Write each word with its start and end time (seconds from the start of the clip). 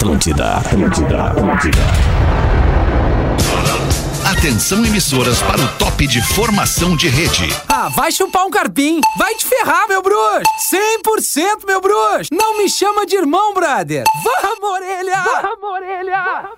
Atlântida, 0.00 0.54
Atlântida, 0.56 1.24
Atlântida. 1.24 1.78
Atenção 4.24 4.82
emissoras 4.86 5.42
para 5.42 5.60
o 5.60 5.68
top 5.76 6.06
de 6.06 6.22
formação 6.22 6.96
de 6.96 7.06
rede. 7.06 7.54
Ah, 7.68 7.90
vai 7.90 8.10
chupar 8.10 8.46
um 8.46 8.50
carpim. 8.50 9.02
Vai 9.18 9.34
te 9.34 9.44
ferrar, 9.44 9.86
meu 9.88 10.00
bruxo. 10.00 10.42
100% 11.04 11.66
meu 11.66 11.82
bruxo. 11.82 12.30
Não 12.32 12.56
me 12.56 12.70
chama 12.70 13.04
de 13.04 13.16
irmão, 13.16 13.52
brother. 13.52 14.04
Vamos, 14.24 14.70
orelha. 14.70 15.22
Vamos, 15.22 15.70
orelha. 15.74 16.48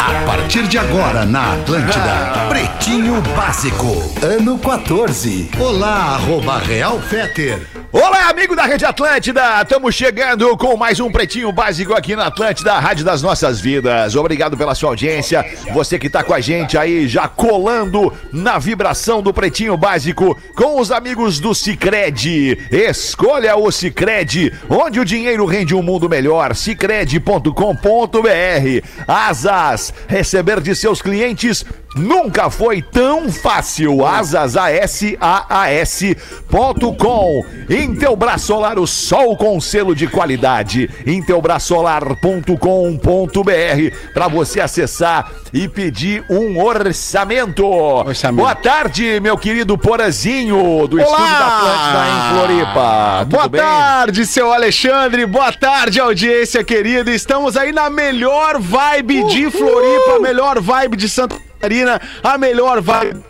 A 0.00 0.24
partir 0.24 0.66
de 0.68 0.78
agora 0.78 1.26
na 1.26 1.52
Atlântida, 1.52 2.46
Pretinho 2.48 3.20
Básico, 3.36 4.10
ano 4.22 4.58
14. 4.58 5.50
Olá, 5.60 6.14
arroba 6.14 6.56
Real 6.60 6.98
Feter. 7.02 7.77
Olá, 7.90 8.28
amigo 8.28 8.54
da 8.54 8.66
Rede 8.66 8.84
Atlântida! 8.84 9.62
Estamos 9.62 9.94
chegando 9.94 10.54
com 10.58 10.76
mais 10.76 11.00
um 11.00 11.10
Pretinho 11.10 11.50
Básico 11.50 11.94
aqui 11.94 12.14
na 12.14 12.26
Atlântida, 12.26 12.74
a 12.74 12.78
Rádio 12.78 13.02
das 13.02 13.22
Nossas 13.22 13.62
Vidas. 13.62 14.14
Obrigado 14.14 14.58
pela 14.58 14.74
sua 14.74 14.90
audiência. 14.90 15.42
Você 15.72 15.98
que 15.98 16.10
tá 16.10 16.22
com 16.22 16.34
a 16.34 16.40
gente 16.40 16.76
aí, 16.76 17.08
já 17.08 17.26
colando 17.28 18.12
na 18.30 18.58
vibração 18.58 19.22
do 19.22 19.32
Pretinho 19.32 19.74
Básico 19.74 20.38
com 20.54 20.78
os 20.78 20.92
amigos 20.92 21.40
do 21.40 21.54
Cicred. 21.54 22.58
Escolha 22.70 23.56
o 23.56 23.72
Cicred, 23.72 24.52
onde 24.68 25.00
o 25.00 25.04
dinheiro 25.04 25.46
rende 25.46 25.74
um 25.74 25.82
mundo 25.82 26.10
melhor. 26.10 26.54
Cicred.com.br. 26.54 27.52
Asas, 29.06 29.94
receber 30.06 30.60
de 30.60 30.76
seus 30.76 31.00
clientes 31.00 31.64
Nunca 31.96 32.50
foi 32.50 32.82
tão 32.82 33.32
fácil. 33.32 34.04
Asas, 34.04 34.56
A-S-A-A-S.com. 34.56 35.18
Intelbras 37.78 38.42
Solar, 38.42 38.78
o 38.78 38.86
sol 38.86 39.34
com 39.36 39.58
selo 39.60 39.94
de 39.94 40.06
qualidade. 40.06 40.90
Intelbrasolar.com.br 41.06 43.96
para 44.12 44.28
você 44.28 44.60
acessar 44.60 45.30
e 45.52 45.68
pedir 45.68 46.24
um 46.28 46.60
orçamento. 46.62 47.64
Orçamento. 47.64 48.42
Boa 48.42 48.54
tarde, 48.54 49.18
meu 49.20 49.38
querido 49.38 49.78
Porazinho, 49.78 50.86
do 50.88 51.00
Estúdio 51.00 51.24
da 51.24 51.46
Atlântida 51.46 52.08
em 52.08 52.34
Floripa. 52.34 53.18
Tudo 53.20 53.30
Boa 53.30 53.48
bem? 53.48 53.60
tarde, 53.60 54.26
seu 54.26 54.52
Alexandre. 54.52 55.24
Boa 55.26 55.52
tarde, 55.52 56.00
audiência 56.00 56.64
querida. 56.64 57.10
Estamos 57.10 57.56
aí 57.56 57.72
na 57.72 57.88
melhor 57.88 58.60
vibe 58.60 59.24
de 59.24 59.50
Floripa, 59.50 60.16
a 60.16 60.20
melhor 60.20 60.60
vibe 60.60 60.96
de 60.96 61.08
Santa 61.08 61.36
Catarina, 61.36 62.00
a 62.22 62.36
melhor 62.36 62.80
vibe. 62.80 63.22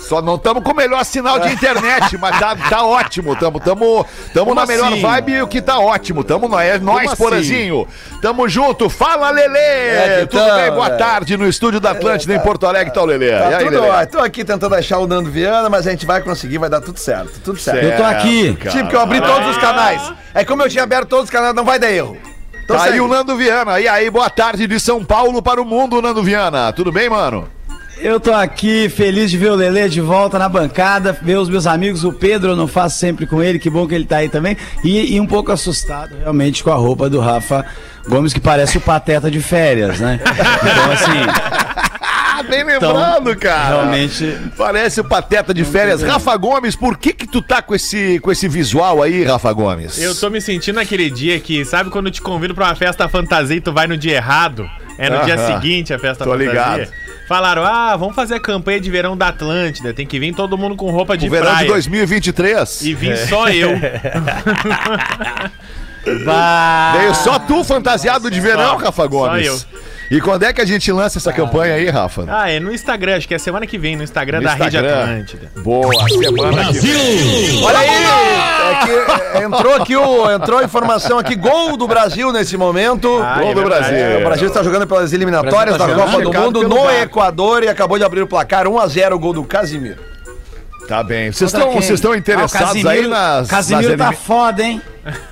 Só 0.00 0.20
não 0.20 0.36
estamos 0.36 0.62
com 0.64 0.72
o 0.72 0.74
melhor 0.74 1.04
sinal 1.04 1.38
de 1.38 1.52
internet, 1.52 2.16
mas 2.18 2.38
tá, 2.38 2.56
tá 2.56 2.82
ótimo. 2.84 3.36
Tamo, 3.36 3.60
tamo, 3.60 4.06
tamo 4.34 4.54
na 4.54 4.66
melhor 4.66 4.92
assim? 4.92 5.02
vibe, 5.02 5.42
o 5.42 5.46
que 5.46 5.60
tá 5.60 5.78
ótimo. 5.78 6.24
Tamo 6.24 6.48
nós, 6.48 6.68
é 6.68 6.78
nós 6.78 7.12
assim? 7.12 7.16
Porazinho. 7.22 7.86
Tamo 8.20 8.48
junto. 8.48 8.88
Fala, 8.88 9.30
Lelê! 9.30 9.58
É, 9.58 10.18
que 10.20 10.26
tudo 10.26 10.44
tamo, 10.44 10.60
bem? 10.60 10.70
Boa 10.72 10.86
é. 10.88 10.96
tarde 10.96 11.36
no 11.36 11.46
estúdio 11.46 11.78
da 11.78 11.90
Atlântida 11.92 12.34
em 12.34 12.40
Porto 12.40 12.66
Alegre, 12.66 12.92
tá 12.92 13.02
o 13.02 13.04
Lelê? 13.04 13.30
Tá 13.30 13.50
e 13.50 13.54
aí, 13.54 13.64
tudo 13.64 13.80
Lelê? 13.80 13.88
ótimo. 13.88 14.12
Tô 14.12 14.18
aqui 14.24 14.44
tentando 14.44 14.74
achar 14.74 14.98
o 14.98 15.06
Nando 15.06 15.30
Viana, 15.30 15.68
mas 15.68 15.86
a 15.86 15.90
gente 15.90 16.06
vai 16.06 16.20
conseguir, 16.22 16.58
vai 16.58 16.70
dar 16.70 16.80
tudo 16.80 16.98
certo. 16.98 17.40
Tudo 17.44 17.58
certo. 17.58 17.84
Eu 17.84 17.96
tô 17.96 18.02
aqui. 18.02 18.58
Sim, 18.70 18.80
porque 18.80 18.96
eu 18.96 19.00
abri 19.00 19.20
todos 19.20 19.48
os 19.50 19.58
canais. 19.58 20.12
É 20.34 20.44
como 20.44 20.62
eu 20.62 20.68
tinha 20.68 20.82
aberto 20.82 21.08
todos 21.08 21.24
os 21.26 21.30
canais, 21.30 21.54
não 21.54 21.64
vai 21.64 21.78
dar 21.78 21.90
erro. 21.90 22.16
Então 22.64 22.76
Tá 22.76 22.84
aí 22.84 22.90
segue. 22.90 23.00
o 23.00 23.08
Nando 23.08 23.36
Viana. 23.36 23.80
E 23.80 23.88
aí, 23.88 24.08
boa 24.10 24.30
tarde 24.30 24.66
de 24.66 24.78
São 24.78 25.04
Paulo 25.04 25.42
para 25.42 25.60
o 25.60 25.64
mundo, 25.64 26.00
Nando 26.00 26.22
Viana. 26.22 26.72
Tudo 26.72 26.90
bem, 26.92 27.08
mano? 27.08 27.48
Eu 28.02 28.18
tô 28.18 28.32
aqui 28.32 28.88
feliz 28.88 29.30
de 29.30 29.36
ver 29.36 29.50
o 29.50 29.54
Lelê 29.54 29.88
de 29.88 30.00
volta 30.00 30.38
na 30.38 30.48
bancada, 30.48 31.12
ver 31.20 31.36
os 31.36 31.48
meus 31.50 31.66
amigos, 31.66 32.02
o 32.02 32.12
Pedro 32.12 32.50
eu 32.52 32.56
não 32.56 32.66
faço 32.66 32.98
sempre 32.98 33.26
com 33.26 33.42
ele, 33.42 33.58
que 33.58 33.68
bom 33.68 33.86
que 33.86 33.94
ele 33.94 34.06
tá 34.06 34.16
aí 34.18 34.28
também, 34.28 34.56
e, 34.82 35.14
e 35.16 35.20
um 35.20 35.26
pouco 35.26 35.52
assustado 35.52 36.16
realmente 36.18 36.64
com 36.64 36.70
a 36.70 36.76
roupa 36.76 37.10
do 37.10 37.20
Rafa 37.20 37.64
Gomes, 38.08 38.32
que 38.32 38.40
parece 38.40 38.78
o 38.78 38.80
Pateta 38.80 39.30
de 39.30 39.40
férias, 39.40 40.00
né? 40.00 40.18
Então 40.22 40.92
assim, 40.92 41.90
Ah, 42.02 42.42
bem 42.42 42.64
lembrando, 42.64 43.36
cara. 43.36 43.68
realmente... 43.68 44.34
Parece 44.56 45.00
o 45.02 45.04
pateta 45.04 45.52
de 45.52 45.62
férias. 45.62 46.00
Rafa 46.02 46.34
Gomes, 46.38 46.74
por 46.74 46.96
que 46.96 47.12
que 47.12 47.26
tu 47.26 47.42
tá 47.42 47.60
com 47.60 47.74
esse, 47.74 48.18
com 48.20 48.32
esse 48.32 48.48
visual 48.48 49.02
aí, 49.02 49.24
Rafa 49.24 49.52
Gomes? 49.52 49.98
Eu 50.00 50.14
tô 50.14 50.30
me 50.30 50.40
sentindo 50.40 50.76
naquele 50.76 51.10
dia 51.10 51.38
que, 51.38 51.66
sabe 51.66 51.90
quando 51.90 52.06
eu 52.06 52.12
te 52.12 52.22
convido 52.22 52.54
pra 52.54 52.64
uma 52.66 52.74
festa 52.74 53.06
fantasia 53.10 53.56
e 53.56 53.60
tu 53.60 53.72
vai 53.74 53.86
no 53.86 53.96
dia 53.96 54.14
errado? 54.16 54.66
É 54.96 55.08
no 55.10 55.22
dia 55.24 55.34
Aham. 55.34 55.54
seguinte 55.54 55.92
a 55.94 55.98
festa 55.98 56.24
Tô 56.24 56.30
fantasia. 56.30 56.48
ligado. 56.50 56.88
Falaram, 57.30 57.64
ah, 57.64 57.96
vamos 57.96 58.16
fazer 58.16 58.34
a 58.34 58.40
campanha 58.40 58.80
de 58.80 58.90
verão 58.90 59.16
da 59.16 59.28
Atlântida. 59.28 59.94
Tem 59.94 60.04
que 60.04 60.18
vir 60.18 60.34
todo 60.34 60.58
mundo 60.58 60.74
com 60.74 60.90
roupa 60.90 61.16
de 61.16 61.28
o 61.28 61.30
verão 61.30 61.46
praia. 61.46 61.62
de 61.64 61.68
2023. 61.68 62.82
E 62.82 62.92
vim 62.92 63.14
só 63.14 63.48
eu. 63.48 63.70
Veio 66.02 67.14
só 67.14 67.38
tu 67.38 67.62
fantasiado 67.62 68.28
de 68.32 68.40
verão, 68.40 68.76
Rafa 68.76 69.06
Gomes. 69.06 69.46
eu. 69.46 69.60
E 70.10 70.20
quando 70.20 70.42
é 70.42 70.52
que 70.52 70.60
a 70.60 70.64
gente 70.64 70.90
lança 70.90 71.18
essa 71.18 71.32
campanha 71.32 71.74
aí, 71.74 71.88
Rafa? 71.88 72.24
Ah, 72.26 72.50
é 72.50 72.58
no 72.58 72.72
Instagram, 72.74 73.16
acho 73.16 73.28
que 73.28 73.34
é 73.34 73.38
semana 73.38 73.64
que 73.64 73.78
vem, 73.78 73.94
no 73.94 74.02
Instagram 74.02 74.38
No 74.38 74.44
da 74.44 74.54
Rede. 74.54 74.76
Atlântida. 74.76 75.52
Boa, 75.58 76.08
semana 76.08 76.66
que 76.72 76.78
vem. 76.80 77.62
Olha 77.64 77.78
aí, 77.78 77.88
é 77.88 78.84
que 78.84 79.38
é, 79.38 79.42
entrou 79.44 79.74
aqui 79.76 79.94
o, 79.96 80.28
entrou 80.32 80.58
a 80.58 80.64
informação 80.64 81.16
aqui, 81.16 81.36
gol 81.36 81.76
do 81.76 81.86
Brasil 81.86 82.32
nesse 82.32 82.56
momento. 82.56 83.22
Ah, 83.22 83.38
Gol 83.38 83.50
é 83.50 83.54
do 83.54 83.60
verdade. 83.60 83.88
Brasil. 83.88 84.04
É, 84.04 84.16
o 84.16 84.24
Brasil 84.24 84.48
está 84.48 84.62
jogando 84.64 84.86
pelas 84.86 85.12
eliminatórias 85.12 85.78
da 85.78 85.84
Brasil 85.86 86.04
tá 86.04 86.10
Copa 86.10 86.24
jogando 86.24 86.52
do 86.54 86.62
Mundo 86.62 86.68
no 86.76 86.82
VAR. 86.84 87.02
Equador 87.02 87.62
e 87.62 87.68
acabou 87.68 87.96
de 87.96 88.04
abrir 88.04 88.22
o 88.22 88.26
placar 88.26 88.66
1 88.66 88.78
a 88.80 88.86
0 88.88 89.14
o 89.14 89.18
gol 89.18 89.32
do 89.32 89.44
Casimiro. 89.44 90.00
Tá 90.88 91.04
bem. 91.04 91.30
Vocês 91.30 91.52
estão 91.52 91.68
quem? 91.70 91.80
vocês 91.82 91.98
estão 92.00 92.10
Ah, 92.12 92.16
interessados 92.18 92.74
aí 92.78 92.82
Casimiro- 92.82 93.08
nas. 93.10 93.48
Casimiro 93.48 93.96
nas 93.96 94.08
tá 94.08 94.12
foda, 94.12 94.60
hein? 94.64 94.82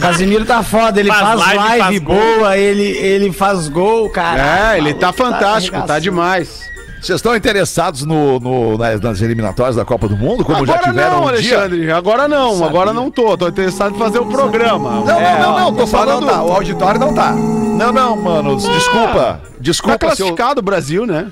Casimiro 0.00 0.44
tá 0.44 0.62
foda, 0.62 1.00
ele 1.00 1.08
Faz 1.08 1.20
faz, 1.22 1.38
live, 1.40 1.58
live, 1.58 1.78
faz 1.84 1.98
gol. 2.00 2.16
boa, 2.16 2.56
ele, 2.56 2.82
ele 2.82 3.32
faz 3.32 3.68
gol, 3.68 4.10
cara. 4.10 4.72
É, 4.74 4.78
ele 4.78 4.94
tá 4.94 5.12
fantástico, 5.12 5.72
tá 5.76 5.94
arregaçando. 5.94 6.00
demais. 6.02 6.70
Vocês 7.00 7.16
estão 7.16 7.34
interessados 7.34 8.04
no, 8.04 8.38
no- 8.38 8.76
nas, 8.76 9.00
nas 9.00 9.22
eliminatórias 9.22 9.74
da 9.76 9.86
Copa 9.86 10.06
do 10.06 10.16
Mundo, 10.18 10.44
como 10.44 10.66
já 10.66 10.74
agora 10.74 10.88
tiveram 10.90 11.10
não, 11.12 11.28
um 11.28 11.32
dia? 11.32 11.56
Alexandre, 11.58 11.90
agora 11.92 12.28
não, 12.28 12.62
agora 12.64 12.92
não 12.92 13.10
tô. 13.10 13.38
Tô 13.38 13.48
interessado 13.48 13.94
em 13.94 13.98
fazer 13.98 14.18
o 14.18 14.26
programa. 14.26 15.00
Não, 15.02 15.18
É, 15.18 15.40
não, 15.40 15.52
não, 15.52 15.60
não, 15.60 15.74
tô 15.74 15.86
falando. 15.86 16.26
não 16.26 16.28
tá, 16.32 16.42
o 16.42 16.52
auditório 16.52 17.00
não 17.00 17.14
tá. 17.14 17.32
Não, 17.32 17.90
não, 17.90 18.16
mano. 18.16 18.56
Desculpa. 18.56 19.40
Tá 19.42 19.50
Desculpa 19.58 19.94
eu... 19.94 19.98
classificado 19.98 20.60
o 20.60 20.62
Brasil, 20.62 21.06
né? 21.06 21.28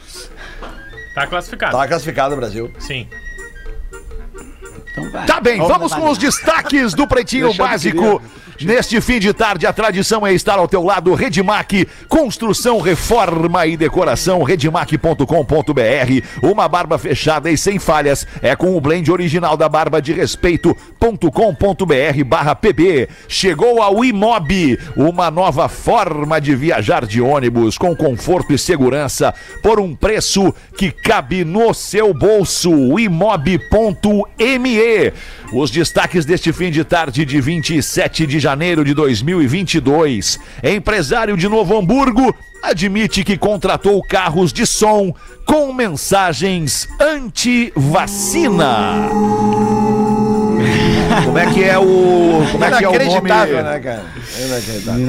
Tá 1.14 1.26
classificado. 1.26 1.76
Tá 1.76 1.86
classificado 1.86 2.32
o 2.34 2.36
Brasil. 2.38 2.72
Sim. 2.78 3.06
Então 4.98 5.10
vai. 5.10 5.26
Tá 5.26 5.40
bem, 5.40 5.58
vamos 5.58 5.94
com 5.94 6.10
os 6.10 6.18
destaques 6.18 6.94
do 6.94 7.06
Pretinho 7.06 7.54
Básico. 7.54 8.20
Neste 8.60 9.00
fim 9.00 9.20
de 9.20 9.32
tarde, 9.32 9.68
a 9.68 9.72
tradição 9.72 10.26
é 10.26 10.34
estar 10.34 10.58
ao 10.58 10.66
teu 10.66 10.82
lado. 10.82 11.14
Redmac, 11.14 11.86
construção, 12.08 12.80
reforma 12.80 13.64
e 13.66 13.76
decoração. 13.76 14.42
Redmac.com.br. 14.42 15.22
Uma 16.42 16.66
barba 16.66 16.98
fechada 16.98 17.48
e 17.50 17.56
sem 17.56 17.78
falhas. 17.78 18.26
É 18.42 18.56
com 18.56 18.76
o 18.76 18.80
blend 18.80 19.12
original 19.12 19.56
da 19.56 19.68
barba 19.68 20.02
de 20.02 20.12
respeito.com.br 20.12 22.24
barra 22.26 22.56
PB. 22.56 23.08
Chegou 23.28 23.80
ao 23.80 24.04
Imob, 24.04 24.76
uma 24.96 25.30
nova 25.30 25.68
forma 25.68 26.40
de 26.40 26.56
viajar 26.56 27.06
de 27.06 27.20
ônibus 27.20 27.78
com 27.78 27.94
conforto 27.94 28.52
e 28.52 28.58
segurança 28.58 29.32
por 29.62 29.78
um 29.78 29.94
preço 29.94 30.52
que 30.76 30.90
cabe 30.90 31.44
no 31.44 31.72
seu 31.72 32.12
bolso. 32.12 32.98
Imob.me. 32.98 34.78
Os 35.52 35.70
destaques 35.70 36.24
deste 36.24 36.52
fim 36.52 36.70
de 36.70 36.84
tarde 36.84 37.24
de 37.24 37.40
27 37.40 38.26
de 38.26 38.38
janeiro 38.38 38.84
de 38.84 38.94
2022. 38.94 40.38
Empresário 40.62 41.36
de 41.36 41.48
Novo 41.48 41.76
Hamburgo 41.76 42.34
admite 42.62 43.24
que 43.24 43.36
contratou 43.36 44.02
carros 44.02 44.52
de 44.52 44.66
som 44.66 45.14
com 45.46 45.72
mensagens 45.72 46.88
anti-vacina. 47.00 48.68
Como 51.24 51.38
é 51.38 51.46
que 51.52 51.64
é 51.64 51.78
o. 51.78 52.44
Como 52.52 52.64
é 52.64 52.70
que 52.78 52.84
é 52.84 52.88
o 52.88 52.92
nome? 52.92 53.04
Inacreditável, 53.06 53.62
né, 53.64 53.78
cara? 53.80 54.04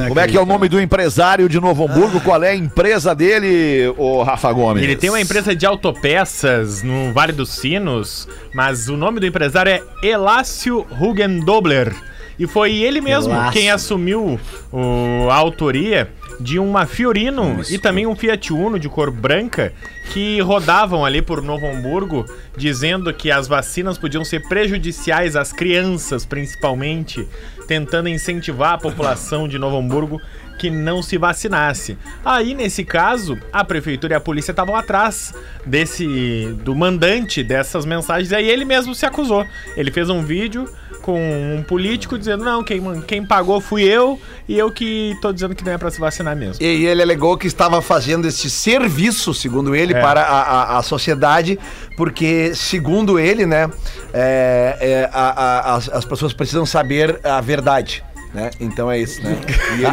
Como 0.07 0.19
é 0.19 0.27
que 0.27 0.37
é 0.37 0.41
o 0.41 0.45
nome 0.45 0.69
do 0.69 0.79
empresário 0.79 1.49
de 1.49 1.59
Novo 1.59 1.85
Hamburgo? 1.85 2.19
Qual 2.21 2.41
é 2.43 2.49
a 2.51 2.55
empresa 2.55 3.13
dele, 3.13 3.93
o 3.97 4.21
Rafa 4.23 4.51
Gomes? 4.51 4.83
Ele 4.83 4.95
tem 4.95 5.09
uma 5.09 5.19
empresa 5.21 5.55
de 5.55 5.65
autopeças 5.65 6.81
no 6.83 7.11
Vale 7.13 7.31
dos 7.33 7.49
Sinos, 7.49 8.27
mas 8.53 8.87
o 8.89 8.95
nome 8.97 9.19
do 9.19 9.25
empresário 9.25 9.71
é 9.71 9.81
Elácio 10.07 10.85
Hugendobler. 10.99 11.93
E 12.37 12.47
foi 12.47 12.73
ele 12.77 13.01
mesmo 13.01 13.33
Elácio. 13.33 13.51
quem 13.51 13.69
assumiu 13.69 14.39
o- 14.71 15.27
a 15.29 15.35
autoria 15.35 16.09
de 16.39 16.57
uma 16.57 16.85
Fiorino 16.85 17.61
e 17.69 17.77
também 17.77 18.07
um 18.07 18.15
Fiat 18.15 18.53
Uno 18.53 18.79
de 18.79 18.87
cor 18.87 19.11
branca 19.11 19.73
que 20.11 20.39
rodavam 20.41 21.05
ali 21.05 21.21
por 21.21 21.41
Novo 21.41 21.67
Hamburgo 21.67 22.25
dizendo 22.55 23.13
que 23.13 23.29
as 23.29 23.47
vacinas 23.47 23.97
podiam 23.97 24.23
ser 24.23 24.47
prejudiciais 24.47 25.35
às 25.35 25.51
crianças, 25.51 26.25
principalmente, 26.25 27.27
tentando 27.67 28.09
incentivar 28.09 28.73
a 28.73 28.77
população 28.77 29.47
de 29.47 29.59
Novo 29.59 29.77
Hamburgo 29.77 30.21
que 30.59 30.69
não 30.69 31.01
se 31.01 31.17
vacinasse. 31.17 31.97
Aí, 32.23 32.53
nesse 32.53 32.83
caso, 32.83 33.39
a 33.51 33.63
prefeitura 33.63 34.13
e 34.13 34.15
a 34.15 34.19
polícia 34.19 34.51
estavam 34.51 34.75
atrás 34.75 35.33
desse 35.65 36.53
do 36.63 36.75
mandante 36.75 37.41
dessas 37.43 37.85
mensagens, 37.85 38.31
aí 38.33 38.47
ele 38.47 38.65
mesmo 38.65 38.93
se 38.93 39.05
acusou. 39.05 39.45
Ele 39.77 39.89
fez 39.91 40.09
um 40.09 40.21
vídeo 40.21 40.65
com 41.01 41.17
um 41.57 41.63
político 41.63 42.17
dizendo: 42.19 42.43
"Não, 42.43 42.61
quem, 42.63 43.01
quem 43.01 43.25
pagou 43.25 43.61
fui 43.61 43.83
eu 43.83 44.19
e 44.47 44.57
eu 44.57 44.69
que 44.69 45.15
tô 45.21 45.31
dizendo 45.31 45.55
que 45.55 45.63
não 45.63 45.71
é 45.71 45.77
pra 45.77 45.89
se 45.89 45.99
vacinar 45.99 46.35
mesmo". 46.35 46.61
E 46.63 46.85
ele 46.85 47.01
alegou 47.01 47.37
que 47.37 47.47
estava 47.47 47.81
fazendo 47.81 48.27
esse 48.27 48.49
serviço, 48.49 49.33
segundo 49.33 49.73
ele, 49.73 49.93
É. 49.93 50.01
para 50.01 50.21
a, 50.21 50.41
a- 50.41 50.77
a 50.79 50.83
sociedade, 50.83 51.57
porque, 51.95 52.53
segundo 52.53 53.17
ele, 53.17 53.45
né, 53.45 53.69
é, 54.13 54.77
é, 54.81 55.09
a- 55.13 55.75
as 55.93 56.05
pessoas 56.05 56.33
precisam 56.33 56.65
saber 56.65 57.19
a 57.23 57.39
verdade. 57.41 58.03
Né? 58.31 58.51
Então 58.59 58.91
é 58.91 58.99
isso, 58.99 59.23
né? 59.23 59.35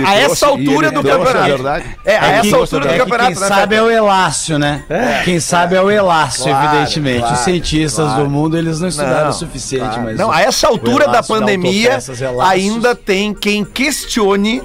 A 0.07 0.15
essa 0.15 0.47
altura 0.47 0.91
do 0.91 1.03
campeonato. 1.03 1.89
É, 2.05 2.19
a 2.19 2.27
É 2.27 2.39
essa 2.39 2.57
altura 2.57 2.91
é 2.91 2.93
do 2.93 2.99
campeonato, 2.99 3.33
quem 3.33 3.41
né, 3.41 3.49
sabe 3.49 3.63
Pepe? 3.63 3.75
é 3.75 3.83
o 3.83 3.91
Elácio, 3.91 4.59
né? 4.59 4.85
Quem 5.25 5.41
sabe 5.41 5.75
é 5.75 5.81
o 5.81 5.91
Elácio, 5.91 6.45
Claro, 6.45 6.67
evidentemente. 6.67 7.21
claro, 7.21 7.35
Os 7.35 7.41
cientistas 7.41 8.05
claro. 8.05 8.25
do 8.25 8.31
mundo, 8.31 8.59
eles 8.59 8.79
não 8.79 8.89
estudaram 8.89 9.23
Não, 9.23 9.31
o 9.31 9.33
suficiente, 9.33 9.87
claro. 9.89 10.03
mas... 10.03 10.19
Não, 10.19 10.31
a 10.31 10.43
essa 10.43 10.69
altura 10.69 11.09
da 11.09 11.23
pandemia, 11.23 11.99
ainda 12.43 12.95
tem 12.95 13.33
quem 13.33 13.65
questione, 13.65 14.63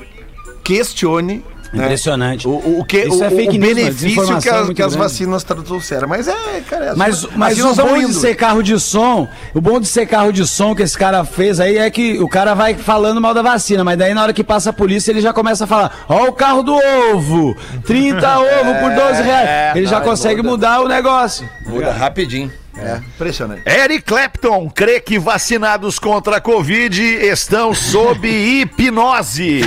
questione. 0.63 1.43
Né, 1.73 1.85
Impressionante. 1.85 2.47
O, 2.47 2.51
o, 2.51 2.79
o 2.81 2.85
que, 2.85 2.97
Isso 2.99 3.19
o, 3.19 3.23
é 3.23 3.29
fake 3.29 3.55
o 3.57 3.59
news, 3.59 3.73
benefício 3.75 3.93
desinformação 4.09 4.41
que 4.41 4.49
as, 4.49 4.65
muito 4.65 4.75
que 4.75 4.81
as 4.83 4.93
vacinas 4.95 5.43
trouxeram. 5.43 6.07
Mas 6.07 6.27
é, 6.27 6.61
cara, 6.69 6.91
as- 6.91 6.97
Mas, 6.97 7.25
as 7.25 7.35
mas 7.35 7.59
o 7.59 7.75
bom 7.75 7.97
de 7.97 8.03
indo. 8.05 8.13
ser 8.13 8.35
carro 8.35 8.61
de 8.61 8.79
som, 8.79 9.27
o 9.53 9.61
bom 9.61 9.79
de 9.79 9.87
ser 9.87 10.05
carro 10.05 10.31
de 10.33 10.45
som 10.47 10.75
que 10.75 10.83
esse 10.83 10.97
cara 10.97 11.23
fez 11.23 11.59
aí 11.59 11.77
é 11.77 11.89
que 11.89 12.19
o 12.19 12.27
cara 12.27 12.53
vai 12.53 12.73
falando 12.75 13.21
mal 13.21 13.33
da 13.33 13.41
vacina, 13.41 13.83
mas 13.83 13.97
daí 13.97 14.13
na 14.13 14.23
hora 14.23 14.33
que 14.33 14.43
passa 14.43 14.71
a 14.71 14.73
polícia 14.73 15.11
ele 15.11 15.21
já 15.21 15.31
começa 15.33 15.63
a 15.63 15.67
falar: 15.67 16.05
Ó, 16.09 16.25
o 16.27 16.33
carro 16.33 16.61
do 16.63 16.75
ovo, 17.13 17.55
30 17.85 18.27
ovo 18.39 18.79
por 18.81 18.91
12 18.93 19.21
reais. 19.23 19.75
Ele 19.75 19.85
já 19.87 20.01
consegue 20.01 20.41
muda. 20.41 20.51
mudar 20.51 20.81
o 20.81 20.87
negócio. 20.87 21.47
Muda 21.65 21.91
rapidinho. 21.91 22.51
É, 22.81 22.97
impressionante. 22.97 23.61
Eric 23.65 24.01
Clapton 24.03 24.69
crê 24.69 24.99
que 24.99 25.19
vacinados 25.19 25.99
contra 25.99 26.37
a 26.37 26.41
Covid 26.41 27.01
estão 27.01 27.73
sob 27.73 28.27
hipnose. 28.27 29.61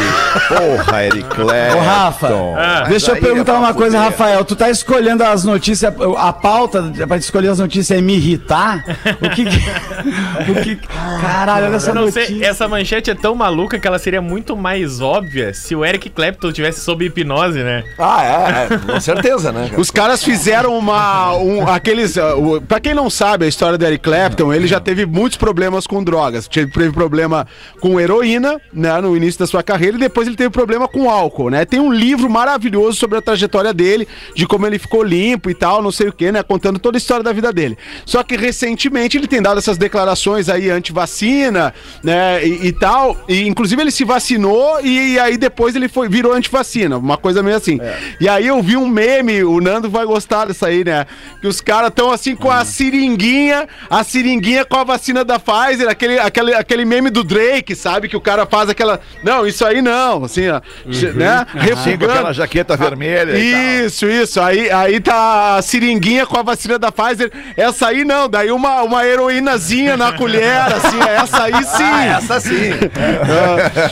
Porra, 0.48 1.04
Eric 1.04 1.28
Clapton. 1.28 1.76
Ô, 1.78 1.80
Rafa, 1.80 2.28
Ah, 2.56 2.84
deixa 2.88 3.10
eu 3.10 3.14
aí 3.14 3.20
perguntar 3.20 3.52
é 3.52 3.54
pra 3.56 3.58
uma 3.58 3.74
coisa, 3.74 3.96
fuder. 3.96 4.10
Rafael. 4.10 4.44
Tu 4.44 4.56
tá 4.56 4.70
escolhendo 4.70 5.22
as 5.24 5.44
notícias, 5.44 5.92
a 6.18 6.32
pauta 6.32 6.82
pra 7.06 7.18
te 7.18 7.22
escolher 7.22 7.48
as 7.48 7.58
notícias 7.58 7.98
é 7.98 8.00
me 8.02 8.14
irritar? 8.16 8.84
O 9.20 9.30
que 9.30 9.44
o 10.50 10.62
que 10.62 10.76
caralho, 11.20 11.66
olha 11.66 11.76
essa 11.76 11.94
não 11.94 12.10
sei, 12.10 12.22
notícia. 12.24 12.46
essa 12.46 12.68
manchete 12.68 13.10
é 13.10 13.14
tão 13.14 13.34
maluca 13.34 13.78
que 13.78 13.86
ela 13.86 13.98
seria 13.98 14.20
muito 14.20 14.56
mais 14.56 15.00
óbvia 15.00 15.52
se 15.54 15.74
o 15.74 15.84
Eric 15.84 16.10
Clapton 16.10 16.52
tivesse 16.52 16.80
sob 16.80 17.04
hipnose, 17.04 17.58
né? 17.62 17.84
Ah, 17.98 18.24
é, 18.70 18.74
é, 18.74 18.78
com 18.78 19.00
certeza, 19.00 19.52
né? 19.52 19.70
Os 19.76 19.90
caras 19.90 20.22
fizeram 20.22 20.76
uma. 20.76 21.34
Um, 21.36 21.68
aqueles. 21.68 22.16
Uh, 22.16 22.56
o- 22.56 22.60
pra 22.60 22.80
quem 22.80 22.94
não 22.94 23.03
sabe 23.10 23.44
a 23.44 23.48
história 23.48 23.78
do 23.78 23.84
Eric 23.84 24.02
Clapton, 24.02 24.52
ele 24.52 24.66
já 24.66 24.80
teve 24.80 25.06
muitos 25.06 25.38
problemas 25.38 25.86
com 25.86 26.02
drogas. 26.02 26.48
Teve, 26.48 26.92
problema 26.92 27.46
com 27.80 28.00
heroína, 28.00 28.60
né, 28.72 29.00
no 29.00 29.16
início 29.16 29.38
da 29.38 29.46
sua 29.46 29.62
carreira, 29.62 29.96
e 29.96 30.00
depois 30.00 30.26
ele 30.26 30.36
teve 30.36 30.50
problema 30.50 30.86
com 30.86 31.10
álcool, 31.10 31.50
né? 31.50 31.64
Tem 31.64 31.80
um 31.80 31.92
livro 31.92 32.28
maravilhoso 32.28 32.98
sobre 32.98 33.18
a 33.18 33.22
trajetória 33.22 33.72
dele, 33.72 34.06
de 34.34 34.46
como 34.46 34.66
ele 34.66 34.78
ficou 34.78 35.02
limpo 35.02 35.50
e 35.50 35.54
tal, 35.54 35.82
não 35.82 35.92
sei 35.92 36.08
o 36.08 36.12
que, 36.12 36.30
né? 36.30 36.42
Contando 36.42 36.78
toda 36.78 36.96
a 36.96 36.98
história 36.98 37.22
da 37.22 37.32
vida 37.32 37.52
dele. 37.52 37.76
Só 38.04 38.22
que 38.22 38.36
recentemente 38.36 39.16
ele 39.16 39.26
tem 39.26 39.42
dado 39.42 39.58
essas 39.58 39.78
declarações 39.78 40.48
aí 40.48 40.70
anti-vacina, 40.70 41.74
né? 42.02 42.46
E, 42.46 42.68
e 42.68 42.72
tal. 42.72 43.16
E 43.28 43.46
inclusive 43.46 43.80
ele 43.80 43.90
se 43.90 44.04
vacinou 44.04 44.80
e, 44.82 45.18
aí 45.18 45.36
depois 45.36 45.74
ele 45.74 45.88
foi, 45.88 46.08
virou 46.08 46.32
anti-vacina, 46.32 46.98
uma 46.98 47.16
coisa 47.16 47.42
meio 47.42 47.56
assim. 47.56 47.78
E 48.20 48.28
aí 48.28 48.46
eu 48.46 48.62
vi 48.62 48.76
um 48.76 48.88
meme, 48.88 49.42
o 49.44 49.60
Nando 49.60 49.88
vai 49.88 50.04
gostar 50.04 50.46
dessa 50.46 50.66
aí, 50.66 50.84
né? 50.84 51.06
Que 51.40 51.46
os 51.46 51.60
caras 51.60 51.88
estão 51.88 52.10
assim 52.10 52.36
com 52.36 52.50
a 52.50 52.64
seringuinha, 52.84 53.68
a 53.88 54.04
seringuinha 54.04 54.64
com 54.64 54.76
a 54.76 54.84
vacina 54.84 55.24
da 55.24 55.38
Pfizer, 55.38 55.88
aquele, 55.88 56.18
aquele, 56.18 56.54
aquele 56.54 56.84
meme 56.84 57.10
do 57.10 57.24
Drake, 57.24 57.74
sabe? 57.74 58.08
Que 58.08 58.16
o 58.16 58.20
cara 58.20 58.46
faz 58.46 58.68
aquela. 58.68 59.00
Não, 59.22 59.46
isso 59.46 59.64
aí 59.64 59.80
não, 59.80 60.24
assim, 60.24 60.48
ó. 60.48 60.60
Né? 60.84 60.92
Sim, 60.92 61.52
com 61.52 61.58
Refugando. 61.58 62.12
aquela 62.12 62.32
jaqueta 62.32 62.76
vermelha 62.76 63.38
e 63.38 63.52
tal. 63.52 63.86
Isso, 63.86 64.06
isso. 64.06 64.40
Aí, 64.40 64.70
aí 64.70 65.00
tá 65.00 65.56
a 65.56 65.62
seringuinha 65.62 66.26
com 66.26 66.38
a 66.38 66.42
vacina 66.42 66.78
da 66.78 66.92
Pfizer. 66.92 67.30
Essa 67.56 67.88
aí 67.88 68.04
não, 68.04 68.28
daí 68.28 68.50
uma, 68.50 68.82
uma 68.82 69.06
heroínazinha 69.06 69.96
na 69.96 70.12
colher, 70.12 70.60
assim, 70.74 71.00
essa 71.00 71.44
aí 71.44 71.64
sim. 71.64 71.82
Ah, 71.82 72.04
essa 72.18 72.40
sim. 72.40 72.70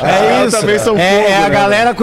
É 0.03 0.47
isso. 0.47 0.61
também 0.61 0.79
são 0.79 0.97
é, 0.99 1.11
fogo, 1.11 1.29
é 1.29 1.37
a 1.37 1.41
né? 1.41 1.51
galera, 1.51 1.97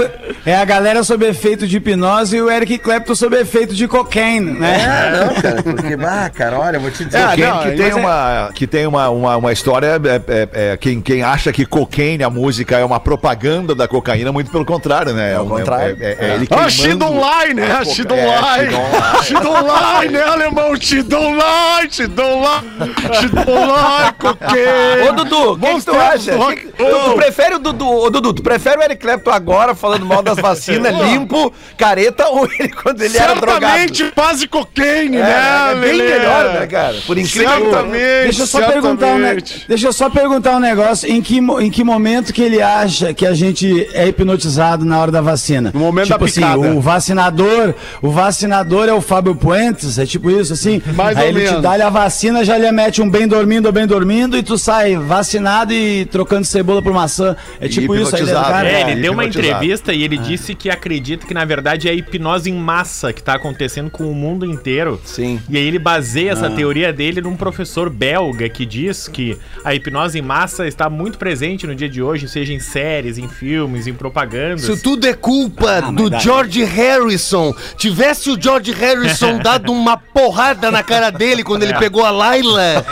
é 0.46 0.56
a 0.56 0.66
galera 0.66 1.04
sob 1.04 1.26
efeito 1.26 1.68
de 1.68 1.78
hipnose 1.78 2.38
e 2.38 2.42
o 2.42 2.50
Eric 2.50 2.78
Clapton 2.80 3.16
sob 3.16 3.38
efeito 3.38 3.76
de 3.76 3.88
cocaine, 3.88 4.52
né? 4.52 4.80
É, 4.80 5.20
não, 5.20 5.42
cara, 5.42 5.64
porque, 5.64 5.94
ah, 6.06 6.30
cara, 6.34 6.60
olha, 6.60 6.79
eu 6.80 6.84
vou 6.84 6.92
te 6.92 7.06
dizer. 7.06 7.18
É, 7.18 7.38
não, 7.38 7.62
que 7.64 7.72
tem, 7.76 7.90
é- 7.90 7.96
uma, 7.96 8.50
que 8.54 8.68
tem 8.68 8.88
uma, 8.88 9.10
uma, 9.10 9.38
uma 9.38 9.52
história, 9.52 9.88
é, 9.88 10.16
é- 10.34 10.72
é- 10.74 10.78
quem, 10.78 11.02
quem 11.02 11.22
acha 11.24 11.52
que 11.52 11.66
cocaine, 11.66 12.24
a 12.24 12.30
música, 12.30 12.78
é 12.78 12.86
uma 12.86 13.00
propaganda 13.00 13.76
da 13.76 13.88
cocaína, 13.88 14.32
muito 14.32 14.50
pelo 14.52 14.66
contrário, 14.66 15.14
né? 15.14 15.34
É 15.34 15.40
o 15.40 15.46
contrário. 15.46 15.98
É, 16.00 16.06
é- 16.12 16.18
é 16.20 16.36
ele 16.36 16.46
Ah, 16.46 16.48
queimando 16.48 16.72
Shidon 16.72 17.22
Line, 17.22 17.54
né? 17.62 17.80
é. 17.82 17.86
Shidon 17.86 18.16
Line. 18.16 19.24
Shidon 19.24 19.58
Line, 19.60 20.14
né, 20.14 20.24
alemão? 20.24 20.76
Shidon 20.80 21.32
Line, 21.34 21.92
Shidon 21.92 22.42
Line. 22.42 22.94
Shidon 23.20 23.66
Line, 23.66 24.14
coqueiro. 24.18 25.10
Ô, 25.10 25.12
Dudu, 25.14 25.54
o 25.54 25.58
que, 25.60 25.82
tu 25.86 25.96
acha? 25.96 26.32
Que 26.56 26.68
tu, 26.68 26.86
tu 27.06 27.14
prefere 27.16 27.56
o 27.56 27.60
Dudu, 27.60 27.88
ô, 27.90 28.10
Dudu, 28.10 28.34
tu 28.34 28.42
prefere 28.44 28.78
o 28.80 28.84
Eric 28.84 29.02
Clapton 29.02 29.32
agora 29.32 29.76
falando 29.76 30.06
mal 30.06 30.22
das 30.22 30.38
vacinas, 30.38 30.94
limpo, 30.98 31.52
careta, 31.78 32.28
ou 32.30 32.46
ele 32.60 32.70
quando 32.70 33.02
ele 33.02 33.18
era 33.18 33.36
drogado? 33.36 33.60
Certamente 33.66 34.14
base 34.16 34.48
cocaine, 34.48 35.18
É, 35.18 35.22
né, 35.24 35.70
é 35.72 35.76
bem 35.76 35.94
Lelê? 35.94 36.18
melhor, 36.20 36.54
né, 36.54 36.68
cara? 36.70 36.98
Por 37.06 37.18
incrível 37.18 37.50
Certamente, 37.50 38.24
Deixa 38.24 38.42
eu 38.44 38.48
só 38.48 38.62
perguntar 38.72 39.08
um, 39.08 39.18
ne- 39.20 39.44
deixa 39.68 39.88
eu 39.88 39.94
só 39.94 40.10
perguntar 40.10 40.56
um 40.56 40.60
negócio. 40.60 41.10
Em 41.12 41.22
que, 41.22 41.38
em 41.38 41.70
que 41.70 41.84
momento 41.84 42.32
que 42.34 42.42
ele 42.42 42.62
acha 42.62 43.14
que 43.14 43.26
a 43.26 43.34
gente 43.34 43.88
é 43.94 44.08
hipnotizado 44.08 44.86
na 44.86 45.00
hora 45.00 45.12
da 45.12 45.22
vacina? 45.22 45.72
No 45.74 45.80
momento 45.80 46.08
tipo 46.08 46.20
da 46.20 46.26
assim, 46.26 46.42
picada. 46.42 46.60
o 46.60 46.80
vacinador, 46.82 47.74
o 48.02 48.10
vacinador 48.12 48.88
é 48.88 48.94
o 48.94 49.02
Fábio 49.02 49.36
Puentes, 49.36 49.98
é 49.98 50.06
tipo 50.06 50.30
isso, 50.30 50.54
assim. 50.54 50.82
Mais 50.96 51.18
Aí 51.18 51.24
ou 51.24 51.30
ele 51.30 51.40
te 51.42 51.46
menos. 51.48 51.62
dá 51.62 51.80
a 51.86 51.90
vacina, 51.90 52.44
já 52.44 52.58
lhe 52.58 52.72
mete 52.72 53.02
um 53.02 53.10
bem 53.10 53.28
dormindo 53.28 53.66
ou 53.66 53.72
bem 53.72 53.88
dormindo 53.88 54.38
e 54.38 54.44
tu 54.44 54.58
sai 54.58 54.96
vacinado 54.96 55.74
e 55.74 56.06
trocando 56.06 56.46
cebola 56.46 56.82
por 56.82 56.94
maçã. 56.94 57.36
É 57.60 57.68
tipo 57.68 57.96
isso 57.96 58.16
aí, 58.16 58.24
né, 58.24 58.34
cara? 58.34 58.68
É, 58.70 58.80
É, 58.82 58.92
ele 58.92 59.02
deu 59.02 59.14
uma 59.14 59.26
entrevista 59.26 59.92
e 59.94 60.04
ele 60.04 60.18
disse 60.18 60.54
que 60.56 60.70
acredita 60.70 61.26
que, 61.26 61.34
na 61.34 61.44
verdade, 61.46 61.88
é 61.88 61.92
a 61.92 61.94
hipnose 61.94 62.50
em 62.50 62.54
massa 62.54 63.12
que 63.12 63.22
tá 63.24 63.34
acontecendo 63.34 63.90
com 63.90 64.10
o 64.10 64.14
mundo 64.16 64.46
inteiro. 64.46 65.00
Sim. 65.04 65.40
E 65.50 65.58
aí 65.58 65.66
ele 65.68 65.80
baseia 65.80 66.32
essa 66.32 66.50
teoria 66.60 66.92
dele 66.94 67.22
num 67.22 67.36
professor 67.36 67.90
belga 67.90 68.48
que 68.50 68.66
diz 68.66 69.08
que 69.08 69.38
a 69.64 69.74
hipnose 69.74 70.20
em 70.20 70.22
massa 70.22 70.68
está 70.68 70.90
muito 70.90 71.18
presente 71.18 71.66
no 71.66 71.74
dia 71.74 71.88
de 71.90 72.02
hoje, 72.02 72.28
seja 72.28 72.54
em 72.54 72.60
séries, 72.60 73.18
em 73.18 73.28
filmes, 73.28 73.88
em 73.88 73.94
propagandas. 73.94 74.64
Isso 74.64 74.82
tudo 74.82 75.08
é 75.08 75.14
culpa 75.14 75.82
do 75.82 76.10
daí- 76.10 76.20
George 76.20 76.64
Harrison. 76.64 77.54
Tivesse 77.78 78.30
o 78.30 78.42
George 78.42 78.72
Harrison 78.72 79.38
dado 79.44 79.72
uma 79.72 79.96
porrada 79.98 80.70
na 80.70 80.84
cara 80.84 81.10
dele 81.10 81.44
quando 81.44 81.64
ele 81.64 81.74
pegou 81.76 82.04
a 82.06 82.12
Laila, 82.12 82.86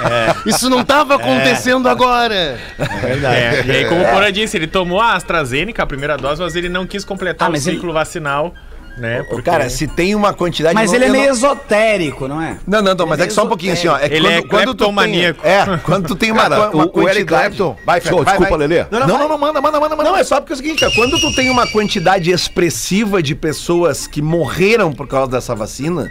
isso 0.45 0.69
não 0.69 0.83
tava 0.83 1.15
acontecendo 1.15 1.88
agora. 1.89 2.57
É, 2.79 3.63
e 3.65 3.71
aí, 3.71 3.86
como 3.86 4.01
o 4.01 4.05
Porã 4.09 4.31
disse, 4.31 4.55
ele 4.57 4.67
tomou 4.67 5.01
a 5.01 5.13
AstraZeneca, 5.13 5.83
a 5.83 5.86
primeira 5.86 6.17
dose, 6.17 6.41
mas 6.41 6.55
ele 6.55 6.69
não 6.69 6.86
quis 6.88 7.03
completar 7.03 7.47
Ah, 7.47 7.50
o 7.50 7.51
mas 7.51 7.67
ele- 7.67 7.75
ciclo 7.77 7.91
vacinal, 7.93 8.53
né? 8.97 9.25
Ô, 9.31 9.41
Cara, 9.41 9.69
se 9.69 9.87
tem 9.87 10.13
uma 10.15 10.33
quantidade... 10.33 10.73
Mas 10.75 10.91
ele 10.93 11.05
é 11.05 11.07
não- 11.07 11.15
meio 11.15 11.31
esotérico, 11.31 12.27
não 12.27 12.41
é? 12.41 12.57
Não, 12.67 12.81
não, 12.81 12.93
não, 12.95 13.05
mas 13.05 13.19
é 13.19 13.27
que 13.27 13.33
só 13.33 13.43
um 13.43 13.47
pouquinho 13.47 13.73
assim, 13.73 13.87
ó. 13.87 13.97
É 13.97 14.09
que 14.09 14.15
Ele 14.15 14.27
é 14.27 14.41
tu 14.41 14.47
tem- 14.47 14.49
cleptomaníaco. 14.49 15.45
É, 15.45 15.77
quando 15.83 16.07
tu 16.07 16.15
tem 16.15 16.31
uma, 16.31 16.43
Cara, 16.49 16.69
uma 16.71 16.85
o, 16.85 16.91
o 16.99 17.09
Eric 17.09 17.25
Clapton. 17.25 17.75
Vai, 17.85 18.01
Fred, 18.01 18.15
vai, 18.15 18.25
desculpa, 18.25 18.49
vai. 18.57 18.67
Lelê. 18.67 18.85
Não, 18.89 18.99
não, 19.01 19.07
não, 19.07 19.29
não, 19.29 19.37
manda, 19.37 19.61
manda, 19.61 19.79
manda, 19.79 19.95
manda. 19.95 20.09
Não, 20.09 20.17
é 20.17 20.23
só 20.23 20.39
porque 20.39 20.53
é 20.53 20.55
o 20.55 20.57
seguinte, 20.57 20.79
cara, 20.79 20.91
quando 20.95 21.19
tu 21.19 21.33
tem 21.35 21.49
uma 21.49 21.67
quantidade 21.67 22.31
expressiva 22.31 23.21
de 23.21 23.35
pessoas 23.35 24.07
que 24.07 24.21
morreram 24.21 24.91
por 24.91 25.07
causa 25.07 25.31
dessa 25.31 25.53
vacina, 25.55 26.09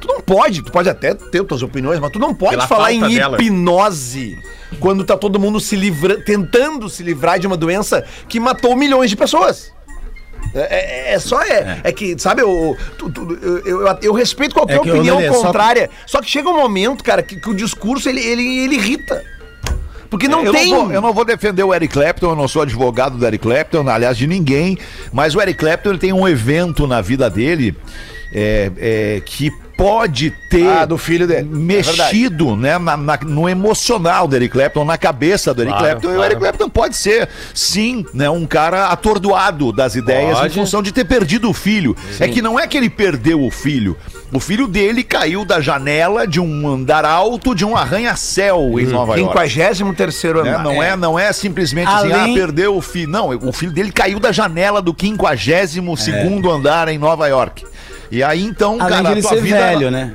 tu 0.00 0.08
não 0.08 0.20
pode, 0.20 0.62
tu 0.62 0.72
pode 0.72 0.88
até 0.88 1.14
ter 1.14 1.44
tuas 1.44 1.62
opiniões, 1.62 2.00
mas 2.00 2.10
tu 2.10 2.18
não 2.18 2.34
pode 2.34 2.52
Pela 2.52 2.66
falar 2.66 2.92
em 2.92 3.14
dela. 3.14 3.36
hipnose 3.40 4.38
quando 4.80 5.04
tá 5.04 5.16
todo 5.16 5.38
mundo 5.38 5.60
se 5.60 5.76
livra, 5.76 6.18
tentando 6.22 6.88
se 6.88 7.02
livrar 7.02 7.38
de 7.38 7.46
uma 7.46 7.56
doença 7.56 8.04
que 8.28 8.40
matou 8.40 8.74
milhões 8.74 9.10
de 9.10 9.16
pessoas. 9.16 9.70
É, 10.54 11.10
é- 11.10 11.14
é 11.14 11.18
só 11.18 11.40
é, 11.42 11.80
é. 11.82 11.92
que, 11.92 12.18
sabe, 12.18 12.42
eu, 12.42 12.76
tu- 12.98 13.10
tu- 13.10 13.38
eu, 13.42 13.86
eu- 13.86 13.98
eu 14.02 14.12
respeito 14.12 14.54
qualquer 14.54 14.76
É 14.76 14.80
opinião 14.80 15.20
só- 15.32 15.42
contrária. 15.42 15.88
Só... 16.06 16.20
que 16.20 16.28
chega 16.28 16.48
um 16.48 16.56
momento, 16.56 17.02
cara, 17.02 17.22
que, 17.22 17.36
que 17.36 17.48
o 17.50 17.54
discurso 17.54 18.08
ele, 18.08 18.20
ele, 18.20 18.58
ele 18.58 18.74
irrita. 18.76 19.24
Porque 20.10 20.28
não 20.28 20.44
eu, 20.44 20.52
tem. 20.52 20.70
não 20.70 20.84
vou, 20.84 20.92
eu 20.92 21.00
não 21.00 21.12
vou 21.14 21.24
defender 21.24 21.62
o 21.62 21.72
Eric 21.74 21.94
Clapton, 21.94 22.30
eu 22.30 22.36
não 22.36 22.46
sou 22.46 22.60
advogado 22.62 23.16
do 23.16 23.26
Eric 23.26 23.42
Clapton, 23.42 23.88
aliás, 23.88 24.14
de 24.18 24.26
ninguém, 24.26 24.76
mas 25.10 25.34
o 25.34 25.40
Eric 25.40 25.58
Clapton 25.58 25.88
ele 25.88 25.98
tem 25.98 26.12
um 26.12 26.28
evento 26.28 26.86
na 26.86 27.00
vida 27.00 27.30
dele 27.30 27.74
é, 28.34 28.70
é, 28.76 29.22
que 29.24 29.50
pode 29.82 30.30
ter 30.48 30.66
Ah, 30.68 30.84
do 30.84 30.96
filho 30.96 31.26
dele. 31.26 31.40
É 31.40 31.42
mexido 31.42 32.56
né, 32.56 32.78
na- 32.78 32.96
na- 32.96 33.18
no 33.24 33.48
emocional 33.48 34.28
do 34.28 34.36
Eric 34.36 34.52
Clapton, 34.52 34.84
na 34.84 34.96
cabeça 34.96 35.52
do 35.52 35.62
Eric 35.62 35.72
Claro, 35.76 35.86
Clapton. 35.92 36.08
E 36.08 36.10
o 36.10 36.14
claro. 36.14 36.30
Eric 36.32 36.40
Clapton 36.40 36.68
pode 36.68 36.96
ser, 36.96 37.28
sim, 37.54 38.04
né, 38.14 38.28
um 38.30 38.46
cara 38.46 38.86
atordoado 38.88 39.72
das 39.72 39.94
ideias 39.94 40.38
Pode. 40.38 40.52
em 40.52 40.60
função 40.60 40.82
de 40.82 40.92
ter 40.92 41.04
perdido 41.04 41.48
o 41.50 41.52
filho. 41.52 41.96
É 42.20 42.28
que 42.28 42.40
não 42.42 42.58
é 42.58 42.66
que 42.66 42.76
ele 42.76 42.88
perdeu 42.90 43.42
o 43.42 43.50
filho. 43.50 43.96
O 44.32 44.40
filho 44.40 44.66
dele 44.66 45.02
caiu 45.02 45.44
da 45.44 45.60
janela 45.60 46.26
de 46.26 46.40
um 46.40 46.66
andar 46.66 47.04
alto 47.04 47.54
de 47.54 47.64
um 47.64 47.76
arranha-céu 47.76 48.78
em 48.80 48.86
Nova 48.86 49.18
York. 49.18 49.38
53 49.50 50.22
Né? 50.22 50.50
andar. 50.50 50.62
Não, 50.64 50.82
é, 50.82 50.96
não 50.96 51.18
é 51.18 51.32
simplesmente 51.32 51.88
assim, 51.88 52.10
Além- 52.12 52.32
ah, 52.32 52.34
perdeu 52.34 52.74
o 52.76 52.80
filho. 52.80 53.10
Não, 53.10 53.28
o 53.28 53.52
filho 53.52 53.72
dele 53.72 53.92
caiu 53.92 54.18
da 54.18 54.32
janela 54.32 54.80
do 54.80 54.94
52 54.98 56.00
segundo 56.00 56.50
andar 56.50 56.88
em 56.88 56.98
Nova 56.98 57.26
York. 57.28 57.64
E 58.12 58.22
aí, 58.22 58.42
então, 58.44 58.72
Além 58.78 58.88
cara, 58.88 59.02
de 59.04 59.10
ele 59.12 59.20
a 59.20 59.22
tua 59.22 59.30
ser 59.30 59.40
vida... 59.42 59.56
velho, 59.56 59.90
né? 59.90 60.12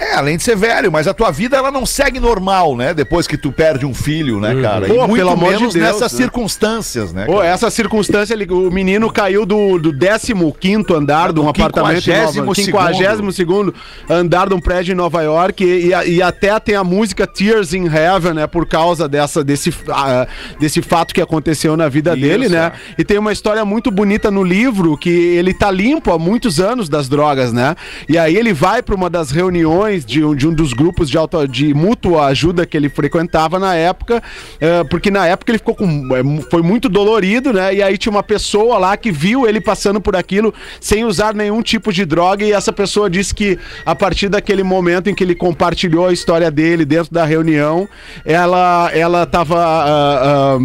É, 0.00 0.14
além 0.14 0.36
de 0.38 0.42
ser 0.42 0.56
velho, 0.56 0.90
mas 0.90 1.06
a 1.06 1.12
tua 1.12 1.30
vida 1.30 1.56
ela 1.58 1.70
não 1.70 1.84
segue 1.84 2.18
normal, 2.18 2.74
né? 2.76 2.94
Depois 2.94 3.26
que 3.26 3.36
tu 3.36 3.52
perde 3.52 3.84
um 3.84 3.92
filho, 3.92 4.40
né, 4.40 4.60
cara? 4.62 4.86
Pô, 4.86 4.94
e 4.94 4.98
muito 4.98 5.14
pelo 5.16 5.30
amor 5.30 5.52
de 5.52 5.58
menos 5.58 5.74
Deus, 5.74 5.86
nessas 5.86 6.12
né? 6.12 6.18
circunstâncias, 6.18 7.12
né? 7.12 7.26
Pô, 7.26 7.36
cara? 7.36 7.48
essa 7.48 7.70
circunstância, 7.70 8.32
ele- 8.32 8.50
o 8.50 8.70
menino 8.70 9.12
caiu 9.12 9.44
do, 9.44 9.78
do 9.78 9.92
15 9.92 10.94
andar 10.94 11.32
de 11.32 11.40
um 11.40 11.44
Do 11.44 11.48
apartamento 11.50 12.08
em 12.08 12.16
Nova 12.16 12.32
52º 12.32 12.54
52 12.54 13.74
andar 14.08 14.48
de 14.48 14.54
um 14.54 14.60
prédio 14.60 14.92
em 14.92 14.96
Nova 14.96 15.22
York 15.22 15.62
e, 15.64 15.92
e 15.92 16.20
e 16.20 16.22
até 16.22 16.58
tem 16.60 16.74
a 16.74 16.84
música 16.84 17.26
Tears 17.26 17.72
in 17.72 17.86
Heaven, 17.86 18.34
né, 18.34 18.46
por 18.46 18.66
causa 18.66 19.08
dessa, 19.08 19.42
desse, 19.42 19.72
ah, 19.88 20.26
desse 20.58 20.82
fato 20.82 21.14
que 21.14 21.20
aconteceu 21.20 21.76
na 21.76 21.88
vida 21.88 22.12
Isso, 22.12 22.20
dele, 22.20 22.48
né? 22.48 22.72
é. 22.74 23.00
E 23.00 23.04
tem 23.04 23.16
uma 23.18 23.32
história 23.32 23.64
muito 23.64 23.90
bonita 23.90 24.30
no 24.30 24.42
livro 24.42 24.96
que 24.98 25.08
ele 25.10 25.54
tá 25.54 25.70
limpo 25.70 26.12
há 26.12 26.18
muitos 26.18 26.60
anos 26.60 26.88
das 26.88 27.08
drogas, 27.08 27.52
né? 27.52 27.74
E 28.08 28.18
aí 28.18 28.36
ele 28.36 28.52
vai 28.52 28.82
para 28.82 28.94
uma 28.94 29.08
das 29.08 29.30
reuniões 29.30 29.89
de 29.98 30.24
um, 30.24 30.34
de 30.34 30.46
um 30.48 30.54
dos 30.54 30.72
grupos 30.72 31.10
de, 31.10 31.18
auto, 31.18 31.46
de 31.46 31.74
mútua 31.74 32.26
ajuda 32.26 32.66
que 32.66 32.76
ele 32.76 32.88
frequentava 32.88 33.58
na 33.58 33.74
época, 33.74 34.22
eh, 34.60 34.84
porque 34.84 35.10
na 35.10 35.26
época 35.26 35.50
ele 35.50 35.58
ficou 35.58 35.74
com. 35.74 36.08
eh, 36.14 36.42
Foi 36.50 36.62
muito 36.62 36.88
dolorido, 36.88 37.52
né? 37.52 37.74
E 37.74 37.82
aí 37.82 37.98
tinha 37.98 38.10
uma 38.10 38.22
pessoa 38.22 38.78
lá 38.78 38.96
que 38.96 39.10
viu 39.12 39.48
ele 39.48 39.60
passando 39.60 40.00
por 40.00 40.16
aquilo 40.16 40.52
sem 40.80 41.04
usar 41.04 41.34
nenhum 41.34 41.62
tipo 41.62 41.92
de 41.92 42.04
droga, 42.04 42.44
e 42.44 42.52
essa 42.52 42.72
pessoa 42.72 43.08
disse 43.10 43.34
que 43.34 43.58
a 43.84 43.94
partir 43.94 44.28
daquele 44.28 44.62
momento 44.62 45.08
em 45.10 45.14
que 45.14 45.24
ele 45.24 45.34
compartilhou 45.34 46.06
a 46.06 46.12
história 46.12 46.50
dele 46.50 46.84
dentro 46.84 47.12
da 47.12 47.24
reunião, 47.24 47.88
ela 48.24 48.90
ela 48.92 49.22
estava 49.24 50.58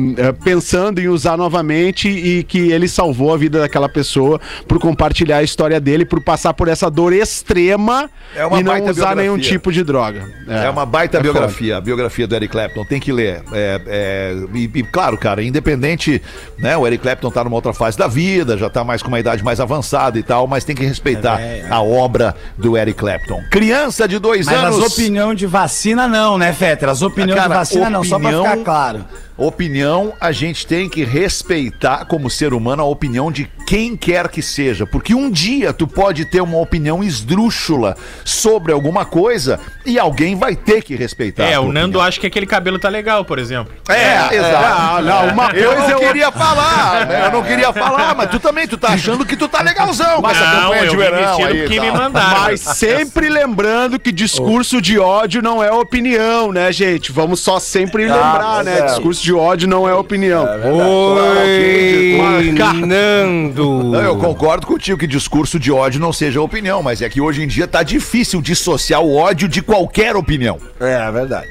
pensando 0.44 1.00
em 1.00 1.08
usar 1.08 1.38
novamente 1.38 2.08
e 2.10 2.44
que 2.44 2.72
ele 2.72 2.88
salvou 2.88 3.34
a 3.34 3.38
vida 3.38 3.60
daquela 3.60 3.90
pessoa 3.90 4.40
por 4.68 4.80
compartilhar 4.80 5.38
a 5.38 5.44
história 5.44 5.80
dele, 5.80 6.06
por 6.06 6.22
passar 6.22 6.54
por 6.54 6.68
essa 6.68 6.90
dor 6.90 7.14
extrema 7.14 8.10
É 8.36 8.46
e 8.46 8.64
não 8.64 8.64
baita 8.64 8.94
nenhum 9.16 9.38
tipo 9.38 9.72
de 9.72 9.84
droga. 9.84 10.30
É, 10.48 10.70
uma 10.70 10.86
baita 10.86 11.18
é 11.18 11.22
biografia, 11.22 11.78
a 11.78 11.82
biografia 11.82 12.28
do 12.28 12.36
Eric 12.36 12.52
Clapton, 12.52 12.86
tem 12.86 13.00
que 13.00 13.12
ler. 13.12 13.42
É, 13.52 13.82
é, 13.88 14.36
e, 14.54 14.70
e, 14.76 14.84
claro, 14.84 15.18
cara, 15.18 15.42
independente, 15.44 16.22
né? 16.58 16.76
O 16.78 16.86
Eric 16.86 17.02
Clapton 17.02 17.32
tá 17.32 17.44
numa 17.44 17.56
outra 17.56 17.74
fase 17.74 17.98
da 17.98 18.08
vida, 18.08 18.58
já 18.58 18.70
tá 18.70 18.84
mais 18.84 19.02
com 19.02 19.08
uma 19.08 19.20
idade 19.20 19.44
mais 19.44 19.60
avançada 19.60 20.20
e 20.20 20.24
tal, 20.24 20.48
mas 20.48 20.64
tem 20.64 20.76
que 20.76 20.86
respeitar 20.86 21.40
a 21.70 21.82
obra 21.82 22.36
do 22.58 22.78
Eric 22.78 22.98
Clapton. 23.00 23.42
Criança 23.50 24.08
de 24.08 24.20
dois 24.20 24.46
Mas 24.46 24.56
anos. 24.56 24.80
as 24.84 24.92
opiniões 24.94 25.38
de 25.38 25.46
vacina 25.48 26.08
não, 26.08 26.38
né, 26.38 26.54
Fetter? 26.54 26.90
As 26.90 27.02
opiniões 27.02 27.36
Cara, 27.40 27.50
de 27.50 27.56
vacina 27.56 27.90
não, 27.90 28.04
só 28.04 28.20
pra 28.20 28.30
opinião- 28.30 28.44
ficar 28.44 28.64
claro. 28.64 29.06
Opinião, 29.38 30.14
a 30.22 30.32
gente 30.32 30.66
tem 30.66 30.88
que 30.88 31.04
respeitar 31.04 32.06
como 32.06 32.30
ser 32.30 32.54
humano 32.54 32.82
a 32.82 32.86
opinião 32.86 33.30
de 33.30 33.52
quem 33.68 33.98
quer 33.98 34.30
que 34.30 34.42
seja, 34.42 34.86
porque 34.86 35.14
um 35.14 35.30
dia 35.30 35.74
tu 35.74 35.88
pode 35.88 36.24
ter 36.26 36.40
uma 36.40 36.58
opinião 36.58 37.04
esdrúxula 37.04 37.98
sobre 38.24 38.72
alguma 38.72 39.04
coisa 39.04 39.60
e 39.86 40.00
alguém 40.00 40.36
vai 40.36 40.56
ter 40.56 40.84
que 40.84 40.96
respeitar. 40.96 41.46
É, 41.46 41.60
o 41.60 41.72
Nando 41.72 42.00
acha 42.00 42.20
que 42.20 42.28
aquele 42.28 42.46
cabelo 42.46 42.80
tá 42.80 42.88
legal, 42.88 43.26
por 43.26 43.40
exemplo. 43.40 43.74
É, 43.90 44.36
exato. 44.36 45.04
Não, 45.04 45.26
não, 45.26 45.34
uma 45.34 45.52
Eu 45.56 45.74
coisa 45.74 45.92
é 45.92 46.08
queria 46.08 46.32
falar, 46.32 47.06
né? 47.08 47.26
Eu 47.26 47.32
não 47.32 47.44
queria 47.44 47.74
falar, 47.74 48.16
mas 48.16 48.30
tu 48.30 48.40
também, 48.40 48.68
tu 48.68 48.78
tá 48.78 48.90
achando 48.90 49.26
que 49.26 49.36
tu 49.36 49.48
tá 49.48 49.62
legalzão 49.62 50.22
com 50.22 50.30
essa 50.30 50.46
Não, 50.46 50.62
campanha 50.62 50.84
eu 50.84 50.90
de 50.92 50.98
verão 50.98 51.46
aí, 51.46 51.60
porque 51.62 51.76
tá? 51.76 51.82
me 51.82 51.92
mandaram. 51.92 52.42
Mas 52.42 52.62
sempre 52.62 53.28
lembrando 53.28 54.00
que 54.00 54.12
discurso 54.12 54.82
de 54.82 54.98
ódio 55.00 55.42
não 55.42 55.64
é 55.64 55.72
opinião, 55.72 56.52
né, 56.52 56.72
gente? 56.72 57.12
Vamos 57.12 57.40
só 57.40 57.60
sempre 57.60 58.04
lembrar, 58.04 58.64
né? 58.64 58.82
Discurso 58.84 59.25
de 59.26 59.34
ódio 59.34 59.68
não 59.68 59.90
é 59.90 59.94
opinião. 59.94 60.46
Oi, 60.46 62.18
Marcar. 62.18 62.76
Nando. 62.76 63.84
Não, 63.86 64.02
eu 64.02 64.18
concordo 64.18 64.68
contigo 64.68 65.00
que 65.00 65.08
discurso 65.08 65.60
de 65.60 65.72
ódio 65.72 66.00
não 66.00 66.14
seja 66.14 66.40
opinião, 66.40 66.84
mas 66.84 67.02
é 67.02 67.10
que 67.10 67.20
hoje 67.20 67.42
em 67.42 67.48
dia 67.48 67.68
tá 67.68 67.82
difícil 67.82 68.40
dissociar 68.40 69.02
o 69.02 69.16
ódio 69.16 69.48
de 69.48 69.64
qualquer 69.64 70.16
opinião. 70.16 70.60
É, 70.80 71.08
é 71.08 71.12
verdade. 71.12 71.48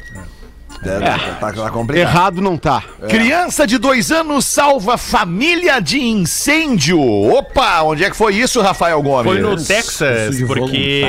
É, 0.85 1.01
tá, 1.41 1.53
tá 1.53 1.71
complicado. 1.71 2.09
Errado 2.09 2.41
não 2.41 2.57
tá. 2.57 2.85
Criança 3.09 3.67
de 3.67 3.77
dois 3.79 4.13
anos 4.13 4.45
salva 4.45 4.97
família 4.97 5.81
de 5.81 5.99
incêndio. 6.01 7.01
Opa, 7.01 7.83
onde 7.83 8.05
é 8.05 8.11
que 8.11 8.17
foi 8.17 8.37
isso, 8.37 8.61
Rafael 8.61 9.03
Gomes? 9.03 9.33
Foi 9.33 9.41
no 9.41 9.57
Texas, 9.57 10.43
porque 10.47 11.03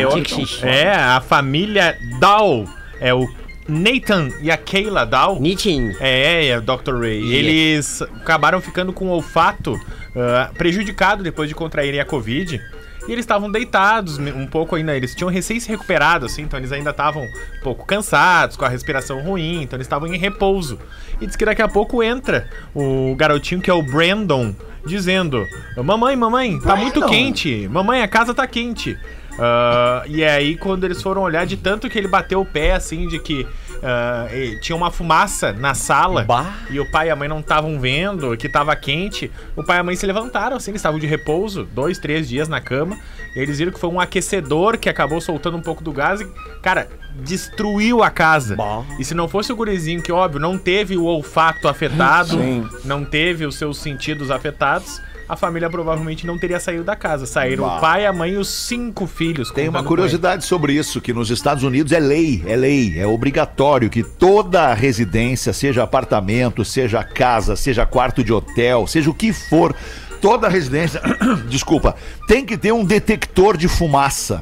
é 0.64 0.92
a 0.92 1.22
família 1.22 1.98
Dow, 2.20 2.66
é 3.00 3.14
o 3.14 3.28
Nathan 3.68 4.30
e 4.42 4.52
a 4.52 4.58
Kayla 4.58 5.06
Dow. 5.06 5.40
Nitin. 5.40 5.92
É, 6.00 6.48
é, 6.48 6.58
o 6.58 6.62
Dr. 6.62 7.00
Ray. 7.00 7.34
Eles 7.34 8.02
acabaram 8.02 8.62
ficando 8.62 8.94
com 8.94 9.08
o 9.08 9.10
olfato 9.10 9.80
ah, 10.16 10.52
prejudicado 10.58 11.24
depois 11.24 11.50
de 11.50 11.56
contraírem 11.56 12.00
a 12.00 12.06
Covid. 12.06 12.62
E 13.08 13.12
eles 13.12 13.24
estavam 13.24 13.52
deitados 13.52 14.18
um 14.18 14.48
pouco 14.48 14.76
ainda. 14.76 14.96
Eles 14.96 15.14
tinham 15.14 15.30
recém 15.30 15.60
se 15.60 15.70
recuperado, 15.70 16.26
assim, 16.26 16.42
então 16.42 16.60
eles 16.60 16.72
ainda 16.72 16.90
estavam 16.90 17.24
um 17.24 17.64
pouco 17.64 17.86
cansados, 17.86 18.58
com 18.58 18.66
a 18.66 18.70
respiração 18.70 19.22
ruim, 19.22 19.62
então 19.62 19.78
eles 19.78 19.86
estavam 19.86 20.12
em 20.12 20.18
repouso. 20.18 20.80
E 21.22 21.28
diz 21.28 21.36
que 21.36 21.46
daqui 21.46 21.62
a 21.62 21.68
pouco 21.68 22.02
entra 22.02 22.50
o 22.74 23.16
garotinho 23.16 23.62
que 23.62 23.70
é 23.70 23.74
o 23.74 23.84
Brandon, 23.84 24.56
dizendo: 24.86 25.46
Mamãe, 25.78 26.16
mamãe, 26.16 26.60
tá 26.60 26.76
muito 26.76 27.00
Brandon. 27.00 27.14
quente. 27.16 27.68
Mamãe, 27.68 28.02
a 28.02 28.08
casa 28.08 28.34
tá 28.34 28.48
quente. 28.48 28.98
Ah, 29.38 30.04
e 30.08 30.24
aí, 30.24 30.58
quando 30.58 30.84
eles 30.84 31.02
foram 31.02 31.22
olhar, 31.22 31.46
de 31.46 31.58
tanto 31.58 31.90
que 31.90 31.98
ele 31.98 32.08
bateu 32.08 32.42
o 32.42 32.46
pé, 32.46 32.74
assim, 32.74 33.08
de 33.08 33.20
que 33.20 33.46
eh, 33.82 34.58
tinha 34.62 34.76
uma 34.76 34.92
fumaça 34.92 35.52
na 35.52 35.74
sala 35.74 36.26
e 36.70 36.80
o 36.80 36.90
pai 36.90 37.08
e 37.08 37.12
a 37.12 37.16
mãe 37.16 37.28
não 37.28 37.40
estavam 37.40 37.80
vendo, 37.80 38.36
que 38.38 38.48
tava 38.48 38.76
quente, 38.76 39.32
o 39.56 39.64
pai 39.64 39.78
e 39.78 39.80
a 39.80 39.84
mãe 39.84 39.96
se 39.96 40.06
levantaram, 40.06 40.58
assim, 40.58 40.72
eles 40.72 40.80
estavam 40.80 41.00
de 41.00 41.06
repouso, 41.06 41.68
dois, 41.74 42.00
três 42.00 42.28
dias 42.28 42.48
na 42.48 42.62
cama, 42.62 42.98
e 43.36 43.40
eles 43.40 43.58
viram 43.58 43.72
que 43.72 43.80
foi 43.80 43.90
um 43.90 44.00
aquecedor 44.00 44.78
que 44.78 44.90
acabou 44.90 45.20
soltando 45.20 45.58
um 45.58 45.62
pouco 45.62 45.84
do 45.84 45.92
gás 45.92 46.22
e, 46.22 46.28
cara, 46.62 46.88
destruiu 47.20 48.02
a 48.04 48.10
casa. 48.10 48.56
E 48.98 49.04
se 49.04 49.14
não 49.14 49.28
fosse 49.28 49.52
o 49.52 49.56
gurizinho, 49.56 50.02
que 50.02 50.12
óbvio, 50.12 50.40
não 50.40 50.58
teve 50.58 50.98
o 50.98 51.04
olfato 51.04 51.68
afetado, 51.68 52.38
não 52.84 53.04
teve 53.04 53.46
os 53.46 53.56
seus 53.56 53.78
sentidos 53.78 54.32
afetados. 54.32 55.02
A 55.28 55.36
família 55.36 55.70
provavelmente 55.70 56.26
não 56.28 56.38
teria 56.38 56.60
saído 56.60 56.84
da 56.84 56.96
casa. 56.96 57.26
Saíram 57.26 57.66
o 57.66 57.80
pai, 57.80 58.06
a 58.06 58.14
mãe 58.14 58.34
e 58.34 58.38
os 58.38 58.48
cinco 58.48 59.08
filhos. 59.08 59.50
Tem 59.52 59.68
uma 59.68 59.84
curiosidade 59.84 60.46
sobre 60.46 60.74
isso, 60.74 61.02
que 61.02 61.14
nos 61.14 61.30
Estados 61.32 61.64
Unidos 61.64 61.92
é 61.92 62.00
lei, 62.00 62.44
é 62.46 62.56
lei, 62.56 63.00
é 63.00 63.08
obrigatório 63.08 63.90
que 63.90 64.04
toda 64.04 64.74
residência, 64.74 65.52
seja 65.52 65.84
apartamento, 65.84 66.64
seja 66.64 67.04
casa, 67.04 67.56
seja 67.56 67.86
quarto 67.86 68.24
de 68.24 68.32
hotel, 68.32 68.86
seja 68.86 69.10
o 69.10 69.14
que 69.16 69.34
for, 69.34 69.76
toda 70.22 70.48
residência, 70.48 71.02
desculpa, 71.50 71.96
tem 72.28 72.46
que 72.46 72.56
ter 72.58 72.72
um 72.72 72.84
detector 72.86 73.58
de 73.58 73.68
fumaça. 73.68 74.40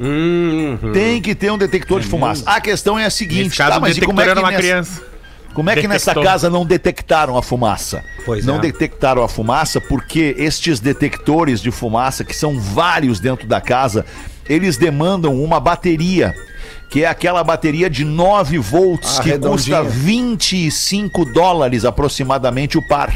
Tem 0.94 1.22
que 1.22 1.34
ter 1.34 1.52
um 1.52 1.58
detector 1.58 2.02
de 2.02 2.08
fumaça. 2.08 2.44
A 2.46 2.60
questão 2.60 3.00
é 3.00 3.06
a 3.06 3.10
seguinte, 3.10 3.44
Nesse 3.46 3.58
caso, 3.58 3.72
tá, 3.72 3.78
o 3.78 3.82
mas 3.82 3.98
como 4.00 4.14
detector 4.18 4.28
é 4.28 4.32
era 4.32 4.34
que 4.36 4.40
uma 4.46 4.52
nessa- 4.52 4.62
criança. 4.62 5.13
Como 5.54 5.70
é 5.70 5.76
que 5.76 5.88
nessa 5.88 6.12
Detectou. 6.12 6.24
casa 6.24 6.50
não 6.50 6.66
detectaram 6.66 7.38
a 7.38 7.44
fumaça? 7.44 8.04
Pois 8.26 8.46
não 8.46 8.56
é. 8.56 8.60
detectaram 8.60 9.24
a 9.24 9.28
fumaça 9.28 9.80
porque 9.80 10.36
estes 10.38 10.80
detectores 10.80 11.62
de 11.62 11.70
fumaça, 11.72 12.24
que 12.24 12.36
são 12.36 12.60
vários 12.60 13.20
dentro 13.20 13.48
da 13.48 13.62
casa, 13.62 14.06
eles 14.50 14.78
demandam 14.78 15.36
uma 15.42 15.60
bateria. 15.60 16.34
Que 16.90 17.04
é 17.04 17.08
aquela 17.08 17.44
bateria 17.44 17.90
de 17.90 18.06
9 18.06 18.60
volts 18.60 19.20
Ah, 19.20 19.24
que 19.24 19.32
custa 19.40 19.78
redondinha. 19.78 19.84
25 19.84 21.26
dólares 21.34 21.86
aproximadamente 21.86 22.78
o 22.78 22.88
par. 22.88 23.16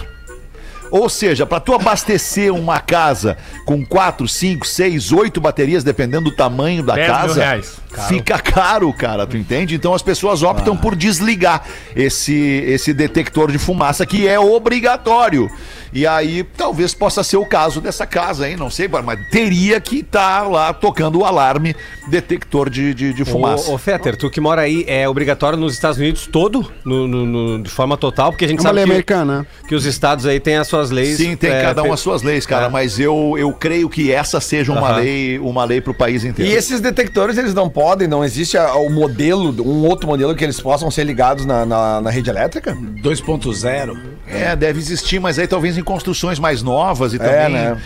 Ou 0.89 1.09
seja, 1.09 1.45
para 1.45 1.59
tu 1.59 1.73
abastecer 1.73 2.53
uma 2.53 2.79
casa 2.79 3.37
com 3.65 3.85
4, 3.85 4.27
5, 4.27 4.65
6, 4.65 5.11
8 5.11 5.41
baterias, 5.41 5.83
dependendo 5.83 6.29
do 6.29 6.35
tamanho 6.35 6.81
da 6.81 6.95
10 6.95 7.07
mil 7.07 7.17
casa, 7.17 7.61
reais. 7.97 8.07
fica 8.09 8.39
caro, 8.39 8.91
cara, 8.93 9.25
tu 9.27 9.35
entende? 9.37 9.75
Então 9.75 9.93
as 9.93 10.01
pessoas 10.01 10.43
optam 10.43 10.75
por 10.77 10.95
desligar 10.95 11.63
esse, 11.95 12.33
esse 12.67 12.93
detector 12.93 13.51
de 13.51 13.57
fumaça 13.57 14.05
que 14.05 14.27
é 14.27 14.39
obrigatório. 14.39 15.49
E 15.93 16.05
aí 16.05 16.43
talvez 16.43 16.93
possa 16.93 17.23
ser 17.23 17.37
o 17.37 17.45
caso 17.45 17.79
dessa 17.81 18.05
casa, 18.05 18.47
hein? 18.47 18.55
Não 18.57 18.69
sei, 18.69 18.87
mas 18.87 19.19
teria 19.31 19.79
que 19.79 19.99
estar 19.99 20.41
lá 20.47 20.73
tocando 20.73 21.19
o 21.19 21.25
alarme 21.25 21.75
detector 22.09 22.69
de, 22.69 22.93
de, 22.93 23.13
de 23.13 23.25
fumaça. 23.25 23.71
Ô, 23.71 23.75
ô 23.75 23.77
Fetter, 23.77 24.15
tu 24.15 24.29
que 24.29 24.39
mora 24.39 24.61
aí, 24.61 24.83
é 24.87 25.07
obrigatório 25.07 25.57
nos 25.57 25.73
Estados 25.73 25.97
Unidos 25.97 26.27
todo, 26.31 26.69
no, 26.85 27.07
no- 27.07 27.25
no- 27.25 27.63
de 27.63 27.69
forma 27.69 27.95
total, 27.97 28.31
porque 28.31 28.45
a 28.45 28.47
gente 28.47 28.59
É 28.59 28.61
uma 28.61 28.69
sabe 28.69 28.75
lei 28.75 28.85
que, 28.85 28.91
americana. 29.13 29.47
que 29.67 29.73
os 29.73 29.85
estados 29.85 30.25
aí 30.25 30.39
têm 30.39 30.57
as 30.57 30.67
suas 30.67 30.91
leis. 30.91 31.17
Sim, 31.17 31.35
tem 31.35 31.51
é, 31.51 31.61
cada 31.61 31.81
um 31.83 31.91
as 31.93 31.99
suas 32.01 32.21
leis, 32.21 32.45
cara, 32.45 32.65
É. 32.65 32.69
mas 32.69 32.99
eu, 32.99 33.35
eu 33.37 33.51
creio 33.53 33.89
que 33.89 34.11
essa 34.11 34.39
seja 34.41 34.71
uma 34.73 34.97
lei, 34.97 35.39
uma 35.39 35.63
lei 35.63 35.79
pro 35.81 35.93
país 35.93 36.23
inteiro. 36.25 36.51
E 36.51 36.53
esses 36.55 36.79
detectores, 36.81 37.37
eles 37.37 37.53
não 37.53 37.69
podem, 37.69 37.86
não 38.07 38.23
existe 38.23 38.57
a- 38.57 38.75
o 38.75 38.89
modelo, 38.89 39.49
um 39.63 39.85
outro 39.85 40.07
modelo 40.07 40.35
que 40.35 40.43
eles 40.43 40.59
possam 40.59 40.89
ser 40.91 41.03
ligados 41.05 41.45
na, 41.45 41.65
na, 41.65 42.01
na 42.01 42.09
rede 42.09 42.29
elétrica? 42.29 42.75
2.0. 43.03 43.97
É, 44.27 44.55
deve 44.57 44.79
existir, 44.79 45.19
mas 45.19 45.39
aí 45.39 45.47
talvez 45.47 45.77
em 45.77 45.83
construções 45.83 46.37
mais 46.37 46.61
novas 46.61 47.13
e 47.13 47.17
também. 47.17 47.33
É, 47.33 47.49
né? 47.49 47.77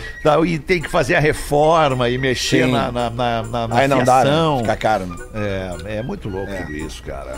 e 0.48 0.58
tem 0.58 0.82
que 0.82 0.90
fazer 0.90 1.16
a 1.16 1.20
reforma 1.20 2.10
e 2.10 2.18
mexer 2.18 2.66
Sim. 2.66 2.72
na, 2.72 2.92
na, 2.92 3.10
na, 3.12 3.44
na, 3.44 3.68
na 3.68 3.76
Aí 3.78 3.88
não 3.88 4.04
dá, 4.04 4.22
fiação. 4.24 4.56
né? 4.56 4.62
Fica 4.64 4.76
caro, 4.76 5.06
né? 5.06 5.16
É, 5.36 5.98
é 5.98 6.04
muito 6.04 6.28
louco 6.30 6.52
tudo 6.52 6.74
isso, 6.74 7.04
cara. 7.04 7.36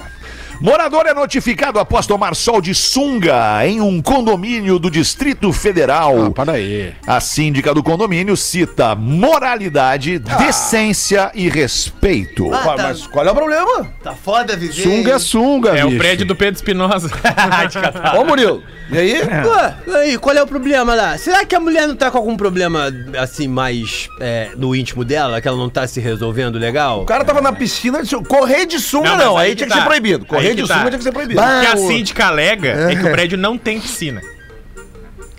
Morador 0.62 1.06
é 1.08 1.14
notificado 1.14 1.80
após 1.80 2.08
tomar 2.08 2.36
sol 2.36 2.62
de 2.62 2.74
sunga 2.74 3.66
em 3.68 3.82
um 3.82 4.02
condomínio 4.02 4.80
do 4.80 4.90
Distrito 4.90 5.52
Federal. 5.52 6.28
Ah, 6.28 6.32
para 6.32 6.54
aí. 6.54 6.94
A 7.06 7.20
síndica 7.20 7.74
do 7.74 7.84
condomínio 7.84 8.38
cita 8.38 8.96
moralidade, 8.96 10.20
decência 10.20 11.32
e 11.34 11.50
respeito. 11.50 12.43
Ah, 12.52 12.60
Qual- 12.64 12.76
tá. 12.78 12.84
Mas 12.84 13.06
qual 13.08 13.26
é 13.26 13.32
o 13.32 13.36
problema? 13.36 13.88
Tá 14.04 14.14
foda 14.14 14.56
viver. 14.58 14.82
Sunga 14.82 15.12
é 15.14 15.20
sunga, 15.20 15.70
É 15.70 15.84
bicho. 15.84 15.96
o 15.96 15.98
prédio 15.98 16.26
do 16.26 16.36
Pedro 16.36 16.56
Espinosa. 16.56 17.10
Ô, 18.20 18.24
Murilo, 18.26 18.64
e 18.92 18.98
aí? 18.98 19.14
Ué, 19.22 19.76
aí, 20.00 20.18
qual 20.18 20.36
é 20.36 20.44
o 20.44 20.48
problema 20.48 20.94
lá? 20.96 21.18
Será 21.18 21.46
que 21.46 21.56
a 21.56 21.60
mulher 21.60 21.88
não 21.88 21.96
tá 21.96 22.10
com 22.12 22.18
algum 22.18 22.36
problema, 22.36 22.92
assim, 23.20 23.48
mais 23.48 24.08
é, 24.20 24.50
no 24.58 24.76
íntimo 24.76 25.04
dela? 25.06 25.40
Que 25.42 25.48
ela 25.48 25.58
não 25.58 25.70
tá 25.70 25.86
se 25.88 26.00
resolvendo 26.00 26.58
legal? 26.58 27.02
O 27.02 27.06
cara 27.06 27.24
tava 27.24 27.42
na 27.42 27.54
piscina, 27.54 28.02
de 28.02 28.10
sunga. 28.10 28.28
correr 28.28 28.66
de 28.66 28.80
sunga 28.80 29.10
Não, 29.12 29.18
não, 29.18 29.34
mas 29.36 29.44
aí, 29.44 29.50
aí 29.52 29.56
tinha 29.56 29.68
que 29.68 29.74
que 29.74 29.78
ser 29.78 29.84
tá. 29.84 29.86
proibido. 29.88 30.26
Correr 30.26 30.48
Aí 30.50 30.56
de 30.56 30.62
que 30.64 30.68
sunga 30.68 30.80
tá. 30.80 30.88
tinha 30.90 30.98
que 30.98 31.04
ser 31.04 31.12
proibido. 31.12 31.42
O 31.42 31.44
que 31.62 31.66
a 31.68 31.78
síndica 31.78 32.26
alega 32.28 32.70
é 32.92 32.96
que 32.96 33.06
o 33.06 33.12
prédio 33.12 33.38
não 33.38 33.58
tem 33.58 33.80
piscina. 33.80 34.22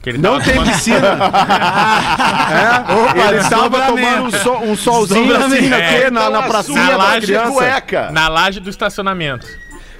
Que 0.05 0.11
ele 0.11 0.19
Não 0.19 0.33
tava 0.33 0.45
tem 0.45 0.55
tomando- 0.55 0.73
piscina. 0.75 0.99
é, 3.25 3.29
ele 3.29 3.39
estava 3.39 3.81
tomando 3.87 4.23
um, 4.25 4.31
sol- 4.31 4.63
um 4.63 4.77
solzinho 4.77 5.35
assim, 5.37 5.73
É, 5.73 5.77
aqui, 6.05 6.11
na, 6.11 6.29
na 6.29 6.39
então, 6.39 6.43
pracinha 6.51 6.83
na 6.83 6.91
da 6.91 6.97
laje 6.99 7.27
criança. 7.27 7.51
cueca. 7.53 8.11
Na 8.13 8.29
laje 8.29 8.61
do 8.61 8.69
estacionamento. 8.69 9.47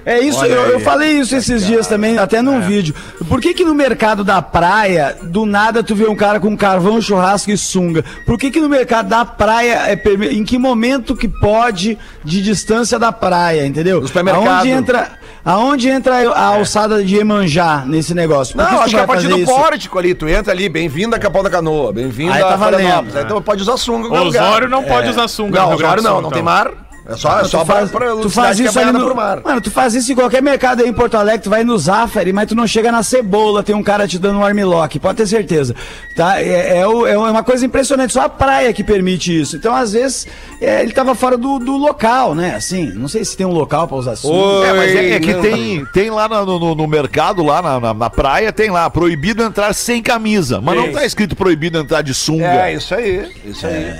É 0.05 0.19
isso, 0.19 0.45
eu, 0.45 0.61
eu 0.69 0.79
falei 0.81 1.13
isso 1.19 1.35
esses 1.35 1.65
dias 1.65 1.87
também, 1.87 2.19
até 2.19 2.39
num 2.39 2.61
vídeo. 2.61 2.93
Por 3.27 3.41
que 3.41 3.55
que 3.55 3.65
no 3.65 3.73
mercado 3.73 4.23
da 4.23 4.39
praia, 4.39 5.17
do 5.23 5.47
nada 5.47 5.81
tu 5.81 5.95
vê 5.95 6.05
um 6.07 6.15
cara 6.15 6.39
com 6.39 6.55
carvão, 6.55 7.01
churrasco 7.01 7.49
e 7.49 7.57
sunga? 7.57 8.05
Por 8.23 8.37
que 8.37 8.51
que 8.51 8.61
no 8.61 8.69
mercado 8.69 9.09
da 9.09 9.25
praia, 9.25 9.79
é 9.87 9.99
em 10.31 10.43
que 10.43 10.59
momento 10.59 11.15
que 11.15 11.27
pode 11.27 11.97
de 12.23 12.39
distância 12.43 12.99
da 12.99 13.11
praia, 13.11 13.65
entendeu? 13.65 13.99
No 13.99 14.05
supermercado. 14.05 14.47
Aonde 14.47 14.69
entra, 14.69 15.09
aonde 15.45 15.87
entra 15.87 16.31
a 16.31 16.45
alçada 16.47 17.03
de 17.03 17.15
Emanjá 17.17 17.83
nesse 17.85 18.13
negócio? 18.15 18.55
Por 18.55 18.63
Não, 18.63 18.69
tu 18.71 18.79
acho 18.81 18.89
que 18.89 18.95
é 18.95 19.03
a 19.03 19.07
partir 19.07 19.27
do 19.27 19.37
isso? 19.37 19.53
pórtico 19.53 19.99
ali, 19.99 20.15
tu 20.15 20.27
entra 20.27 20.51
ali, 20.51 20.67
bem-vindo 20.67 21.15
a 21.15 21.19
Capão 21.19 21.43
da 21.43 21.49
Canoa, 21.49 21.93
bem-vindo 21.93 22.33
Aí 22.33 22.41
a 22.41 22.47
tá. 22.47 22.57
Florianópolis. 22.57 23.15
Aí 23.15 23.23
Então 23.23 23.41
pode 23.41 23.61
usar 23.61 23.77
sunga 23.77 24.09
qualquer 24.09 24.25
lugar. 24.25 24.43
Osório 24.49 24.69
não 24.69 24.83
pode 24.83 25.09
usar 25.09 25.27
sunga 25.27 25.59
Não, 25.61 25.73
Osório 25.73 26.01
não, 26.03 26.11
não 26.13 26.19
então. 26.21 26.31
tem 26.31 26.41
mar. 26.43 26.71
É 27.07 27.15
só, 27.15 27.39
é 27.39 27.41
Tu 27.43 27.49
só 27.49 27.63
faz, 27.65 27.91
pra, 27.91 27.99
pra 28.13 28.15
tu 28.21 28.29
faz 28.31 28.59
é 28.59 28.63
isso 28.63 28.79
ali 28.79 28.85
banhada 28.87 28.97
no, 28.99 29.05
pro 29.05 29.15
mar. 29.15 29.41
Mano, 29.43 29.61
tu 29.61 29.69
faz 29.69 29.93
isso 29.93 30.11
em 30.11 30.15
qualquer 30.15 30.41
mercado 30.41 30.81
aí 30.81 30.89
em 30.89 30.93
Porto 30.93 31.15
Alegre, 31.15 31.41
tu 31.43 31.49
vai 31.51 31.63
no 31.63 31.77
Zafari, 31.77 32.33
mas 32.33 32.47
tu 32.47 32.55
não 32.55 32.65
chega 32.65 32.91
na 32.91 33.03
cebola, 33.03 33.61
tem 33.61 33.75
um 33.75 33.83
cara 33.83 34.07
te 34.07 34.17
dando 34.17 34.39
um 34.39 34.43
armlock, 34.43 34.97
pode 34.99 35.17
ter 35.17 35.27
certeza. 35.27 35.75
Tá? 36.15 36.41
É, 36.41 36.79
é 36.79 36.81
é 36.81 37.17
uma 37.17 37.43
coisa 37.43 37.63
impressionante, 37.65 38.11
só 38.13 38.21
a 38.21 38.29
praia 38.29 38.73
que 38.73 38.83
permite 38.83 39.39
isso. 39.39 39.55
Então, 39.55 39.75
às 39.75 39.93
vezes, 39.93 40.25
é, 40.59 40.81
ele 40.81 40.93
tava 40.93 41.13
fora 41.13 41.37
do, 41.37 41.59
do 41.59 41.77
local, 41.77 42.33
né? 42.33 42.55
Assim, 42.55 42.91
não 42.95 43.07
sei 43.07 43.23
se 43.23 43.37
tem 43.37 43.45
um 43.45 43.51
local 43.53 43.87
pra 43.87 43.97
usar 43.97 44.15
sunga. 44.15 44.65
É, 44.67 44.73
mas 44.73 44.95
é, 44.95 45.09
é 45.11 45.19
que 45.19 45.33
não. 45.33 45.41
tem, 45.41 45.85
tem 45.93 46.09
lá 46.09 46.27
no, 46.27 46.57
no- 46.59 46.75
no 46.75 46.87
mercado, 46.87 47.43
lá 47.43 47.61
na, 47.61 47.79
na- 47.79 47.93
na 47.93 48.09
praia, 48.09 48.51
tem 48.51 48.71
lá, 48.71 48.89
proibido 48.89 49.43
entrar 49.43 49.73
sem 49.73 50.01
camisa. 50.01 50.59
Mas 50.59 50.75
não 50.75 50.91
tá 50.91 51.05
escrito 51.05 51.35
proibido 51.35 51.77
entrar 51.77 52.01
de 52.01 52.13
sunga. 52.15 52.45
É, 52.45 52.73
isso 52.73 52.95
aí, 52.95 53.31
isso 53.45 53.67
aí. 53.67 53.93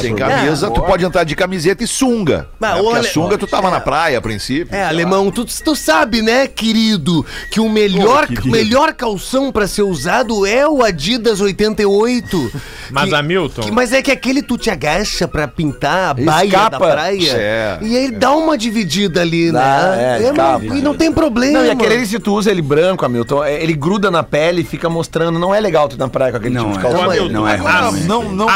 Sem 0.00 0.14
camisa, 0.14 0.70
tu 0.70 0.80
pode 0.82 1.04
entrar 1.04 1.24
de 1.24 1.34
camiseta 1.34 1.82
e 1.82 1.86
sunga. 1.86 2.48
Mas, 2.60 2.76
né? 2.76 2.80
Porque 2.82 2.98
a 2.98 3.02
sunga 3.02 3.36
tu 3.38 3.46
tava 3.46 3.70
na 3.70 3.80
praia 3.80 4.18
a 4.18 4.20
princípio. 4.20 4.74
É, 4.74 4.84
alemão, 4.84 5.30
tu, 5.32 5.44
tu 5.44 5.74
sabe, 5.74 6.22
né, 6.22 6.46
querido, 6.46 7.26
que 7.50 7.58
o 7.58 7.68
melhor, 7.68 8.24
Ô, 8.24 8.26
querido. 8.28 8.48
melhor 8.50 8.92
calção 8.94 9.50
pra 9.50 9.66
ser 9.66 9.82
usado 9.82 10.46
é 10.46 10.66
o 10.68 10.82
Adidas 10.84 11.40
88. 11.40 12.52
Mas, 12.90 13.08
Que- 13.08 13.14
Hamilton- 13.16 13.62
que- 13.62 13.70
mas 13.72 13.92
é 13.92 14.00
que 14.00 14.10
aquele 14.12 14.42
tu 14.42 14.56
te 14.56 14.70
agacha 14.70 15.26
pra 15.26 15.48
pintar 15.48 16.10
a 16.10 16.14
baia 16.14 16.46
Escapa. 16.46 16.70
da 16.70 16.78
praia. 16.92 17.32
É. 17.36 17.78
E 17.82 17.96
aí 17.96 18.10
dá 18.12 18.32
uma 18.34 18.56
dividida 18.56 19.20
ali, 19.22 19.50
Dá, 19.50 19.58
né? 19.96 20.18
é, 20.20 20.28
escapa. 20.30 20.64
e 20.64 20.80
não 20.80 20.94
tem 20.94 21.12
problema. 21.12 21.58
Não, 21.58 21.66
e 21.66 21.70
aquele 21.70 22.06
se 22.06 22.18
tu 22.18 22.32
usa 22.34 22.50
ele 22.50 22.62
branco, 22.62 23.04
Hamilton, 23.04 23.44
é, 23.44 23.60
ele 23.62 23.74
gruda 23.74 24.10
na 24.10 24.22
pele 24.22 24.62
e 24.62 24.64
fica 24.64 24.88
mostrando. 24.88 25.38
Não 25.38 25.54
é 25.54 25.60
legal 25.60 25.88
tu 25.88 25.96
ir 25.96 25.98
na 25.98 26.08
praia 26.08 26.30
com 26.32 26.38
aquele 26.38 26.54
Não 26.54 26.70
tipo 26.70 26.78
de 26.80 26.86
é. 26.86 26.90
calção. 26.90 27.16
Não, 27.16 27.28
não 27.28 27.48
é. 27.48 27.56
Não, 27.58 28.22
não, 28.22 28.22
não 28.32 28.46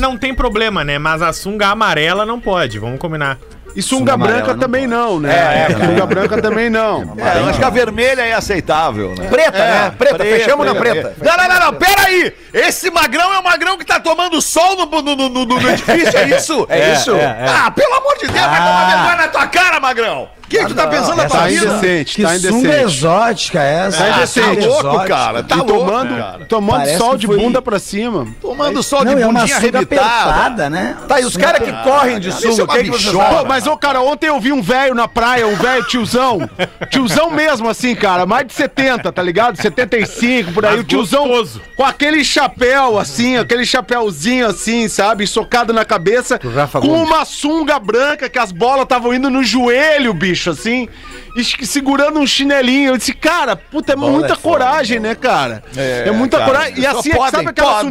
não 0.00 0.16
tem 0.20 0.34
problema, 0.34 0.84
né? 0.84 0.98
Mas 0.98 1.22
a 1.22 1.32
sunga 1.32 1.68
amarela 1.68 2.24
não 2.26 2.38
pode, 2.38 2.78
vamos 2.78 2.98
combinar. 3.00 3.38
E 3.76 3.80
sunga, 3.80 4.14
amarela 4.14 4.38
branca 4.38 4.52
não 4.54 4.60
também 4.60 4.86
não, 4.86 5.20
né? 5.20 5.32
É, 5.32 5.72
é, 5.72 5.86
sunga 5.86 6.04
branca 6.06 6.42
também 6.42 6.68
não. 6.68 7.14
É, 7.16 7.38
eu 7.38 7.46
acho 7.48 7.58
que 7.60 7.64
a 7.64 7.70
vermelha 7.70 8.22
é 8.22 8.32
aceitável, 8.32 9.14
né? 9.16 9.28
Preta, 9.28 9.58
né? 9.58 9.94
Preta, 9.96 10.18
fechamos 10.24 10.66
na 10.66 10.74
preta. 10.74 11.14
Não, 11.22 11.36
não, 11.36 11.48
não, 11.48 11.66
não, 11.66 11.74
peraí! 11.74 12.32
Esse 12.52 12.90
magrão 12.90 13.32
é 13.32 13.38
o 13.38 13.44
magrão 13.44 13.78
que 13.78 13.84
tá 13.84 14.00
tomando 14.00 14.42
sol 14.42 14.76
no, 14.76 14.86
no, 15.02 15.14
no, 15.16 15.28
no- 15.28 15.44
no 15.46 15.70
edifício, 15.70 16.18
é 16.18 16.28
isso? 16.36 16.66
É 16.68 16.92
isso? 16.94 17.12
Ah, 17.48 17.70
pelo 17.70 17.94
amor 17.94 18.14
de 18.18 18.26
Deus, 18.26 18.44
vai 18.46 18.58
tomar 18.58 18.86
vergonha 18.88 19.16
na 19.16 19.28
tua 19.28 19.46
cara, 19.46 19.78
magrão! 19.78 20.28
O 20.50 20.52
que, 20.52 20.58
que 20.58 20.66
tu 20.66 20.74
tá 20.74 20.88
pensando 20.88 21.14
na 21.16 21.26
tua 21.26 21.38
Tá 21.42 21.46
vida? 21.46 21.64
indecente, 21.64 22.16
Que 22.16 22.22
tá 22.24 22.28
sunga 22.40 22.48
indecente. 22.58 22.82
exótica 22.84 23.62
é 23.62 23.86
essa? 23.86 23.98
Tá 24.04 24.16
Ah, 24.22 24.26
sunga 24.26 24.66
louco, 24.66 25.04
cara, 25.06 25.42
tá 25.44 25.54
e 25.54 25.58
louco, 25.58 25.72
tomando, 25.74 26.16
cara. 26.16 26.44
tomando 26.46 26.78
Parece 26.78 26.98
sol 26.98 27.16
de 27.16 27.26
foi- 27.28 27.38
bunda 27.38 27.62
pra 27.62 27.78
cima. 27.78 28.26
Tomando 28.40 28.82
sol 28.82 28.98
de 29.04 29.04
Não, 29.04 29.12
é 29.12 29.26
uma 29.26 29.40
bundinha 29.40 29.60
sunga 29.60 29.78
arrebitada. 29.78 30.68
né? 30.68 30.96
Tá, 31.06 31.20
e 31.20 31.24
os 31.24 31.36
caras 31.36 31.62
que 31.62 31.72
correm 31.84 32.18
de 32.18 32.30
é 32.30 32.32
sunga, 32.32 32.64
o 32.64 32.66
que, 32.66 32.82
que 32.82 32.90
vocês 32.90 33.14
mas, 33.46 33.66
ô, 33.68 33.76
cara, 33.76 34.00
ontem 34.00 34.26
eu 34.26 34.40
vi 34.40 34.52
um 34.52 34.60
velho 34.60 34.92
na 34.94 35.06
praia, 35.06 35.46
um 35.46 35.54
velho 35.54 35.84
tiozão. 35.84 36.40
Tiozão 36.90 37.30
mesmo, 37.30 37.68
assim, 37.68 37.94
cara. 37.94 38.26
Mais 38.26 38.44
de 38.46 38.52
70, 38.52 39.12
tá 39.12 39.22
ligado? 39.22 39.56
75, 39.56 40.52
por 40.52 40.64
aí. 40.64 40.72
Mas 40.72 40.80
o 40.80 40.84
tiozão 40.84 41.28
gostoso. 41.28 41.60
com 41.76 41.84
aquele 41.84 42.24
chapéu, 42.24 42.98
assim, 42.98 43.36
aquele 43.36 43.64
chapéuzinho, 43.64 44.46
assim, 44.48 44.88
sabe? 44.88 45.26
Socado 45.26 45.72
na 45.72 45.84
cabeça. 45.84 46.40
Com 46.80 47.02
uma 47.04 47.24
sunga 47.24 47.78
branca 47.78 48.28
que 48.28 48.38
as 48.38 48.50
bolas 48.50 48.82
estavam 48.82 49.14
indo 49.14 49.30
no 49.30 49.42
joelho, 49.44 50.12
bicho, 50.14 50.39
assim. 50.48 50.88
E 51.36 51.44
segurando 51.44 52.18
um 52.18 52.26
chinelinho. 52.26 52.92
Eu 52.92 52.96
disse, 52.96 53.12
cara, 53.12 53.54
puta, 53.56 53.92
é 53.92 53.96
muita 53.96 54.36
coragem, 54.36 54.98
né, 54.98 55.14
cara? 55.14 55.62
É, 55.76 56.10
muita 56.10 56.38
cara, 56.38 56.50
coragem. 56.50 56.78
E 56.78 56.86
assim, 56.86 57.10
podem, 57.10 57.30
sabe 57.30 57.48
aquela, 57.48 57.82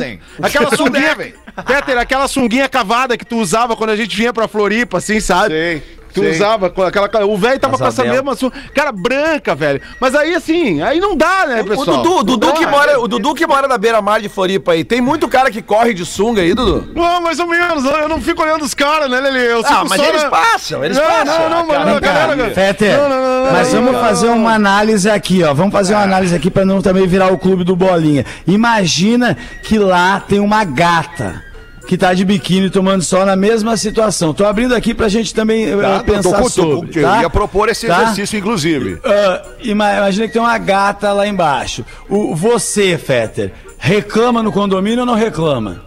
aquela 0.42 0.74
sunguinha... 0.76 1.16
Peter, 1.66 1.98
aquela 1.98 2.28
sunguinha 2.28 2.70
cavada 2.70 3.18
que 3.18 3.26
tu 3.26 3.38
usava 3.38 3.76
quando 3.76 3.90
a 3.90 3.96
gente 3.96 4.16
vinha 4.16 4.32
pra 4.32 4.48
Floripa, 4.48 4.98
assim, 4.98 5.20
sabe? 5.20 5.50
Sei, 5.50 5.99
Tu 6.20 6.26
sei. 6.26 6.32
usava 6.36 6.70
com 6.70 6.84
aquela. 6.84 7.26
O 7.26 7.38
velho 7.38 7.60
tava 7.60 7.78
com 7.78 7.86
essa 7.88 8.04
mesma. 8.04 8.36
Cara, 8.74 8.92
branca, 8.92 9.54
velho. 9.56 9.82
Mas 10.00 10.14
aí, 10.16 10.34
assim, 10.36 10.82
aí 10.82 11.00
não 11.00 11.16
dá, 11.16 11.46
né, 11.48 11.62
O 11.62 11.66
pessoal? 11.66 11.98
Dudu, 11.98 12.18
o 12.20 12.24
Dudu 12.24 12.48
Não 12.48 12.54
que 12.56 12.66
dá. 12.66 12.72
mora, 12.72 13.00
o 13.00 13.08
Dudu 13.08 13.34
que 13.36 13.48
mora 13.48 13.68
na 13.68 13.78
beira-mar 13.78 14.22
de 14.22 14.30
Floripa 14.30 14.74
aí. 14.74 14.84
Tem 14.84 15.02
muito 15.02 15.28
cara 15.28 15.50
que 15.52 15.62
corre 15.62 15.94
de 15.94 16.06
sunga 16.06 16.42
aí, 16.42 16.54
Dudu? 16.54 16.90
Não, 16.96 17.22
mais 17.22 17.40
ou 17.40 17.48
menos. 17.48 17.84
Eu 17.86 18.08
não 18.10 18.22
fico 18.22 18.42
olhando 18.42 18.64
os 18.64 18.74
caras, 18.74 19.10
né, 19.10 19.20
Lele? 19.20 19.40
Eu 19.40 19.62
Ah, 19.66 19.84
mas 19.88 20.02
só 20.02 20.08
eles 20.08 20.24
na- 20.24 20.30
passam, 20.30 20.84
eles 20.86 20.98
não, 20.98 21.06
passam. 21.06 21.26
Não, 21.26 21.50
não, 21.50 21.68
mano. 21.68 21.86
Vem 21.86 21.96
a 21.96 22.02
cá, 22.02 22.14
galera- 22.28 22.52
Fetter, 22.54 22.98
Não, 22.98 23.10
não, 23.10 23.22
não, 23.22 23.46
não, 23.46 23.52
mas 23.52 23.68
não, 23.74 23.80
vamos 23.82 23.94
não, 23.94 24.00
fazer 24.02 24.28
não. 24.28 24.38
uma 24.38 24.54
análise 24.54 25.10
aqui, 25.10 25.44
ó. 25.44 25.54
Vamos 25.54 25.72
fazer 25.72 25.94
uma 25.94 26.04
análise 26.04 26.36
aqui 26.36 26.50
pra 26.50 26.66
não 26.66 26.82
também 26.82 27.06
virar 27.08 27.32
o 27.32 27.38
clube 27.38 27.64
do 27.64 27.76
Bolinha. 27.76 28.26
Imagina 28.48 29.38
que 29.64 29.78
lá 29.80 30.20
tem 30.20 30.40
uma 30.40 30.64
gata 30.64 31.44
que 31.90 31.98
tá 31.98 32.14
de 32.14 32.24
biquíni 32.24 32.70
tomando 32.70 33.02
sol 33.04 33.26
na 33.26 33.36
mesma 33.36 33.76
situação. 33.76 34.32
Tô 34.32 34.46
abrindo 34.46 34.76
aqui 34.76 34.94
pra 34.94 35.10
gente 35.10 35.34
também 35.34 35.66
Tá, 35.76 36.04
pensar 36.04 36.38
tô 36.38 36.44
tô 36.44 36.50
sobre, 36.50 37.00
eu 37.00 37.02
tá? 37.02 37.22
ia 37.24 37.30
propor 37.32 37.68
esse 37.68 37.88
Tá? 37.88 38.04
exercício, 38.04 38.38
inclusive. 38.38 39.00
Ima- 39.64 39.98
imagina 39.98 40.28
que 40.28 40.34
tem 40.34 40.42
uma 40.42 40.56
gata 40.60 41.12
lá 41.12 41.26
embaixo. 41.28 41.84
O, 42.08 42.36
você, 42.36 42.96
Fetter, 42.96 43.52
reclama 43.80 44.44
no 44.44 44.52
condomínio 44.52 45.00
ou 45.00 45.06
não 45.08 45.16
reclama? 45.16 45.82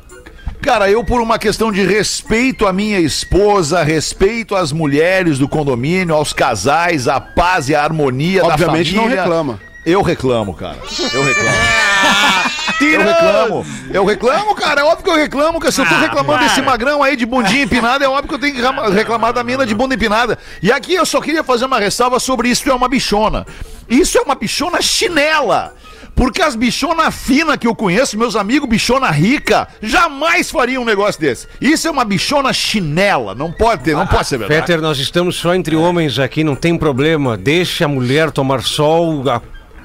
Cara, 0.61 0.91
eu 0.91 1.05
por 1.05 1.21
uma 1.21 1.38
questão 1.38 1.71
de 1.71 1.87
respeito 1.87 2.67
à 2.67 2.73
minha 2.73 2.99
esposa, 2.99 3.85
respeito 3.85 4.57
às 4.57 4.73
mulheres 4.73 5.38
do 5.38 5.47
condomínio, 5.49 6.17
aos 6.17 6.33
casais, 6.33 7.07
à 7.07 7.21
paz 7.21 7.69
e 7.69 7.77
à 7.77 7.83
harmonia 7.85 8.45
Obviamente 8.45 8.91
da 8.91 8.97
não 8.97 9.03
família. 9.05 9.23
reclama. 9.23 9.61
Eu 9.87 10.03
reclamo, 10.03 10.53
cara. 10.53 10.79
Eu 11.15 11.23
reclamo. 11.25 11.57
Eu 12.81 13.01
reclamo. 13.05 13.66
Eu 13.92 14.05
reclamo, 14.05 14.55
cara. 14.55 14.81
É 14.81 14.85
óbvio 14.85 15.05
que 15.05 15.11
eu 15.11 15.14
reclamo, 15.16 15.61
que 15.61 15.70
se 15.72 15.81
eu 15.81 15.87
tô 15.87 15.94
Ah, 15.94 15.98
reclamando 16.01 16.38
para. 16.38 16.48
desse 16.48 16.62
magrão 16.62 17.03
aí 17.03 17.16
de 17.16 17.25
bundinha 17.27 17.62
empinada, 17.64 18.05
é 18.05 18.09
óbvio 18.09 18.29
que 18.29 18.35
eu 18.35 18.38
tenho 18.38 18.55
que 18.55 18.90
reclamar 18.92 19.33
da 19.33 19.42
mina 19.44 19.64
de 19.66 19.75
bunda 19.75 19.94
empinada. 19.94 20.38
E 20.62 20.70
aqui 20.72 20.94
eu 20.94 21.07
só 21.07 21.20
queria 21.20 21.42
fazer 21.44 21.64
uma 21.66 21.79
ressalva 21.79 22.18
sobre 22.18 22.48
isso 22.48 22.68
é 22.70 22.75
uma 22.75 22.88
bichona. 22.88 23.46
Isso 23.88 24.18
é 24.18 24.20
uma 24.22 24.35
bichona 24.35 24.81
chinela. 24.83 25.75
Porque 26.14 26.42
as 26.42 26.55
bichonas 26.55 27.14
finas 27.14 27.57
que 27.57 27.66
eu 27.66 27.75
conheço, 27.75 28.18
meus 28.18 28.37
amigos 28.37 28.68
bichona 28.68 29.11
rica, 29.11 29.66
jamais 29.81 30.51
fariam 30.51 30.83
um 30.83 30.85
negócio 30.85 31.18
desse. 31.18 31.48
Isso 31.61 31.88
é 31.88 31.90
uma 31.90 32.05
bichona 32.05 32.53
chinela. 32.53 33.35
Não 33.35 33.51
pode 33.51 33.83
ter, 33.85 33.94
não 33.96 34.07
pode 34.07 34.27
ser 34.29 34.37
verdade. 34.38 34.61
Peter, 34.61 34.81
nós 34.83 34.98
estamos 34.98 35.37
só 35.37 35.55
entre 35.55 35.75
homens 35.75 36.18
aqui, 36.18 36.44
não 36.44 36.55
tem 36.55 36.77
problema. 36.77 37.37
Deixa 37.37 37.87
a 37.87 37.88
mulher 37.88 38.31
tomar 38.31 38.61
sol 38.62 39.29
a 39.31 39.40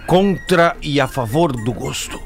contra 0.05 0.75
e 0.81 0.99
a 0.99 1.07
favor 1.07 1.51
do 1.53 1.71
gosto. 1.73 2.19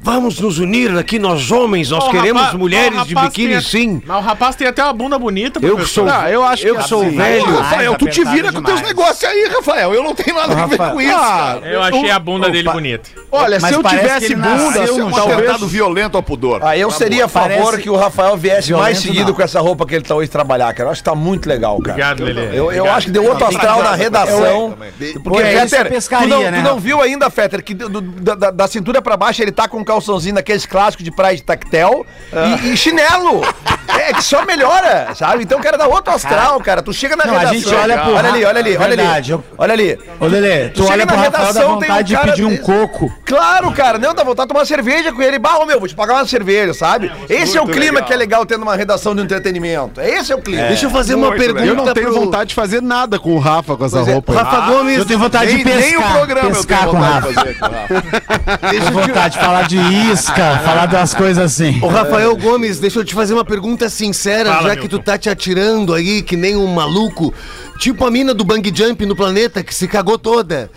Vamos 0.00 0.38
nos 0.38 0.58
unir 0.60 0.96
aqui, 0.96 1.18
nós 1.18 1.50
homens, 1.50 1.90
nós 1.90 2.04
Ó, 2.04 2.08
o 2.08 2.10
queremos 2.12 2.40
rapaz- 2.40 2.58
mulheres 2.58 3.00
o 3.02 3.04
de 3.04 3.14
biquíni 3.16 3.52
tem- 3.54 3.60
sim. 3.60 4.02
Mas 4.06 4.16
o 4.16 4.20
rapaz 4.20 4.54
tem 4.54 4.68
até 4.68 4.82
uma 4.84 4.92
bunda 4.92 5.18
bonita, 5.18 5.58
Eu 5.60 5.74
professor. 5.74 6.08
sou, 6.08 6.14
Ah, 6.20 6.30
eu 6.30 6.42
acho 6.44 6.66
eu 6.66 6.76
que 6.76 6.82
sou 6.88 7.02
assim, 7.02 7.16
velho. 7.16 7.42
Ô, 7.42 7.56
Rafael, 7.60 7.94
tu 7.96 8.06
te 8.06 8.24
vira 8.24 8.52
com 8.52 8.62
teus 8.62 8.76
demais. 8.78 8.96
negócios 8.96 9.24
aí, 9.24 9.48
Rafael. 9.48 9.92
Eu 9.92 10.04
não 10.04 10.14
tenho 10.14 10.36
nada 10.36 10.52
a 10.62 10.66
ver 10.66 10.78
com 10.78 11.00
isso. 11.00 11.14
ah, 11.16 11.58
cara. 11.60 11.66
Eu 11.72 11.82
achei 11.82 12.10
a 12.12 12.18
bunda 12.20 12.46
Opa. 12.46 12.52
dele 12.52 12.70
bonita. 12.70 13.10
Olha, 13.30 13.58
Mas 13.60 13.70
se 13.70 13.74
eu 13.76 13.82
tivesse 13.82 14.34
bunda, 14.36 14.78
é 14.82 14.86
se- 14.86 14.92
um 15.02 15.10
talvez. 15.10 15.62
violento 15.64 16.16
ao 16.16 16.22
pudor. 16.22 16.60
Ah, 16.62 16.78
eu 16.78 16.90
seria 16.92 17.24
a 17.24 17.28
favor 17.28 17.48
Parece- 17.64 17.82
que 17.82 17.90
o 17.90 17.96
Rafael 17.96 18.36
viesse 18.36 18.68
Violento, 18.68 18.84
mais 18.84 18.98
seguido 19.00 19.26
não. 19.28 19.34
com 19.34 19.42
essa 19.42 19.60
roupa 19.60 19.84
que 19.84 19.96
ele 19.96 20.04
tá 20.04 20.14
hoje 20.14 20.30
trabalhar, 20.30 20.72
cara. 20.74 20.88
Eu 20.88 20.92
acho 20.92 21.02
que 21.02 21.10
tá 21.10 21.14
muito 21.16 21.48
legal, 21.48 21.76
cara. 21.80 21.90
Obrigado, 21.90 22.24
Lelê. 22.24 22.42
Eu, 22.46 22.54
eu 22.54 22.64
Obrigado. 22.66 22.96
acho 22.96 23.06
que 23.06 23.12
deu 23.12 23.24
outro 23.26 23.44
astral 23.46 23.82
na 23.82 23.94
redação. 23.96 24.78
Porque, 25.24 25.42
isso 25.42 25.74
é 25.74 25.84
Fetter, 25.84 26.02
tu, 26.22 26.28
não, 26.28 26.40
né, 26.50 26.62
não 26.62 26.78
viu 26.78 27.02
ainda, 27.02 27.28
Fetter, 27.30 27.62
que 27.64 27.74
da, 27.74 28.68
cintura 28.68 29.02
pra 29.02 29.16
baixo 29.16 29.42
ele 29.42 29.50
tá 29.52 29.66
com 29.66 29.84
calçãozinho 29.88 30.34
daqueles 30.34 30.66
clássicos 30.66 31.02
de 31.04 31.10
praia 31.10 31.34
de 31.36 31.42
tactel 31.42 32.04
e, 32.62 32.70
e 32.72 32.76
chinelo. 32.76 33.42
É, 33.88 34.12
que 34.12 34.22
só 34.22 34.44
melhora, 34.44 35.08
sabe? 35.14 35.42
Então, 35.42 35.60
cara, 35.60 35.76
dá 35.76 35.86
outro 35.88 36.12
astral, 36.12 36.60
cara. 36.60 36.82
Tu 36.82 36.92
chega 36.92 37.16
na 37.16 37.24
Não, 37.26 37.34
a 37.34 37.38
redação. 37.38 37.58
gente 37.58 37.74
olha 37.74 37.98
pro 37.98 38.14
olha 38.14 38.28
ali, 38.28 38.44
olha 38.44 38.60
ali, 38.60 38.72
Rafa, 38.74 38.84
olha 38.84 38.96
verdade, 38.96 39.32
ali. 39.32 39.42
Olha 39.58 39.72
ali. 39.72 39.98
Ô, 40.20 40.26
Lelê, 40.26 40.68
tu 40.68 40.82
chega 40.82 40.92
olha 40.92 41.06
na 41.06 41.12
pro 41.12 41.16
Rafael 41.16 41.32
da 41.32 41.38
redação, 41.38 41.62
tem 41.62 41.70
um 41.70 41.80
vontade 41.80 42.08
de 42.08 42.14
cara 42.14 42.26
pedir 42.28 42.44
um 42.44 42.56
coco. 42.58 43.12
Claro, 43.24 43.72
cara, 43.72 43.98
não, 43.98 44.14
dá 44.14 44.22
vontade 44.22 44.46
de 44.48 44.54
tomar 44.54 44.66
cerveja 44.66 45.12
com 45.12 45.20
ele. 45.22 45.38
Bah, 45.38 45.56
ô, 45.58 45.66
meu, 45.66 45.78
vou 45.80 45.88
te 45.88 45.94
pagar 45.96 46.14
uma 46.14 46.26
cerveja, 46.26 46.74
sabe? 46.74 47.10
Esse 47.28 47.56
é 47.56 47.62
o 47.62 47.66
clima 47.66 48.02
que 48.02 48.12
é 48.12 48.16
legal 48.16 48.44
tendo 48.46 48.62
uma 48.62 48.76
redação 48.76 49.16
de 49.16 49.22
entretenimento. 49.22 50.00
Esse 50.00 50.32
é 50.32 50.36
o 50.36 50.40
clima. 50.42 50.68
Deixa 50.68 50.86
eu 50.86 50.90
fazer 50.90 51.14
uma 51.14 51.32
pergunta. 51.34 51.64
Eu 51.64 51.74
não 51.74 51.92
tenho 51.92 52.12
pro- 52.12 52.20
vontade 52.20 52.50
de 52.50 52.54
fazer 52.54 52.80
nada 52.82 53.18
com 53.18 53.34
o 53.34 53.38
Rafa 53.38 53.76
com 53.76 53.84
essa 53.84 53.98
é, 53.98 54.12
roupa. 54.12 54.32
aí. 54.32 54.38
Rafa 54.38 54.60
Gomes. 54.70 54.98
Eu 54.98 55.06
tenho 55.06 55.18
vontade 55.18 55.46
Nem, 55.46 55.56
de 55.58 55.64
pescar. 55.64 55.80
nem 55.82 55.96
o 55.96 56.12
programa 56.12 56.50
pescar 56.50 56.84
eu 56.84 56.90
com 56.90 57.00
tenho 57.00 57.08
o 57.08 57.20
vontade 57.20 57.28
de 57.28 57.34
fazer 57.34 57.58
com 57.58 57.66
o 57.66 57.70
Rafa. 57.70 58.58
Tenho 58.70 58.82
vontade 58.92 59.34
de 59.34 59.40
falar 59.44 59.62
de 59.66 59.77
isca, 60.12 60.58
falar 60.64 60.86
das 60.86 61.14
coisas 61.14 61.44
assim. 61.44 61.78
Ô, 61.82 61.88
Rafael 61.88 62.36
Gomes, 62.36 62.78
deixa 62.78 62.98
eu 62.98 63.04
te 63.04 63.14
fazer 63.14 63.34
uma 63.34 63.44
pergunta 63.44 63.88
sincera, 63.88 64.52
Fala, 64.52 64.68
já 64.68 64.76
que 64.76 64.88
tu 64.88 64.96
Milton. 64.96 65.04
tá 65.04 65.18
te 65.18 65.28
atirando 65.30 65.94
aí 65.94 66.22
que 66.22 66.36
nem 66.36 66.56
um 66.56 66.66
maluco. 66.66 67.32
Tipo 67.78 68.04
a 68.06 68.10
mina 68.10 68.34
do 68.34 68.44
bang 68.44 68.72
jump 68.74 69.06
no 69.06 69.14
planeta 69.14 69.62
que 69.62 69.74
se 69.74 69.86
cagou 69.86 70.18
toda. 70.18 70.68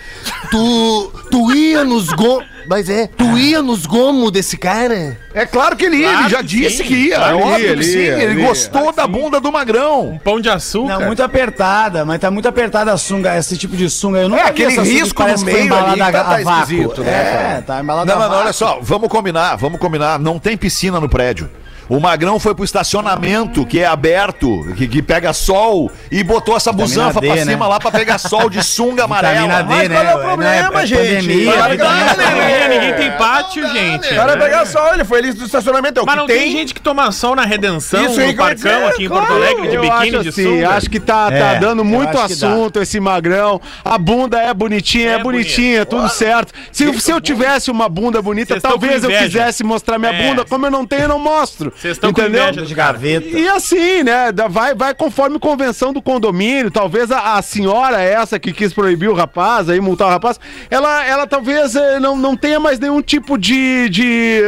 Tu, 0.51 1.11
tu 1.31 1.51
ia 1.53 1.83
nos 1.83 2.07
gomos. 2.09 2.45
Mas 2.67 2.87
é, 2.89 3.07
tu 3.07 3.37
ia 3.39 3.59
nos 3.59 3.87
gomos 3.87 4.31
desse 4.31 4.55
cara? 4.55 5.17
É 5.33 5.47
claro 5.47 5.75
que 5.75 5.83
ele 5.85 5.97
ia, 5.97 6.09
Claro 6.09 6.21
ele 6.25 6.29
já 6.29 6.37
que 6.37 6.43
disse 6.43 6.77
sim. 6.77 6.83
que 6.83 6.93
ia. 6.93 7.15
Claro 7.15 7.39
é 7.39 7.43
óbvio 7.43 7.67
ele 7.69 7.83
sim. 7.83 7.97
Ele 7.97 8.23
ele 8.23 8.43
gostou 8.45 8.91
da 8.93 9.07
bunda 9.07 9.39
do 9.41 9.51
magrão. 9.51 10.21
Pão 10.23 10.39
de 10.39 10.47
açúcar. 10.47 10.99
Não, 10.99 11.07
muito 11.07 11.23
apertada, 11.23 12.05
mas 12.05 12.19
tá 12.19 12.29
muito 12.29 12.47
apertada 12.47 12.93
a 12.93 12.97
sunga, 12.97 13.35
esse 13.35 13.57
tipo 13.57 13.75
de 13.75 13.89
sunga. 13.89 14.19
Eu 14.19 14.29
nunca 14.29 14.43
É, 14.43 14.45
aquele 14.49 14.79
risco 14.79 15.23
no 15.23 15.39
meio 15.43 15.73
ali 15.75 15.99
tá- 15.99 16.23
tá 16.23 16.41
esquisito, 16.41 17.01
né, 17.03 17.57
É, 17.57 17.61
tá 17.65 17.81
embalada 17.81 18.05
Não, 18.05 18.13
a 18.13 18.19
não, 18.19 18.25
não, 18.25 18.29
vácuo. 18.29 18.43
olha 18.43 18.53
só, 18.53 18.77
vamos 18.79 19.09
combinar, 19.09 19.55
vamos 19.55 19.79
combinar. 19.79 20.19
Não 20.19 20.37
tem 20.37 20.55
piscina 20.55 20.99
no 20.99 21.09
prédio. 21.09 21.49
O 21.93 21.99
Magrão 21.99 22.39
foi 22.39 22.55
pro 22.55 22.63
estacionamento, 22.63 23.65
que 23.65 23.77
é 23.81 23.85
aberto, 23.85 24.65
que, 24.77 24.87
que 24.87 25.01
pega 25.01 25.33
sol, 25.33 25.91
e 26.09 26.23
botou 26.23 26.55
essa 26.55 26.71
busanfa 26.71 27.19
D, 27.19 27.27
pra 27.27 27.35
né? 27.35 27.43
cima 27.51 27.67
lá 27.67 27.81
pra 27.81 27.91
pegar 27.91 28.17
sol 28.17 28.49
de 28.49 28.63
sunga 28.63 29.03
amarela. 29.03 29.61
Vitamina 29.61 29.63
D, 29.63 29.69
Mas 29.75 29.89
né? 29.89 29.95
qual 29.95 30.05
é 30.05 30.15
o 30.15 30.17
Não 30.17 30.25
problema, 30.25 30.85
gente? 30.85 30.99
pandemia, 31.27 31.51
vitamina 31.67 32.13
D. 32.15 32.23
né? 32.23 32.67
Ninguém, 32.69 32.93
tem 32.93 33.11
pátio, 33.17 33.67
gente. 33.73 34.07
O 34.07 34.15
cara 34.15 34.37
pegar 34.37 34.65
só, 34.65 34.93
ele 34.93 35.03
foi 35.03 35.19
ali 35.19 35.33
do 35.33 35.43
estacionamento. 35.43 35.99
É 35.99 36.03
o 36.03 36.05
Mas 36.05 36.15
que 36.15 36.19
não 36.21 36.27
tem 36.27 36.51
gente 36.53 36.73
que 36.73 36.79
toma 36.79 37.11
sol 37.11 37.35
na 37.35 37.43
Redenção, 37.43 38.05
Isso 38.05 38.21
aí 38.21 38.27
no 38.27 38.33
que 38.35 38.39
eu 38.39 38.45
ia 38.47 38.55
Parcão, 38.55 38.71
dizer, 38.79 38.85
aqui 38.93 39.03
em 39.03 39.07
claro. 39.09 39.25
Porto 39.27 39.35
Alegre, 39.43 39.67
de 39.67 39.75
Eu 39.75 39.81
biquíni 39.81 39.97
acho 40.15 40.23
de 40.23 40.29
assim, 40.29 40.43
sunga. 40.43 40.69
acho 40.69 40.89
que 40.89 40.99
tá, 41.01 41.29
tá 41.29 41.35
É, 41.35 41.59
dando 41.59 41.79
eu 41.81 41.85
muito 41.85 42.17
acho 42.17 42.27
que 42.35 42.35
dá. 42.39 42.47
assunto 42.53 42.81
esse 42.81 42.99
magrão. 43.01 43.59
A 43.83 43.97
bunda 43.97 44.39
é 44.41 44.53
bonitinha, 44.53 45.09
é, 45.09 45.13
É 45.15 45.17
bonitinha, 45.21 45.85
tudo 45.85 46.07
certo. 46.07 46.53
Se, 46.71 47.01
se 47.01 47.11
eu 47.11 47.19
tivesse 47.19 47.69
uma 47.69 47.89
bunda 47.89 48.21
bonita, 48.21 48.53
Vocês 48.53 48.61
talvez 48.63 49.03
eu 49.03 49.09
inveja. 49.09 49.25
quisesse 49.25 49.61
mostrar 49.61 49.99
minha 49.99 50.13
É. 50.13 50.29
bunda. 50.29 50.45
Como 50.45 50.65
eu 50.65 50.71
não 50.71 50.85
tenho, 50.85 51.01
eu 51.01 51.09
não 51.09 51.19
mostro. 51.19 51.73
Vocês 51.81 51.97
estão 51.97 52.13
com 52.13 52.21
inveja 52.21 52.61
de 52.61 52.75
gaveta. 52.75 53.27
E 53.27 53.47
assim, 53.47 54.03
né? 54.03 54.31
Vai, 54.51 54.75
vai 54.75 54.93
conforme 54.93 55.39
convenção 55.39 55.91
do 55.91 55.99
condomínio. 55.99 56.69
Talvez 56.69 57.09
a, 57.11 57.37
a 57.37 57.41
senhora 57.41 57.99
essa 57.99 58.37
que 58.39 58.53
quis 58.53 58.71
proibir 58.71 59.09
o 59.09 59.15
rapaz, 59.15 59.67
aí 59.67 59.79
multar 59.81 60.07
o 60.07 60.11
rapaz, 60.11 60.39
ela, 60.69 61.03
ela 61.03 61.25
talvez 61.25 61.75
eh, 61.75 61.99
não, 61.99 62.15
não 62.15 62.37
tenha 62.37 62.59
mais 62.59 62.77
nenhum 62.77 63.01
tipo 63.01 63.35
de. 63.35 63.89
de, 63.89 64.41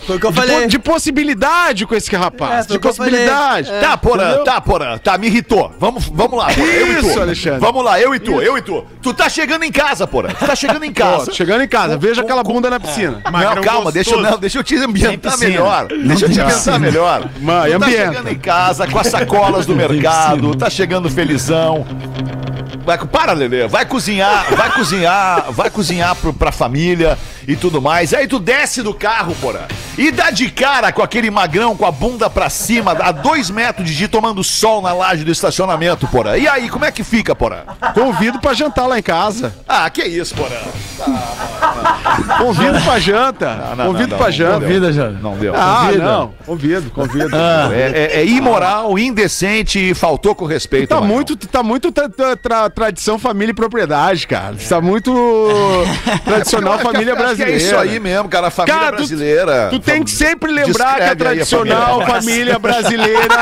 Foi 0.00 0.16
o 0.16 0.20
que 0.20 0.26
eu 0.26 0.30
de, 0.30 0.36
falei. 0.36 0.66
de 0.66 0.78
possibilidade 0.78 1.86
com 1.86 1.94
esse 1.94 2.14
rapaz. 2.14 2.66
É, 2.66 2.72
de 2.72 2.78
possibilidade. 2.78 3.70
Tá, 3.80 3.96
Porã, 3.96 4.44
tá, 4.44 4.60
Porã, 4.60 4.98
tá, 4.98 5.16
me 5.16 5.26
irritou. 5.26 5.72
Vamos, 5.78 6.04
vamos 6.12 6.36
lá, 6.36 6.48
Porã, 6.52 6.66
eu 6.66 6.86
e 6.86 6.98
Isso, 6.98 7.14
tu. 7.14 7.20
Alexandre. 7.22 7.60
Vamos 7.60 7.82
lá, 7.82 7.98
eu 7.98 8.14
e 8.14 8.18
tu, 8.18 8.42
eu 8.42 8.58
e 8.58 8.62
tu. 8.62 8.84
Tu 9.00 9.14
tá 9.14 9.30
chegando 9.30 9.62
em 9.64 9.72
casa, 9.72 10.06
Porã. 10.06 10.28
Tu 10.28 10.46
tá 10.46 10.54
chegando 10.54 10.84
em 10.84 10.92
casa. 10.92 11.32
chegando 11.32 11.62
em 11.62 11.68
casa, 11.68 11.96
veja 11.96 12.20
aquela 12.20 12.42
bunda 12.42 12.68
na 12.68 12.78
piscina. 12.78 13.22
Não, 13.24 13.32
Magrão 13.32 13.62
calma, 13.62 13.90
deixa, 13.90 14.10
eu- 14.10 14.20
não, 14.20 14.38
deixa 14.38 14.58
eu 14.58 14.62
te 14.62 14.76
ambientar 14.76 15.38
melhor. 15.38 15.88
Não 15.90 16.08
Deixa 16.08 16.26
eu 16.26 16.30
te 16.30 16.40
ambientar 16.40 16.57
piscina. 16.58 16.78
melhor. 16.78 17.28
Mãe, 17.40 17.70
tá 17.70 17.76
ambienta. 17.76 18.06
chegando 18.06 18.28
em 18.28 18.38
casa 18.38 18.86
com 18.86 18.98
as 18.98 19.06
sacolas 19.08 19.66
do 19.66 19.74
mercado, 19.76 20.54
tá 20.54 20.68
chegando 20.70 21.08
felizão. 21.10 21.86
Vai, 22.88 22.96
para, 23.06 23.32
Lelê, 23.34 23.68
vai 23.68 23.84
cozinhar, 23.84 24.46
vai 24.56 24.70
cozinhar, 24.72 25.52
vai 25.52 25.68
cozinhar 25.68 26.14
pro, 26.14 26.32
pra 26.32 26.50
família 26.50 27.18
e 27.46 27.54
tudo 27.54 27.82
mais. 27.82 28.14
Aí 28.14 28.26
tu 28.26 28.38
desce 28.38 28.80
do 28.82 28.94
carro, 28.94 29.34
porra, 29.42 29.68
e 29.98 30.10
dá 30.10 30.30
de 30.30 30.50
cara 30.50 30.90
com 30.90 31.02
aquele 31.02 31.30
magrão 31.30 31.76
com 31.76 31.84
a 31.84 31.90
bunda 31.92 32.30
pra 32.30 32.48
cima, 32.48 32.92
a 32.92 33.12
dois 33.12 33.50
metros 33.50 33.86
de 33.86 33.94
ti, 33.94 34.08
tomando 34.08 34.42
sol 34.42 34.80
na 34.80 34.94
laje 34.94 35.22
do 35.22 35.30
estacionamento, 35.30 36.06
porra. 36.08 36.38
E 36.38 36.48
aí, 36.48 36.70
como 36.70 36.86
é 36.86 36.90
que 36.90 37.04
fica, 37.04 37.34
porra? 37.36 37.66
Convido 37.92 38.38
pra 38.40 38.54
jantar 38.54 38.86
lá 38.86 38.98
em 38.98 39.02
casa. 39.02 39.54
Ah, 39.68 39.90
que 39.90 40.02
isso, 40.04 40.34
porra. 40.34 40.56
Convido 42.38 42.80
pra 42.82 42.98
janta. 42.98 43.54
Não, 43.54 43.76
não, 43.76 43.86
Convido 43.92 44.10
não, 44.10 44.16
pra 44.16 44.26
não, 44.26 44.32
janta. 44.32 44.66
Vida, 44.66 44.92
já. 44.92 45.10
Não 45.10 45.36
deu. 45.36 45.54
Ah, 45.54 45.82
Convida. 45.86 46.04
não. 46.04 46.34
Convido, 46.46 46.90
convido. 46.90 47.36
É, 47.36 47.90
é- 48.16 48.20
é 48.20 48.26
imoral, 48.26 48.98
indecente 48.98 49.78
e 49.90 49.94
faltou 49.94 50.34
com 50.34 50.44
respeito. 50.46 50.88
Tá 50.88 50.96
Magrão. 50.96 51.14
muito, 51.14 51.36
tá 51.36 51.62
muito 51.62 51.92
tra- 51.92 52.08
tra- 52.08 52.36
tra- 52.36 52.70
tradição 52.78 53.18
família 53.18 53.50
e 53.50 53.54
propriedade, 53.54 54.24
cara. 54.28 54.54
Tá 54.68 54.80
muito 54.80 55.12
tradicional 56.24 56.78
família 56.78 57.14
acho 57.14 57.22
que 57.22 57.26
brasileira. 57.26 57.52
É 57.52 57.56
isso 57.56 57.76
aí 57.76 57.98
mesmo, 57.98 58.28
cara. 58.28 58.46
A 58.46 58.50
família 58.50 58.78
Cara, 58.78 58.92
tu- 58.92 58.98
brasileira. 58.98 59.66
Tu 59.70 59.80
tem 59.80 60.04
que 60.04 60.10
sempre 60.12 60.52
lembrar 60.52 60.94
que 60.94 61.00
a 61.02 61.04
aí 61.06 61.10
a 61.10 61.16
tradicional 61.16 62.06
família. 62.06 62.14
família 62.14 62.58
brasileira 62.60 63.34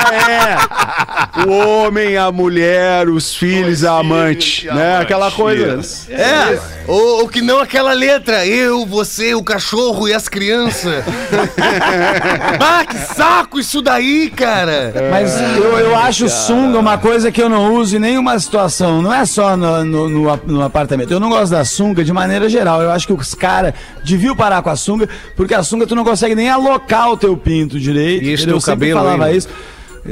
é 1.42 1.46
o 1.46 1.50
homem, 1.50 2.16
a 2.16 2.32
mulher, 2.32 3.10
os 3.10 3.34
filhos, 3.34 3.84
a 3.84 3.98
amante, 3.98 4.64
né? 4.66 4.72
amante, 4.94 5.02
Aquela 5.02 5.30
coisa. 5.30 5.76
isso. 5.80 6.10
É, 6.10 6.58
ou, 6.88 7.20
ou 7.20 7.28
que 7.28 7.42
não 7.42 7.60
aquela 7.60 7.92
letra. 7.92 8.46
Eu, 8.46 8.86
você, 8.86 9.34
o 9.34 9.42
cachorro 9.42 10.08
e 10.08 10.14
as 10.14 10.28
crianças. 10.28 11.04
ah, 12.58 12.84
que 12.86 12.96
saco 13.14 13.60
isso 13.60 13.82
daí, 13.82 14.30
cara. 14.30 14.94
Mas 15.10 15.38
eu, 15.40 15.78
eu 15.78 15.94
acho 15.96 16.26
sunga 16.30 16.78
uma 16.78 16.96
coisa 16.96 17.30
que 17.30 17.42
eu 17.42 17.48
não 17.50 17.74
uso 17.74 17.96
em 17.96 17.98
nenhuma 18.00 18.38
situação. 18.38 19.02
Não 19.02 19.12
é 19.12 19.15
só 19.24 19.56
no, 19.56 19.84
no, 19.84 20.08
no 20.08 20.40
no 20.46 20.62
apartamento. 20.62 21.10
Eu 21.12 21.20
não 21.20 21.30
gosto 21.30 21.52
da 21.52 21.64
sunga 21.64 22.04
de 22.04 22.12
maneira 22.12 22.48
geral. 22.48 22.82
Eu 22.82 22.90
acho 22.90 23.06
que 23.06 23.12
os 23.12 23.34
caras 23.34 23.72
deviam 24.04 24.34
parar 24.36 24.60
com 24.62 24.68
a 24.70 24.76
sunga, 24.76 25.08
porque 25.36 25.54
a 25.54 25.62
sunga 25.62 25.86
tu 25.86 25.94
não 25.94 26.04
consegue 26.04 26.34
nem 26.34 26.50
alocar 26.50 27.10
o 27.10 27.16
teu 27.16 27.36
pinto 27.36 27.78
direito. 27.80 28.24
E 28.24 28.34
entendeu? 28.34 28.46
teu 28.46 28.56
eu 28.56 28.62
cabelo 28.62 29.00
falava 29.00 29.32
isso. 29.32 29.48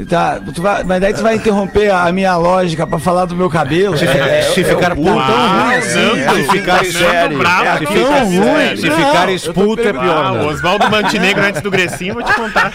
Tá, 0.09 0.41
tu 0.53 0.61
vai- 0.61 0.83
mas 0.83 0.99
daí 0.99 1.13
tu 1.13 1.23
vai 1.23 1.35
interromper 1.35 1.89
a, 1.89 2.11
minha 2.11 2.35
lógica 2.35 2.85
pra 2.85 2.99
falar 2.99 3.23
do 3.23 3.33
meu 3.33 3.49
cabelo. 3.49 3.97
Se, 3.97 4.03
É, 4.03 4.09
ficar- 4.09 4.53
se 4.53 4.63
ficar 4.65 4.93
puto, 4.95 5.09
Ah, 5.09 5.63
ruim 5.63 5.75
assim, 5.75 6.15
Nando, 6.19 6.35
se 6.35 6.43
ficar 6.51 6.85
sério, 6.85 7.37
bravo, 7.37 7.77
se 7.77 7.85
ficar, 7.85 8.23
ruim. 8.23 8.75
se 8.75 8.91
ficar 8.91 9.29
expulso 9.29 9.79
é 9.87 9.93
pior, 9.93 10.25
Ah, 10.25 10.31
né? 10.33 10.43
o 10.43 10.47
Oswaldo 10.47 10.89
Montenegro 10.89 11.45
antes 11.45 11.61
do 11.61 11.71
Grecinho, 11.71 12.15
vou 12.15 12.23
te 12.23 12.33
contar. 12.33 12.73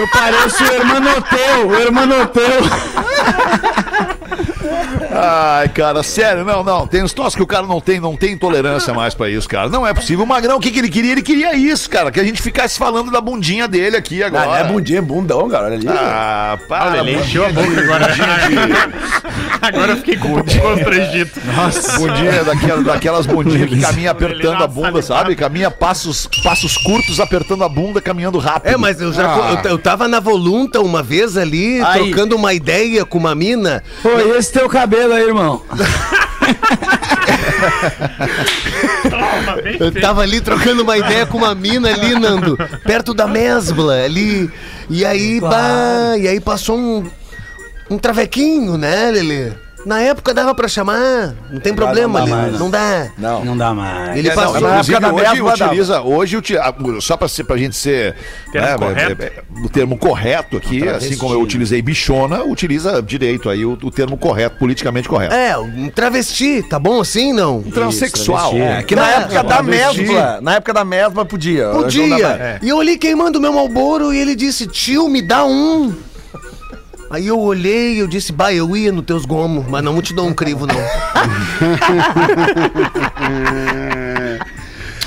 Eu 0.00 0.08
pareço 0.08 0.64
o 0.64 0.66
Hermanoteu, 0.66 1.68
o 1.68 1.74
Hermanoteu. 1.76 2.60
Ai, 5.20 5.68
cara, 5.68 6.02
sério, 6.02 6.44
não, 6.44 6.62
não. 6.62 6.86
Tem 6.86 7.02
uns 7.02 7.12
troços 7.12 7.34
que 7.34 7.42
o 7.42 7.46
cara 7.46 7.66
não 7.66 7.80
tem, 7.80 7.98
não 8.00 8.16
tem 8.16 8.36
tolerância 8.36 8.94
mais 8.94 9.14
pra 9.14 9.28
isso, 9.28 9.48
cara. 9.48 9.68
Não 9.68 9.86
é 9.86 9.92
possível. 9.92 10.24
O 10.24 10.28
Magrão, 10.28 10.56
o 10.56 10.60
que, 10.60 10.70
que 10.70 10.78
ele 10.78 10.88
queria? 10.88 11.12
Ele 11.12 11.22
queria 11.22 11.54
isso, 11.56 11.88
cara. 11.90 12.10
Que 12.10 12.20
a 12.20 12.24
gente 12.24 12.40
ficasse 12.40 12.78
falando 12.78 13.10
da 13.10 13.20
bundinha 13.20 13.66
dele 13.66 13.96
aqui 13.96 14.22
Ah, 14.22 14.26
agora. 14.28 14.46
não 14.46 14.56
é 14.56 14.64
bundinha, 14.64 14.98
é 14.98 15.02
bundão, 15.02 15.48
cara. 15.48 15.66
Olha 15.66 15.74
ali. 15.76 15.86
Ah, 15.88 16.58
para. 16.68 16.90
Olha, 16.90 16.98
ele 17.00 17.16
bundinha 17.16 17.24
encheu 17.24 17.46
a 17.46 17.48
boca 17.50 17.68
de- 17.68 17.80
agora. 17.80 18.08
bundinha 18.08 18.66
de- 18.66 18.98
Agora 19.60 19.92
eu 19.92 19.96
fiquei 19.96 20.16
com 20.16 20.28
pouco 20.34 20.44
constrangido. 20.60 21.30
Bundinha 21.98 22.44
daquelas, 22.44 22.84
daquelas 22.84 23.26
bundinhas 23.26 23.68
que 23.68 23.80
caminha 23.80 24.10
apertando 24.12 24.62
a 24.62 24.66
bunda, 24.66 25.02
sabe? 25.02 25.34
Caminha 25.34 25.70
passos, 25.70 26.28
passos 26.44 26.76
curtos 26.78 27.18
apertando 27.18 27.64
a 27.64 27.68
bunda, 27.68 28.00
caminhando 28.00 28.38
rápido. 28.38 28.72
É, 28.72 28.76
mas 28.76 29.00
eu 29.00 29.12
já 29.12 29.58
eu, 29.64 29.70
eu 29.70 29.78
tava 29.78 30.06
na 30.06 30.20
Volunta 30.20 30.80
uma 30.80 31.02
vez 31.02 31.36
ali, 31.36 31.82
Aí. 31.82 32.04
trocando 32.04 32.36
uma 32.36 32.52
ideia 32.54 33.04
com 33.04 33.18
uma 33.18 33.34
mina. 33.34 33.82
Pô, 34.02 34.10
e 34.10 34.36
esse 34.38 34.52
teu 34.52 34.68
cabelo 34.68 35.07
aí, 35.14 35.24
irmão? 35.24 35.62
Eu 39.78 39.92
tava 40.00 40.22
ali 40.22 40.40
trocando 40.40 40.82
uma 40.82 40.96
ideia 40.96 41.26
com 41.26 41.38
uma 41.38 41.54
mina 41.54 41.90
ali, 41.90 42.18
Nando, 42.18 42.56
perto 42.84 43.12
da 43.14 43.26
mesbla 43.26 44.04
ali. 44.04 44.50
E 44.88 45.04
aí, 45.04 45.40
bah, 45.40 46.16
e 46.18 46.26
aí 46.26 46.40
passou 46.40 46.78
um, 46.78 47.04
um 47.90 47.98
travequinho, 47.98 48.76
né, 48.76 49.10
Lelê? 49.10 49.52
Na 49.86 50.00
época 50.00 50.34
dava 50.34 50.54
pra 50.54 50.66
chamar, 50.68 51.34
não 51.50 51.60
tem 51.60 51.72
problema, 51.72 52.20
não 52.20 52.26
dá 52.28 52.36
mais. 52.36 52.58
não 52.58 52.70
dá. 52.70 53.08
Não. 53.16 53.44
Não 53.44 53.56
dá 53.56 53.72
mais. 53.72 54.16
Ele 54.16 54.28
É, 54.28 54.34
não, 54.34 54.42
passou. 54.42 54.60
na 54.60 54.76
época 54.80 55.00
da 55.00 55.12
hoje 55.12 55.24
mesma, 55.30 55.56
dava. 55.56 55.64
utiliza, 55.66 56.00
hoje, 56.02 56.36
uti- 56.36 56.58
ah, 56.58 56.74
só 57.00 57.16
pra, 57.16 57.28
ser, 57.28 57.44
pra 57.44 57.56
gente 57.56 57.76
ser 57.76 58.14
Termo 58.52 58.66
né, 58.68 58.76
correto. 58.78 59.22
é, 59.22 59.26
é, 59.26 59.32
o 59.64 59.68
termo 59.68 59.96
correto 59.96 60.56
aqui, 60.56 60.86
assim 60.88 61.16
como 61.16 61.32
eu 61.34 61.40
utilizei 61.40 61.80
bichona, 61.80 62.42
utiliza 62.42 63.00
direito 63.02 63.48
aí 63.48 63.64
o, 63.64 63.72
o 63.82 63.90
termo 63.90 64.16
correto, 64.18 64.56
politicamente 64.58 65.08
correto. 65.08 65.32
É, 65.34 65.56
um 65.56 65.88
travesti, 65.88 66.62
tá 66.68 66.78
bom 66.78 67.00
assim, 67.00 67.32
não? 67.32 67.62
Transexual. 67.62 68.54
É, 68.56 68.82
que 68.82 68.94
na 68.96 69.02
Não, 69.02 69.08
época 69.20 69.42
da 69.42 69.48
travesti. 69.56 70.02
mesma, 70.02 70.40
na 70.40 70.54
época 70.56 70.72
da 70.74 70.84
mesma 70.84 71.24
podia. 71.24 71.68
Podia. 71.70 72.58
E 72.62 72.68
eu 72.68 72.76
olhei 72.76 72.98
queimando 72.98 73.40
meu 73.40 73.52
Malboro 73.52 74.12
e 74.12 74.18
ele 74.18 74.34
disse, 74.34 74.66
tio, 74.66 75.08
me 75.08 75.22
dá 75.22 75.44
um. 75.44 75.94
Aí 77.10 77.26
eu 77.26 77.40
olhei 77.40 77.94
e 77.94 77.98
eu 78.00 78.06
disse, 78.06 78.32
bah, 78.32 78.52
eu 78.52 78.76
ia 78.76 78.92
nos 78.92 79.04
teus 79.04 79.24
gomos, 79.24 79.64
mas 79.68 79.82
não 79.82 80.00
te 80.02 80.12
dou 80.12 80.26
um 80.28 80.34
crivo, 80.34 80.66
não. 80.66 80.76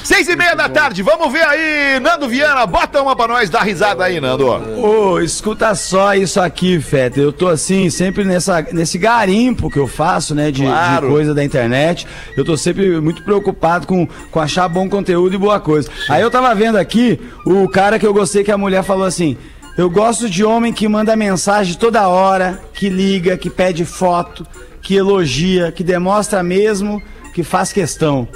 Seis 0.03 0.27
e 0.27 0.35
meia 0.35 0.55
da 0.55 0.67
tarde, 0.67 1.03
vamos 1.03 1.31
ver 1.31 1.43
aí, 1.43 1.99
Nando 1.99 2.27
Viana, 2.27 2.65
bota 2.65 2.99
uma 3.01 3.15
pra 3.15 3.27
nós, 3.27 3.49
dá 3.51 3.61
risada 3.61 4.03
aí, 4.03 4.19
Nando. 4.19 4.47
Ô, 4.79 5.19
escuta 5.19 5.73
só 5.75 6.15
isso 6.15 6.41
aqui, 6.41 6.81
Feta. 6.81 7.19
Eu 7.19 7.31
tô 7.31 7.47
assim, 7.47 7.87
sempre 7.91 8.23
nessa, 8.25 8.65
nesse 8.73 8.97
garimpo 8.97 9.69
que 9.69 9.77
eu 9.77 9.87
faço, 9.87 10.33
né, 10.33 10.45
de, 10.51 10.61
de 10.61 10.65
Claro. 10.65 11.07
coisa 11.07 11.35
da 11.35 11.43
internet. 11.43 12.07
Eu 12.35 12.43
tô 12.43 12.57
sempre 12.57 12.99
muito 12.99 13.23
preocupado 13.23 13.85
com, 13.85 14.07
com 14.31 14.39
achar 14.39 14.67
bom 14.67 14.89
conteúdo 14.89 15.35
e 15.35 15.37
boa 15.37 15.59
coisa. 15.59 15.87
Aí 16.09 16.21
eu 16.23 16.31
tava 16.31 16.53
vendo 16.55 16.77
aqui 16.77 17.19
o 17.45 17.69
cara 17.69 17.99
que 17.99 18.05
eu 18.05 18.13
gostei 18.13 18.43
que 18.43 18.51
a 18.51 18.57
mulher 18.57 18.83
falou 18.83 19.05
assim. 19.05 19.37
Eu 19.81 19.89
gosto 19.89 20.29
de 20.29 20.43
homem 20.45 20.71
que 20.71 20.87
manda 20.87 21.15
mensagem 21.15 21.73
toda 21.73 22.07
hora, 22.07 22.61
que 22.71 22.87
liga, 22.87 23.35
que 23.35 23.49
pede 23.49 23.83
foto, 23.83 24.45
que 24.79 24.93
elogia, 24.93 25.71
que 25.71 25.83
demonstra 25.83 26.43
mesmo 26.43 27.01
que 27.33 27.41
faz 27.43 27.73
questão. 27.73 28.27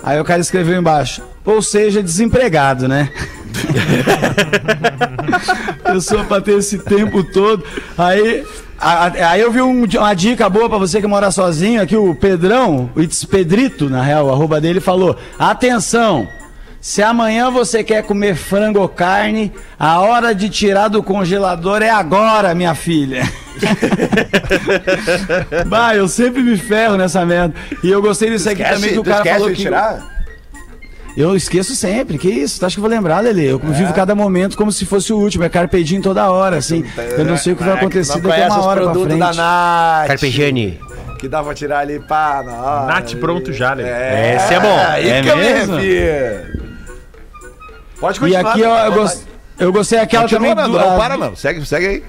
Aí 0.00 0.20
o 0.20 0.24
cara 0.24 0.40
escreveu 0.40 0.78
embaixo, 0.78 1.20
ou 1.44 1.60
seja, 1.60 2.00
desempregado, 2.00 2.86
né? 2.86 3.10
Pessoa 5.82 6.22
pra 6.22 6.40
ter 6.40 6.58
esse 6.58 6.78
tempo 6.78 7.24
todo. 7.24 7.64
Aí, 7.98 8.44
a- 8.80 9.06
aí 9.30 9.40
eu 9.40 9.50
vi 9.50 9.60
um- 9.60 9.84
uma 9.84 10.14
dica 10.14 10.48
boa 10.48 10.68
pra 10.68 10.78
você 10.78 11.00
que 11.00 11.06
mora 11.08 11.32
sozinho. 11.32 11.82
Aqui 11.82 11.96
o 11.96 12.14
Pedrão, 12.14 12.88
o 12.94 13.26
Pedrito, 13.26 13.90
na 13.90 14.04
real, 14.04 14.26
o 14.26 14.30
arroba 14.30 14.60
dele 14.60 14.78
falou: 14.78 15.16
Atenção! 15.36 16.28
Se 16.82 17.00
amanhã 17.00 17.48
você 17.48 17.84
quer 17.84 18.02
comer 18.02 18.34
frango 18.34 18.80
ou 18.80 18.88
carne, 18.88 19.52
a 19.78 20.00
hora 20.00 20.34
de 20.34 20.48
tirar 20.50 20.88
do 20.88 21.00
congelador 21.00 21.80
é 21.80 21.88
agora, 21.90 22.56
minha 22.56 22.74
filha. 22.74 23.22
bah, 25.68 25.94
eu 25.94 26.08
sempre 26.08 26.42
me 26.42 26.56
ferro 26.56 26.96
nessa 26.96 27.24
merda. 27.24 27.54
E 27.84 27.88
eu 27.90 28.02
gostei 28.02 28.30
disso 28.30 28.50
aqui 28.50 28.64
também 28.64 28.94
que 28.94 28.98
o 28.98 29.04
cara 29.04 29.18
esquece 29.18 29.34
falou 29.36 29.48
de 29.50 29.54
que. 29.56 29.62
tirar? 29.62 30.12
Eu 31.16 31.36
esqueço 31.36 31.76
sempre, 31.76 32.18
que 32.18 32.28
isso? 32.28 32.58
Tu 32.58 32.66
acha 32.66 32.74
que 32.74 32.80
eu 32.80 32.82
vou 32.82 32.90
lembrar, 32.90 33.20
Lele? 33.20 33.44
Eu 33.46 33.60
É. 33.62 33.66
vivo 33.72 33.92
cada 33.92 34.16
momento 34.16 34.56
como 34.56 34.72
se 34.72 34.84
fosse 34.84 35.12
o 35.12 35.18
último, 35.18 35.44
é 35.44 35.48
carpe 35.48 35.84
diem 35.84 36.00
toda 36.00 36.28
hora, 36.32 36.56
assim. 36.56 36.84
Eu 37.16 37.24
não 37.24 37.36
sei 37.36 37.52
o 37.52 37.56
que 37.56 37.62
vai 37.62 37.74
acontecer 37.74 38.14
Não 38.20 38.28
daqui 38.28 38.42
a 38.42 38.46
uma 38.48 38.64
hora 38.64 38.82
pra 38.82 38.92
frente. 38.94 39.18
da 39.20 39.32
Nath. 39.34 40.06
Carpegiani. 40.08 40.80
Que 41.20 41.28
dá 41.28 41.40
pra 41.44 41.54
tirar 41.54 41.78
ali, 41.80 42.00
pá, 42.00 42.42
na 42.44 42.52
hora. 42.54 42.86
Nath 42.94 43.14
pronto 43.20 43.52
já, 43.52 43.76
né? 43.76 43.84
É, 43.84 44.34
Esse 44.36 44.54
é 44.54 44.58
bom. 44.60 44.76
Aí 44.88 45.08
É 45.08 45.22
que 45.22 45.28
eu 45.28 45.36
me 45.36 45.42
mesmo? 45.44 45.76
Pode 48.02 48.18
E 48.18 48.20
continuar. 48.20 48.50
aqui 48.50 48.62
ó, 48.64 48.74
Nath, 48.74 48.84
eu, 48.86 48.92
gos- 49.02 49.22
eu 49.60 49.72
gostei 49.72 49.98
aquela 50.00 50.24
Continua, 50.24 50.54
também. 50.56 50.72
Do- 50.72 50.78
não 50.78 50.94
a- 50.94 50.98
para 50.98 51.16
não, 51.16 51.34
segue, 51.34 51.64
segue 51.64 51.86
aí. 51.86 52.04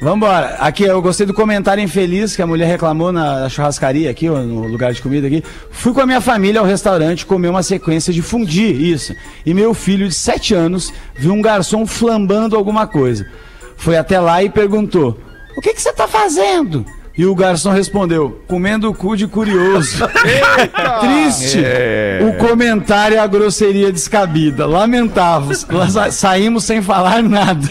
Vambora. 0.00 0.54
Aqui, 0.60 0.84
eu 0.84 1.02
gostei 1.02 1.26
do 1.26 1.34
comentário 1.34 1.82
infeliz 1.82 2.36
que 2.36 2.40
a 2.40 2.46
mulher 2.46 2.66
reclamou 2.68 3.10
na 3.10 3.48
churrascaria 3.48 4.08
aqui, 4.08 4.28
ó, 4.30 4.38
no 4.38 4.64
lugar 4.68 4.92
de 4.92 5.02
comida 5.02 5.26
aqui. 5.26 5.42
Fui 5.72 5.92
com 5.92 6.00
a 6.00 6.06
minha 6.06 6.20
família 6.20 6.60
ao 6.60 6.66
restaurante 6.66 7.26
comer 7.26 7.48
uma 7.48 7.64
sequência 7.64 8.12
de 8.12 8.22
fundir, 8.22 8.80
isso. 8.80 9.12
E 9.44 9.52
meu 9.52 9.74
filho 9.74 10.06
de 10.08 10.14
7 10.14 10.54
anos 10.54 10.92
viu 11.16 11.32
um 11.32 11.42
garçom 11.42 11.84
flambando 11.84 12.54
alguma 12.56 12.86
coisa. 12.86 13.26
Foi 13.76 13.96
até 13.96 14.20
lá 14.20 14.40
e 14.40 14.48
perguntou: 14.48 15.18
O 15.56 15.60
que 15.60 15.74
que 15.74 15.82
você 15.82 15.92
tá 15.92 16.06
fazendo? 16.06 16.86
E 17.18 17.26
o 17.26 17.34
garçom 17.34 17.72
respondeu: 17.72 18.40
Comendo 18.46 18.88
o 18.88 18.94
cu 18.94 19.16
de 19.16 19.26
curioso. 19.26 19.98
Triste. 21.00 21.58
O 22.22 22.34
comentário 22.46 23.16
e 23.16 23.18
a 23.18 23.26
grosseria 23.26 23.90
descabida. 23.92 24.64
Lamentável. 24.66 25.52
Sa- 25.90 26.12
Saímos 26.12 26.62
sem 26.64 26.80
falar 26.80 27.20
nada. 27.22 27.66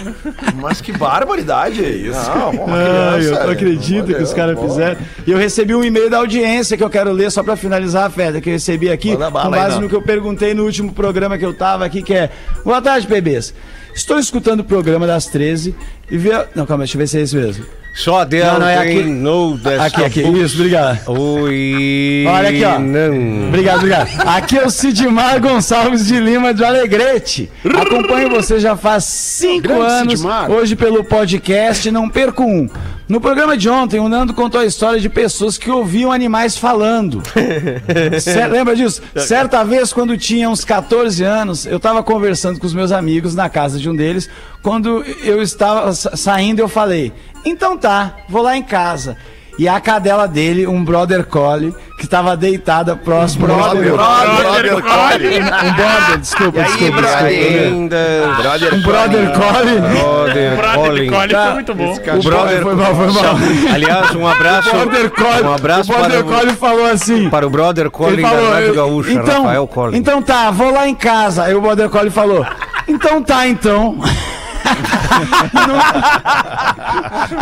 Mas 0.55 0.81
que 0.81 0.91
barbaridade 0.91 1.83
é 1.83 1.89
isso? 1.89 2.29
Não, 2.29 2.51
uma 2.51 2.75
Ai, 2.77 3.19
criança, 3.19 3.39
eu 3.39 3.45
não 3.45 3.51
acredito 3.53 4.05
que 4.07 4.21
os 4.23 4.33
caras 4.33 4.59
fizeram. 4.59 4.97
E 5.25 5.31
eu 5.31 5.37
recebi 5.37 5.73
um 5.73 5.83
e-mail 5.83 6.09
da 6.09 6.17
audiência 6.17 6.75
que 6.75 6.83
eu 6.83 6.89
quero 6.89 7.11
ler 7.13 7.31
só 7.31 7.41
pra 7.41 7.55
finalizar 7.55 8.05
a 8.05 8.09
festa, 8.09 8.41
que 8.41 8.49
eu 8.49 8.53
recebi 8.53 8.89
aqui, 8.89 9.15
com 9.15 9.23
aí, 9.23 9.31
base 9.31 9.75
não. 9.75 9.83
no 9.83 9.89
que 9.89 9.95
eu 9.95 10.01
perguntei 10.01 10.53
no 10.53 10.63
último 10.65 10.91
programa 10.91 11.37
que 11.37 11.45
eu 11.45 11.53
tava 11.53 11.85
aqui, 11.85 12.01
que 12.01 12.13
é 12.13 12.29
Boa 12.65 12.81
tarde, 12.81 13.07
bebês. 13.07 13.53
Estou 13.95 14.19
escutando 14.19 14.59
o 14.59 14.63
programa 14.65 15.07
das 15.07 15.25
13 15.27 15.73
e 16.11 16.17
vi. 16.17 16.31
a- 16.33 16.45
Não, 16.53 16.65
calma, 16.65 16.83
deixa 16.83 16.97
eu 16.97 16.99
ver 16.99 17.07
se 17.07 17.17
é 17.17 17.21
isso 17.21 17.35
mesmo. 17.37 17.65
Só 17.97 18.23
Deus 18.23 18.45
Não, 18.45 18.59
não, 18.59 18.67
é 18.67 18.77
aqui- 18.77 19.03
know 19.03 19.59
Aqui, 19.79 20.03
aqui, 20.05 20.21
isso, 20.21 20.55
obrigado. 20.57 20.99
Oi. 21.09 22.25
Olha 22.27 22.49
aqui, 22.49 22.63
ó. 22.63 22.77
Não. 22.77 23.47
Obrigado, 23.47 23.77
obrigado. 23.77 24.07
Aqui 24.27 24.57
é 24.59 24.65
o 24.65 24.69
Sidmar 24.69 25.41
Gonçalves 25.41 26.05
de 26.05 26.19
Lima 26.19 26.53
de 26.53 26.63
Alegrete. 26.63 27.49
Acompanho 27.65 28.29
você 28.29 28.59
já 28.59 28.77
faz 28.77 29.03
cinco 29.03 29.67
Grande 29.69 29.81
anos, 29.91 30.13
Sidmar. 30.19 30.51
hoje 30.51 30.75
pelo 30.75 31.03
podcast, 31.03 31.89
não 31.89 32.07
perco 32.07 32.43
um. 32.43 32.69
No 33.07 33.21
programa 33.21 33.55
de 33.55 33.69
ontem, 33.69 33.99
o 34.01 34.09
Nando 34.09 34.33
contou 34.33 34.59
a 34.59 34.65
história 34.65 34.99
de 34.99 35.07
pessoas 35.07 35.57
que 35.57 35.71
ouviam 35.71 36.11
animais 36.11 36.57
falando. 36.57 37.23
Lembra 38.51 38.75
disso? 38.75 39.01
Certa 39.15 39.63
vez, 39.63 39.93
quando 39.93 40.17
tinha 40.17 40.49
uns 40.49 40.65
14 40.65 41.23
anos, 41.23 41.65
eu 41.65 41.77
estava 41.77 42.03
conversando 42.03 42.59
com 42.59 42.67
os 42.67 42.73
meus 42.73 42.91
amigos 42.91 43.33
na 43.33 43.49
casa 43.49 43.79
de 43.79 43.89
um 43.89 43.95
deles. 43.95 44.29
Quando 44.61 45.03
eu 45.23 45.41
estava 45.41 45.93
sa- 45.93 46.17
saindo, 46.17 46.59
eu 46.59 46.67
falei: 46.67 47.13
Então 47.45 47.77
tá, 47.77 48.17
vou 48.27 48.41
lá 48.41 48.57
em 48.57 48.63
casa. 48.63 49.15
E 49.57 49.67
a 49.67 49.79
cadela 49.79 50.27
dele, 50.27 50.67
um 50.67 50.83
brother 50.85 51.23
collie, 51.25 51.73
que 51.97 52.03
estava 52.05 52.37
deitada 52.37 52.95
próximo 52.95 53.47
ao 53.51 53.57
Brother, 53.57 53.93
brother, 53.93 54.83
collie. 54.83 55.39
Um 55.39 55.73
brother, 55.73 56.17
desculpa, 56.19 56.61
desculpa. 56.61 57.01
desculpa. 57.01 57.25
Ainda. 57.25 57.97
Brother, 58.39 58.73
Um 58.75 58.81
brother 58.83 59.31
collie. 59.33 59.79
Brother 59.79 60.57
Brother. 60.57 61.09
Collie 61.11 61.31
Tá. 61.31 61.43
foi 61.45 61.53
muito 61.55 61.73
bom. 61.73 61.93
O 61.95 62.23
brother 62.23 62.61
foi 62.61 62.75
mal, 62.75 62.95
foi 62.95 63.07
mal. 63.07 63.35
Aliás, 63.73 64.15
um 64.15 64.27
abraço. 64.27 64.69
O 64.69 64.73
brother 64.85 65.09
collie, 65.09 65.43
Um 65.43 65.53
abraço 65.53 65.91
o 65.91 65.95
brother 65.97 66.23
para 66.23 66.27
o- 66.35 66.37
collie 66.39 66.55
falou 66.55 66.85
assim. 66.85 67.29
Para 67.31 67.47
o 67.47 67.49
brother 67.49 67.85
da 67.85 67.89
falou, 68.29 68.51
Rádio 68.51 68.67
eu- 68.67 68.75
Gaúcha, 68.75 69.11
então, 69.11 69.41
Rafael 69.43 69.67
Colin. 69.67 69.97
então 69.97 70.21
tá, 70.21 70.51
vou 70.51 70.71
lá 70.71 70.87
em 70.87 70.93
casa. 70.95 71.45
Aí 71.45 71.55
o 71.55 71.61
Border 71.61 71.89
Collie 71.89 72.11
falou, 72.11 72.45
então 72.87 73.23
tá, 73.23 73.47
então. 73.47 73.97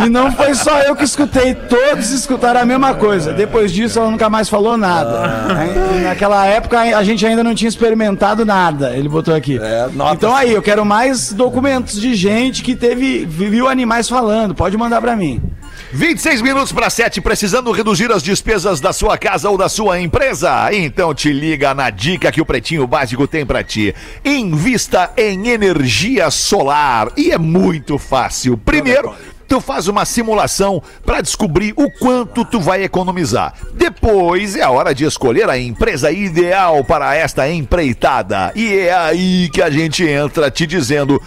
não, 0.00 0.06
e 0.06 0.08
não 0.08 0.32
foi 0.32 0.54
só 0.54 0.80
eu 0.80 0.94
que 0.94 1.04
escutei, 1.04 1.54
todos 1.54 2.10
escutaram 2.10 2.60
a 2.60 2.64
mesma 2.64 2.94
coisa. 2.94 3.32
Depois 3.32 3.72
disso, 3.72 3.98
ela 3.98 4.10
nunca 4.10 4.28
mais 4.28 4.48
falou 4.48 4.76
nada. 4.76 5.54
Naquela 6.02 6.46
época, 6.46 6.80
a 6.80 7.02
gente 7.02 7.24
ainda 7.26 7.42
não 7.42 7.54
tinha 7.54 7.68
experimentado 7.68 8.44
nada, 8.44 8.96
ele 8.96 9.08
botou 9.08 9.34
aqui. 9.34 9.58
nota. 9.92 10.14
então 10.14 10.34
aí, 10.34 10.52
eu 10.52 10.62
quero 10.62 10.84
mais 10.84 11.32
documentos 11.32 12.00
de 12.00 12.14
gente 12.14 12.62
que 12.62 12.74
teve, 12.74 13.24
viu 13.24 13.68
animais 13.68 14.08
falando, 14.08 14.54
pode 14.54 14.76
mandar 14.76 15.00
pra 15.00 15.16
mim. 15.16 15.40
26 15.92 16.42
minutos 16.42 16.72
para 16.72 16.90
7, 16.90 17.20
precisando 17.20 17.70
reduzir 17.70 18.10
as 18.10 18.22
despesas 18.22 18.80
da 18.80 18.92
sua 18.92 19.16
casa 19.16 19.48
ou 19.48 19.56
da 19.56 19.68
sua 19.68 20.00
empresa? 20.00 20.68
Então 20.72 21.14
te 21.14 21.32
liga 21.32 21.74
na 21.74 21.90
dica 21.90 22.32
que 22.32 22.40
o 22.40 22.46
Pretinho 22.46 22.86
Básico 22.86 23.26
tem 23.26 23.46
para 23.46 23.62
ti. 23.62 23.94
Invista 24.24 25.12
em 25.16 25.48
energia 25.48 26.30
solar 26.30 27.12
e 27.16 27.30
é 27.30 27.38
muito 27.38 27.98
fácil. 27.98 28.58
Primeiro, 28.58 29.14
tu 29.46 29.60
faz 29.60 29.86
uma 29.86 30.04
simulação 30.04 30.82
para 31.04 31.20
descobrir 31.20 31.72
o 31.76 31.90
quanto 31.98 32.44
tu 32.44 32.60
vai 32.60 32.82
economizar. 32.82 33.54
Depois 33.74 34.56
é 34.56 34.62
a 34.62 34.70
hora 34.70 34.94
de 34.94 35.04
escolher 35.04 35.48
a 35.48 35.56
empresa 35.56 36.10
ideal 36.10 36.84
para 36.84 37.14
esta 37.14 37.48
empreitada. 37.48 38.52
E 38.56 38.74
é 38.74 38.92
aí 38.92 39.48
que 39.50 39.62
a 39.62 39.70
gente 39.70 40.04
entra 40.04 40.50
te 40.50 40.66
dizendo 40.66 41.22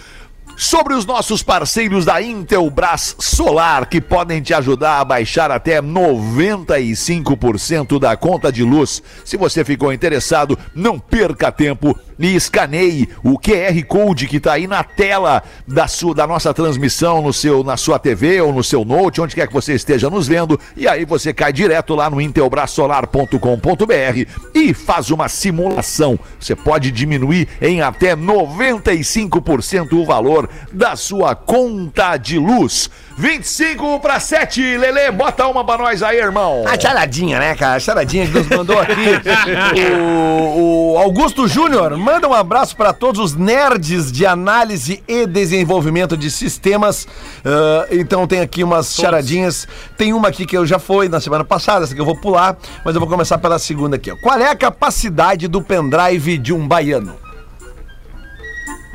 sobre 0.60 0.92
os 0.92 1.06
nossos 1.06 1.42
parceiros 1.42 2.04
da 2.04 2.20
Intelbras 2.20 3.16
Solar, 3.18 3.88
que 3.88 3.98
podem 3.98 4.42
te 4.42 4.52
ajudar 4.52 5.00
a 5.00 5.04
baixar 5.06 5.50
até 5.50 5.80
95% 5.80 7.98
da 7.98 8.14
conta 8.14 8.52
de 8.52 8.62
luz. 8.62 9.02
Se 9.24 9.38
você 9.38 9.64
ficou 9.64 9.90
interessado, 9.90 10.58
não 10.74 10.98
perca 10.98 11.50
tempo 11.50 11.98
e 12.18 12.36
escaneie 12.36 13.08
o 13.24 13.38
QR 13.38 13.82
Code 13.88 14.26
que 14.26 14.36
está 14.36 14.52
aí 14.52 14.66
na 14.66 14.84
tela 14.84 15.42
da, 15.66 15.88
sua, 15.88 16.14
da 16.14 16.26
nossa 16.26 16.52
transmissão 16.52 17.22
no 17.22 17.32
seu, 17.32 17.64
na 17.64 17.78
sua 17.78 17.98
TV 17.98 18.42
ou 18.42 18.52
no 18.52 18.62
seu 18.62 18.84
note, 18.84 19.22
onde 19.22 19.34
quer 19.34 19.48
que 19.48 19.54
você 19.54 19.72
esteja 19.72 20.10
nos 20.10 20.28
vendo, 20.28 20.60
e 20.76 20.86
aí 20.86 21.06
você 21.06 21.32
cai 21.32 21.54
direto 21.54 21.94
lá 21.94 22.10
no 22.10 22.20
intelbrasolar.com.br 22.20 24.26
e 24.54 24.74
faz 24.74 25.10
uma 25.10 25.30
simulação. 25.30 26.18
Você 26.38 26.54
pode 26.54 26.90
diminuir 26.90 27.48
em 27.62 27.80
até 27.80 28.14
95% 28.14 29.94
o 29.94 30.04
valor 30.04 30.49
da 30.72 30.96
sua 30.96 31.34
conta 31.34 32.16
de 32.16 32.38
luz. 32.38 32.90
25 33.16 34.00
para 34.00 34.18
7, 34.18 34.78
Lele, 34.78 35.10
bota 35.10 35.46
uma 35.46 35.62
pra 35.62 35.76
nós 35.76 36.02
aí, 36.02 36.18
irmão. 36.18 36.64
A 36.66 36.80
charadinha, 36.80 37.38
né, 37.38 37.54
cara? 37.54 37.76
A 37.76 37.80
charadinha 37.80 38.26
que 38.26 38.32
nos 38.32 38.48
mandou 38.48 38.78
aqui. 38.78 38.94
o, 40.00 40.94
o 40.94 40.98
Augusto 40.98 41.46
Júnior 41.46 41.98
manda 41.98 42.26
um 42.26 42.32
abraço 42.32 42.74
para 42.74 42.94
todos 42.94 43.20
os 43.20 43.36
nerds 43.36 44.10
de 44.10 44.24
análise 44.24 45.02
e 45.06 45.26
desenvolvimento 45.26 46.16
de 46.16 46.30
sistemas. 46.30 47.06
Ah, 47.44 47.86
então 47.90 48.26
tem 48.26 48.40
aqui 48.40 48.64
umas 48.64 48.94
charadinhas. 48.94 49.68
Tem 49.98 50.14
uma 50.14 50.28
aqui 50.28 50.46
que 50.46 50.56
eu 50.56 50.64
já 50.64 50.78
fui 50.78 51.08
na 51.08 51.20
semana 51.20 51.44
passada, 51.44 51.84
essa 51.84 51.94
que 51.94 52.00
eu 52.00 52.06
vou 52.06 52.16
pular, 52.16 52.56
mas 52.84 52.94
eu 52.94 53.00
vou 53.00 53.08
começar 53.08 53.38
pela 53.38 53.58
segunda 53.58 53.96
aqui. 53.96 54.10
ó. 54.10 54.16
Qual 54.16 54.38
é 54.38 54.50
a 54.50 54.56
capacidade 54.56 55.46
do 55.46 55.60
pendrive 55.60 56.38
de 56.38 56.52
um 56.52 56.66
baiano? 56.66 57.29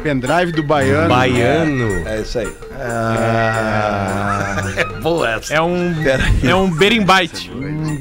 Pendrive 0.10 0.52
do 0.52 0.62
Baiano. 0.62 1.10
Baiano. 1.10 2.08
É 2.08 2.20
isso 2.22 2.38
aí. 2.38 2.48
É 4.78 4.86
boa 5.02 5.32
essa. 5.32 5.52
É 5.56 5.60
um, 5.60 5.96
é 6.48 6.54
um 6.54 6.70
berimbite. 6.70 7.50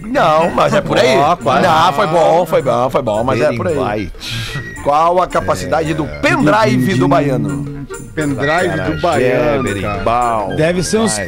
Não, 0.05 0.51
mas 0.51 0.75
é 0.75 0.83
por 0.83 0.99
aí. 0.99 1.17
Quase. 1.43 1.67
Não, 1.67 1.93
foi 1.95 2.07
bom, 2.07 2.45
foi 2.45 2.61
bom, 2.61 2.91
foi 2.91 3.01
bom, 3.01 3.25
mas 3.25 3.41
é 3.41 3.53
por 3.57 3.69
aí. 3.69 3.75
Berimbite. 3.75 4.81
Qual 4.83 5.23
a 5.23 5.27
capacidade 5.27 5.95
do 5.95 6.05
pendrive 6.21 6.95
do 6.97 7.09
baiano? 7.09 7.87
Pendrive 8.15 8.77
do 8.83 8.93
É, 8.93 9.01
Baiano. 9.01 9.41
cara. 9.41 9.63
berimbau. 9.63 10.57
Deve 10.57 10.83
ser 10.83 10.99
uns- 10.99 11.19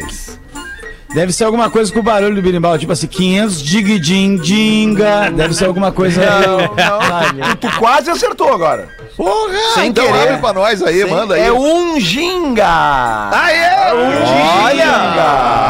Deve 1.14 1.32
ser 1.32 1.44
alguma 1.44 1.70
coisa 1.70 1.90
com 1.92 2.00
o 2.00 2.02
barulho 2.02 2.34
do 2.34 2.42
berimbau, 2.42 2.76
tipo 2.78 2.92
assim, 2.92 3.06
500 3.06 3.62
dig 3.62 3.98
din 3.98 4.36
dinga. 4.36 5.30
Deve 5.30 5.54
ser 5.54 5.64
alguma 5.66 5.90
coisa. 5.92 6.20
Não, 6.20 6.58
não. 6.58 7.56
Tu 7.56 7.68
quase 7.78 8.10
acertou 8.10 8.52
agora. 8.52 8.88
Porra, 9.16 9.54
Sem 9.74 9.88
então 9.88 10.04
querer. 10.04 10.22
abre 10.28 10.36
pra 10.38 10.52
nós 10.52 10.82
aí, 10.82 11.02
Sim, 11.02 11.10
manda 11.10 11.34
aí. 11.36 11.42
É 11.42 11.52
um 11.52 11.98
ginga. 11.98 13.30
Aê, 13.32 13.94
um 13.94 14.64
Olha! 14.64 14.92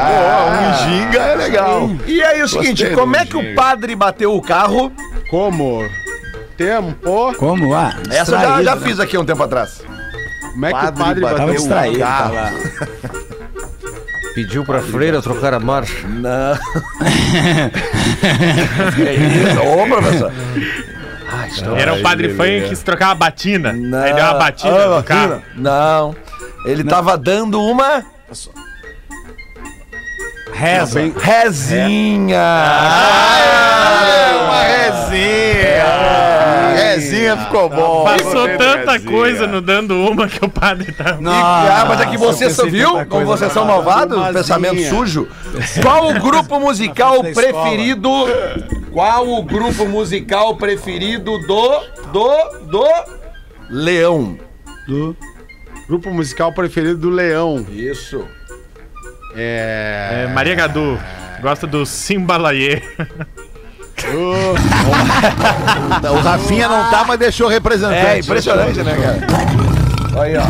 Boa, 0.08 0.60
um 0.60 0.88
ginga 0.88 1.18
é 1.20 1.34
legal. 1.36 1.90
E 2.06 2.22
aí 2.22 2.42
o 2.42 2.48
seguinte, 2.48 2.82
Gostei 2.82 2.96
como 2.96 3.14
é 3.16 3.24
que 3.24 3.36
o 3.36 3.40
ginga. 3.42 3.54
padre 3.54 3.94
bateu 3.94 4.34
o 4.34 4.42
carro? 4.42 4.90
Como? 5.30 5.88
Tempo. 6.56 7.34
Como? 7.38 7.72
Ah, 7.74 7.94
Essa 8.10 8.32
eu 8.32 8.40
já, 8.40 8.62
já 8.62 8.74
né? 8.74 8.80
fiz 8.82 8.98
aqui 8.98 9.16
um 9.16 9.24
tempo 9.24 9.42
atrás. 9.42 9.80
Como 10.52 10.66
é 10.66 10.72
que 10.72 10.74
Padre 10.74 10.90
o 11.02 11.04
padre 11.04 11.20
bateu 11.20 11.38
bateu 11.38 11.54
distraído, 11.54 11.98
carro. 12.00 12.34
Pediu 14.36 14.62
pra 14.66 14.82
freira 14.82 15.22
trocar 15.22 15.54
a 15.54 15.58
marcha. 15.58 16.06
Não. 16.06 16.52
é 19.02 19.14
isso? 19.14 19.60
Ô, 19.62 19.86
professor. 19.86 20.30
Era 21.74 21.94
o 21.94 22.02
padre 22.02 22.34
fã 22.34 22.44
que 22.44 22.68
quis 22.68 22.82
trocar 22.82 23.06
uma 23.08 23.14
batina. 23.14 23.72
Não. 23.72 23.98
Aí 24.02 24.12
deu 24.12 24.22
uma 24.24 24.34
batida 24.34 24.84
Ah, 24.84 24.88
no 24.98 25.02
carro. 25.02 25.42
Não. 25.54 26.14
Ele 26.66 26.84
tava 26.84 27.16
dando 27.16 27.62
uma 27.62 28.04
Reza. 30.52 31.00
rezinha. 31.18 32.38
uma 34.44 34.62
resinha. 34.64 36.15
Resinha 36.96 37.36
ficou 37.36 37.68
bom. 37.68 38.04
Passou 38.04 38.48
tanta 38.56 39.00
coisa 39.00 39.46
no 39.46 39.60
dando 39.60 39.94
uma 39.94 40.28
que 40.28 40.44
o 40.44 40.48
padre 40.48 40.92
tá. 40.92 41.18
ah, 41.26 41.84
mas 41.88 42.00
é 42.00 42.06
que 42.06 42.16
vocês 42.16 42.54
só 42.54 42.66
viu 42.66 43.06
como 43.06 43.24
vocês 43.26 43.52
são 43.52 43.64
malvados, 43.64 44.32
pensamento 44.32 44.82
sujo. 44.88 45.28
Qual 45.80 46.10
o 46.10 46.20
grupo 46.20 46.58
musical 46.58 47.22
preferido? 47.22 48.10
Qual 48.92 49.28
o 49.28 49.42
grupo 49.42 49.86
musical 49.86 50.56
preferido 50.56 51.38
do 51.46 51.80
do 52.12 52.50
do 52.70 52.84
Leão? 53.70 54.38
do 54.86 55.16
grupo 55.88 56.10
musical 56.10 56.52
preferido 56.52 56.96
do 56.96 57.10
Leão. 57.10 57.66
Isso. 57.70 58.26
É. 59.34 60.24
É, 60.24 60.32
Maria 60.32 60.54
Gadu. 60.54 60.98
Gosta 61.42 61.66
do 61.66 61.84
O 66.12 66.20
Rafinha 66.22 66.68
não 66.68 66.90
tá, 66.90 67.04
mas 67.06 67.18
deixou 67.18 67.48
representante. 67.48 68.06
É 68.06 68.18
impressionante, 68.18 68.82
né, 68.82 68.94
cara? 68.94 69.26
Aí, 70.20 70.36
ó. 70.36 70.42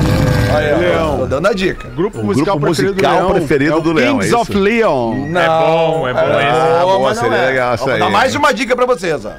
Aí, 0.57 0.73
ó. 0.73 0.79
Leão. 0.79 1.19
Tô 1.19 1.27
dando 1.27 1.49
a 1.49 1.53
dica. 1.53 1.89
Grupo 1.89 2.23
musical 2.23 2.59
grupo 2.59 2.67
preferido 2.67 2.95
musical 2.95 3.13
do 3.13 3.19
Leão. 3.19 3.35
preferido 3.35 3.79
é 3.79 3.81
do 3.81 3.93
Leão, 3.93 4.19
Kings 4.19 4.33
é 4.33 4.37
of 4.37 4.51
isso? 4.51 4.61
Leon. 4.61 5.15
É 5.37 5.49
bom, 5.49 6.09
é 6.09 6.15
bom 6.15 6.21
esse. 6.21 6.49
Ah, 6.49 6.79
boa, 6.83 6.99
boa, 6.99 7.09
mas 7.09 7.17
não 7.17 7.25
seria 7.25 7.39
é. 7.39 7.47
legal 7.47 7.75
isso 7.75 7.91
aí. 7.91 7.99
dar 7.99 8.11
mais 8.11 8.35
uma 8.35 8.55
dica 8.55 8.77
pra 8.77 8.87
vocês, 8.87 9.25
ó. 9.25 9.33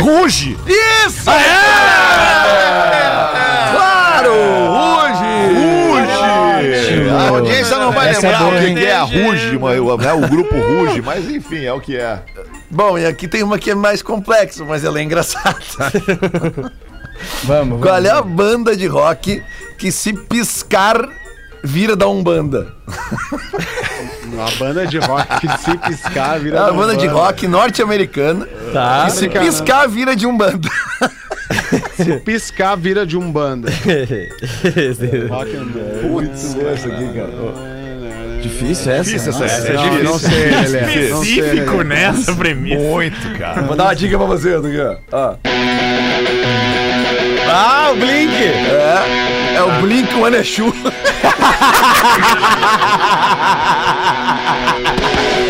Ruge! 0.00 0.56
Isso! 0.66 1.24
Claro! 3.74 4.32
Ruge! 4.70 4.97
A 7.10 7.28
audiência 7.28 7.76
não 7.78 7.92
vai 7.92 8.10
Essa 8.10 8.26
é 8.26 8.30
lembrar 8.30 8.44
boa, 8.44 8.56
o 8.56 8.74
que 8.74 8.84
é 8.84 8.94
a 8.96 9.02
Ruge, 9.02 9.58
né, 10.04 10.12
o 10.12 10.28
grupo 10.28 10.54
Ruge, 10.56 11.02
mas 11.02 11.28
enfim, 11.30 11.64
é 11.64 11.72
o 11.72 11.80
que 11.80 11.96
é. 11.96 12.20
Bom, 12.70 12.98
e 12.98 13.06
aqui 13.06 13.26
tem 13.28 13.42
uma 13.42 13.58
que 13.58 13.70
é 13.70 13.74
mais 13.74 14.02
complexa, 14.02 14.64
mas 14.64 14.84
ela 14.84 14.98
é 14.98 15.02
engraçada. 15.02 15.56
Vamos, 17.44 17.80
Qual 17.82 17.94
vamos. 17.94 18.08
é 18.08 18.12
a 18.12 18.22
banda 18.22 18.76
de 18.76 18.86
rock 18.86 19.42
que 19.76 19.90
se 19.90 20.12
piscar 20.12 21.08
vira 21.64 21.96
da 21.96 22.06
Umbanda? 22.08 22.72
Uma 24.24 24.50
banda 24.52 24.86
de 24.86 24.98
rock 24.98 25.40
que 25.40 25.48
se 25.58 25.76
piscar 25.78 26.36
É 26.36 26.38
vira 26.38 26.56
uma 26.60 26.66
da 26.66 26.72
banda 26.72 26.96
de 26.96 27.06
Umbanda. 27.08 27.20
rock 27.26 27.48
norte-americana 27.48 28.46
Tá. 28.72 29.04
que 29.06 29.10
se 29.12 29.28
piscar 29.28 29.88
vira 29.88 30.14
de 30.14 30.26
Umbanda. 30.26 30.68
Se 31.96 32.16
piscar 32.20 32.76
vira 32.76 33.04
de 33.06 33.16
umbanda. 33.16 33.70
rock 35.28 35.56
and 35.56 35.68
roll. 35.74 36.22
Putz, 36.22 36.56
essa 36.56 36.88
aqui, 36.88 37.08
cara. 37.14 37.30
Difícil 38.42 38.92
essa? 38.92 39.04
Difícil 39.04 39.30
essa- 39.30 39.40
Nossa. 39.40 39.44
essa 39.44 39.68
é 39.68 39.72
Não, 39.74 39.82
difícil. 39.82 40.04
não 40.04 40.18
sei. 40.18 40.50
Não 40.50 40.64
sei, 40.66 41.10
Específico 41.38 41.82
nessa 41.82 42.34
premissa. 42.34 42.82
Muito, 42.82 43.38
cara. 43.38 43.62
Vou 43.62 43.76
dar 43.76 43.84
uma 43.84 43.94
dica 43.94 44.16
pra 44.16 44.26
vocês 44.26 44.64
aqui, 44.64 44.78
ó. 45.12 45.34
Ah, 47.50 47.90
o 47.92 47.96
Blink! 47.96 48.34
É, 48.34 49.54
é 49.56 49.62
o 49.62 49.80
Blink 49.80 50.14
One 50.14 50.36
é. 50.36 50.42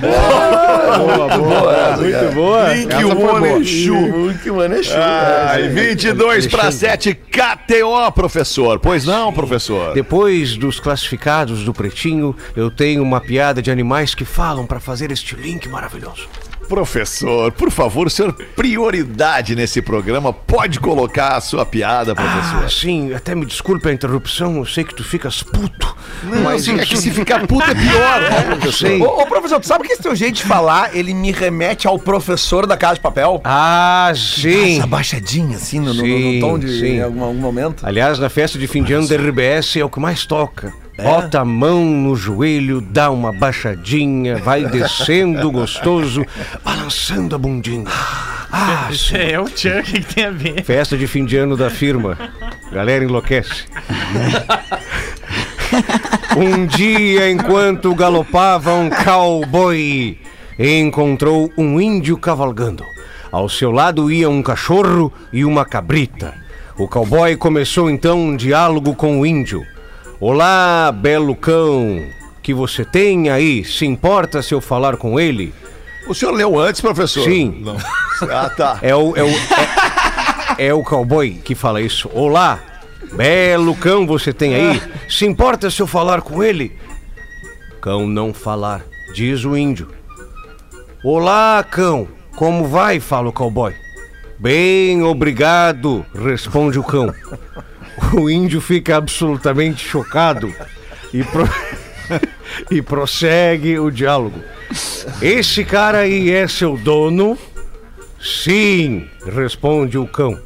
Boa, 0.00 1.28
boa. 1.36 1.96
Muito 1.96 2.34
boa. 2.34 2.64
Blink 2.70 2.94
One 3.04 3.48
é 3.48 4.82
Shoe. 4.82 4.96
Ai, 4.96 5.68
22 5.68 6.46
para 6.46 6.70
7, 6.70 7.14
KTO, 7.14 8.12
professor. 8.14 8.78
Pois 8.78 9.04
não, 9.04 9.32
professor? 9.32 9.94
Depois 9.94 10.56
dos 10.56 10.80
classificados 10.80 11.64
do 11.64 11.72
Pretinho, 11.72 12.34
eu 12.56 12.70
tenho 12.70 13.02
uma 13.02 13.20
piada 13.20 13.62
de 13.62 13.70
animais 13.70 14.14
que 14.14 14.24
falam 14.24 14.66
pra 14.66 14.80
fazer 14.80 15.10
este 15.12 15.36
link 15.36 15.68
maravilhoso. 15.68 16.28
Professor, 16.70 17.50
por 17.50 17.68
favor, 17.68 18.08
senhor, 18.08 18.32
prioridade 18.54 19.56
nesse 19.56 19.82
programa. 19.82 20.32
Pode 20.32 20.78
colocar 20.78 21.36
a 21.36 21.40
sua 21.40 21.66
piada, 21.66 22.12
Ah, 22.12 22.14
professor. 22.14 22.70
sim, 22.70 23.12
até 23.12 23.34
me 23.34 23.44
desculpe 23.44 23.88
a 23.88 23.92
interrupção, 23.92 24.56
eu 24.56 24.64
sei 24.64 24.84
que 24.84 24.94
tu 24.94 25.02
ficas 25.02 25.42
puto. 25.42 25.96
Não, 26.22 26.42
mas 26.42 26.68
é 26.68 26.86
que 26.86 26.96
se 26.96 27.10
ficar 27.10 27.44
puto 27.48 27.68
é 27.68 27.74
pior, 27.74 28.20
né, 28.22 28.42
professor? 28.56 28.72
sei. 28.86 29.02
Ô, 29.02 29.20
ô, 29.20 29.26
professor, 29.26 29.58
tu 29.58 29.66
sabe 29.66 29.84
que 29.84 29.92
esse 29.92 30.02
teu 30.02 30.14
jeito 30.14 30.36
de 30.36 30.44
falar, 30.44 30.94
ele 30.96 31.12
me 31.12 31.32
remete 31.32 31.88
ao 31.88 31.98
professor 31.98 32.66
da 32.66 32.76
Casa 32.76 32.94
de 32.94 33.00
Papel? 33.00 33.40
Ah, 33.44 34.12
sim. 34.14 34.76
Essa 34.78 34.86
baixadinha, 34.86 35.56
assim, 35.56 35.80
no, 35.80 35.92
no- 35.92 36.02
no 36.02 36.06
Sim, 36.06 36.38
tom 36.40 36.56
de 36.56 36.78
sim. 36.78 36.86
em 36.98 37.02
algum, 37.02 37.24
algum 37.24 37.40
momento. 37.40 37.84
Aliás, 37.84 38.18
na 38.20 38.28
festa 38.30 38.56
de 38.56 38.68
fim 38.68 38.84
de 38.84 38.92
ano 38.92 39.08
da 39.08 39.16
RBS 39.16 39.76
é 39.80 39.84
o 39.84 39.90
que 39.90 39.98
mais 39.98 40.24
toca. 40.24 40.72
Bota 41.02 41.40
a 41.40 41.44
mão 41.44 41.84
no 41.84 42.14
joelho, 42.16 42.80
dá 42.80 43.10
uma 43.10 43.32
baixadinha, 43.32 44.36
vai 44.36 44.64
descendo 44.64 45.50
gostoso, 45.50 46.24
balançando 46.64 47.34
a 47.34 47.38
bundinha. 47.38 47.86
Ah, 48.52 48.90
sim. 48.92 49.16
É 49.16 49.40
o 49.40 49.46
Chuck 49.46 49.82
que 49.84 50.14
tem 50.14 50.24
a 50.26 50.30
ver. 50.30 50.64
Festa 50.64 50.96
de 50.96 51.06
fim 51.06 51.24
de 51.24 51.36
ano 51.36 51.56
da 51.56 51.70
firma. 51.70 52.18
Galera 52.72 53.04
enlouquece. 53.04 53.64
Um 56.36 56.66
dia, 56.66 57.30
enquanto 57.30 57.94
galopava 57.94 58.74
um 58.74 58.90
cowboy, 58.90 60.18
encontrou 60.58 61.52
um 61.56 61.80
índio 61.80 62.16
cavalgando. 62.16 62.84
Ao 63.30 63.48
seu 63.48 63.70
lado 63.70 64.10
ia 64.10 64.28
um 64.28 64.42
cachorro 64.42 65.12
e 65.32 65.44
uma 65.44 65.64
cabrita. 65.64 66.34
O 66.76 66.88
cowboy 66.88 67.36
começou 67.36 67.88
então 67.88 68.18
um 68.18 68.36
diálogo 68.36 68.94
com 68.94 69.20
o 69.20 69.26
índio. 69.26 69.64
Olá, 70.22 70.92
belo 70.92 71.34
cão, 71.34 71.98
que 72.42 72.52
você 72.52 72.84
tem 72.84 73.30
aí? 73.30 73.64
Se 73.64 73.86
importa 73.86 74.42
se 74.42 74.52
eu 74.52 74.60
falar 74.60 74.98
com 74.98 75.18
ele? 75.18 75.54
O 76.06 76.14
senhor 76.14 76.32
leu 76.32 76.58
antes, 76.58 76.82
professor? 76.82 77.24
Sim. 77.24 77.62
Não. 77.64 77.78
Ah, 78.30 78.50
tá. 78.50 78.78
É 78.82 78.94
o, 78.94 79.16
é 79.16 79.22
o, 79.22 79.28
é, 80.58 80.66
é 80.66 80.74
o 80.74 80.82
cowboy 80.82 81.30
que 81.42 81.54
fala 81.54 81.80
isso. 81.80 82.10
Olá, 82.12 82.60
belo 83.14 83.74
cão 83.74 84.06
você 84.06 84.30
tem 84.30 84.54
aí? 84.54 84.82
Se 85.08 85.24
importa 85.24 85.70
se 85.70 85.80
eu 85.80 85.86
falar 85.86 86.20
com 86.20 86.44
ele? 86.44 86.76
Cão 87.80 88.06
não 88.06 88.34
falar, 88.34 88.84
diz 89.14 89.46
o 89.46 89.56
índio. 89.56 89.88
Olá, 91.02 91.64
cão, 91.64 92.06
como 92.36 92.66
vai? 92.68 93.00
Fala 93.00 93.30
o 93.30 93.32
cowboy. 93.32 93.74
Bem, 94.38 95.02
obrigado, 95.02 96.04
responde 96.14 96.78
o 96.78 96.84
cão. 96.84 97.10
O 98.14 98.28
índio 98.28 98.60
fica 98.60 98.96
absolutamente 98.96 99.86
chocado 99.86 100.52
e, 101.12 101.22
pro- 101.22 101.48
e 102.70 102.82
prossegue 102.82 103.78
o 103.78 103.90
diálogo. 103.90 104.40
Esse 105.22 105.64
cara 105.64 105.98
aí 105.98 106.30
é 106.30 106.46
seu 106.48 106.76
dono? 106.76 107.38
Sim, 108.20 109.08
responde 109.24 109.96
o 109.96 110.06
cão. 110.06 110.38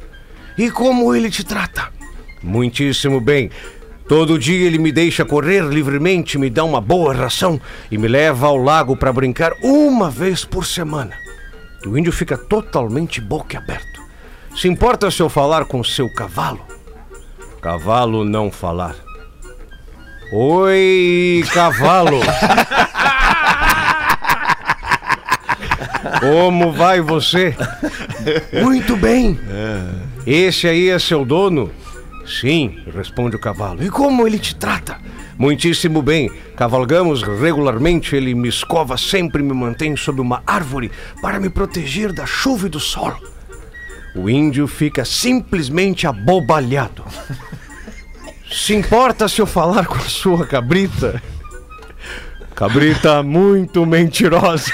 E 0.57 0.69
como 0.71 1.13
ele 1.13 1.29
te 1.29 1.43
trata? 1.43 1.89
Muitíssimo 2.41 3.19
bem. 3.19 3.49
Todo 4.07 4.37
dia 4.37 4.67
ele 4.67 4.77
me 4.77 4.91
deixa 4.91 5.25
correr 5.25 5.63
livremente, 5.63 6.37
me 6.37 6.49
dá 6.49 6.63
uma 6.63 6.79
boa 6.79 7.13
ração 7.13 7.59
e 7.89 7.97
me 7.97 8.07
leva 8.07 8.45
ao 8.47 8.57
lago 8.57 8.95
para 8.95 9.11
brincar 9.11 9.53
uma 9.63 10.09
vez 10.11 10.45
por 10.45 10.65
semana. 10.65 11.17
O 11.85 11.97
índio 11.97 12.11
fica 12.11 12.37
totalmente 12.37 13.19
boquiaberto. 13.19 14.01
Se 14.55 14.67
importa 14.67 15.09
se 15.09 15.21
eu 15.21 15.27
falar 15.29 15.65
com 15.65 15.83
seu 15.83 16.07
cavalo? 16.13 16.74
Cavalo 17.65 18.23
não 18.23 18.51
falar. 18.51 18.95
Oi, 20.31 21.43
cavalo. 21.51 22.19
Como 26.19 26.71
vai 26.71 27.01
você? 27.01 27.55
Muito 28.61 28.95
bem. 28.95 29.39
Esse 30.27 30.67
aí 30.67 30.89
é 30.89 30.99
seu 30.99 31.25
dono? 31.25 31.71
Sim, 32.39 32.83
responde 32.95 33.35
o 33.35 33.39
cavalo. 33.39 33.83
E 33.83 33.89
como 33.89 34.27
ele 34.27 34.37
te 34.37 34.55
trata? 34.55 34.99
Muitíssimo 35.35 36.03
bem. 36.03 36.29
Cavalgamos 36.55 37.23
regularmente, 37.23 38.15
ele 38.15 38.35
me 38.35 38.47
escova 38.47 38.95
sempre 38.95 39.41
me 39.41 39.53
mantém 39.55 39.97
sob 39.97 40.21
uma 40.21 40.43
árvore 40.45 40.91
para 41.19 41.39
me 41.39 41.49
proteger 41.49 42.13
da 42.13 42.27
chuva 42.27 42.67
e 42.67 42.69
do 42.69 42.79
sol. 42.79 43.15
O 44.15 44.29
índio 44.29 44.65
fica 44.65 45.03
simplesmente 45.03 46.07
abobalhado. 46.07 47.03
Se 48.49 48.73
importa 48.73 49.27
se 49.27 49.41
eu 49.41 49.45
falar 49.45 49.85
com 49.85 49.95
a 49.95 50.09
sua 50.09 50.47
cabrita? 50.47 51.21
Cabrita 52.55 53.21
muito 53.21 53.85
mentirosa. 53.85 54.71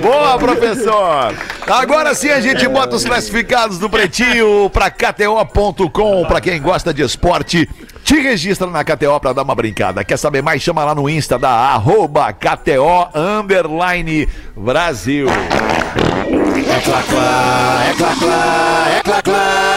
Boa, 0.00 0.38
professor! 0.38 1.34
Agora 1.66 2.14
sim 2.14 2.30
a 2.30 2.40
gente 2.40 2.66
bota 2.68 2.96
os 2.96 3.04
classificados 3.04 3.78
do 3.78 3.90
Pretinho 3.90 4.70
pra 4.70 4.90
KTO.com. 4.90 6.24
Pra 6.26 6.40
quem 6.40 6.60
gosta 6.60 6.94
de 6.94 7.02
esporte, 7.02 7.68
te 8.10 8.18
registra 8.18 8.66
na 8.66 8.82
KTO 8.82 9.20
pra 9.20 9.32
dar 9.32 9.44
uma 9.44 9.54
brincada. 9.54 10.02
Quer 10.02 10.18
saber 10.18 10.42
mais? 10.42 10.60
Chama 10.60 10.84
lá 10.84 10.96
no 10.96 11.08
Insta 11.08 11.38
da 11.38 11.48
arroba 11.48 12.32
KTO 12.32 13.08
Underline 13.14 14.28
Brasil. 14.56 15.28
É 15.28 16.80
clá, 16.80 17.02
clá, 17.08 17.84
é 17.88 17.94
clá, 17.94 18.16
clá, 18.18 18.88
é 18.96 19.00
clá, 19.04 19.22
clá. 19.22 19.69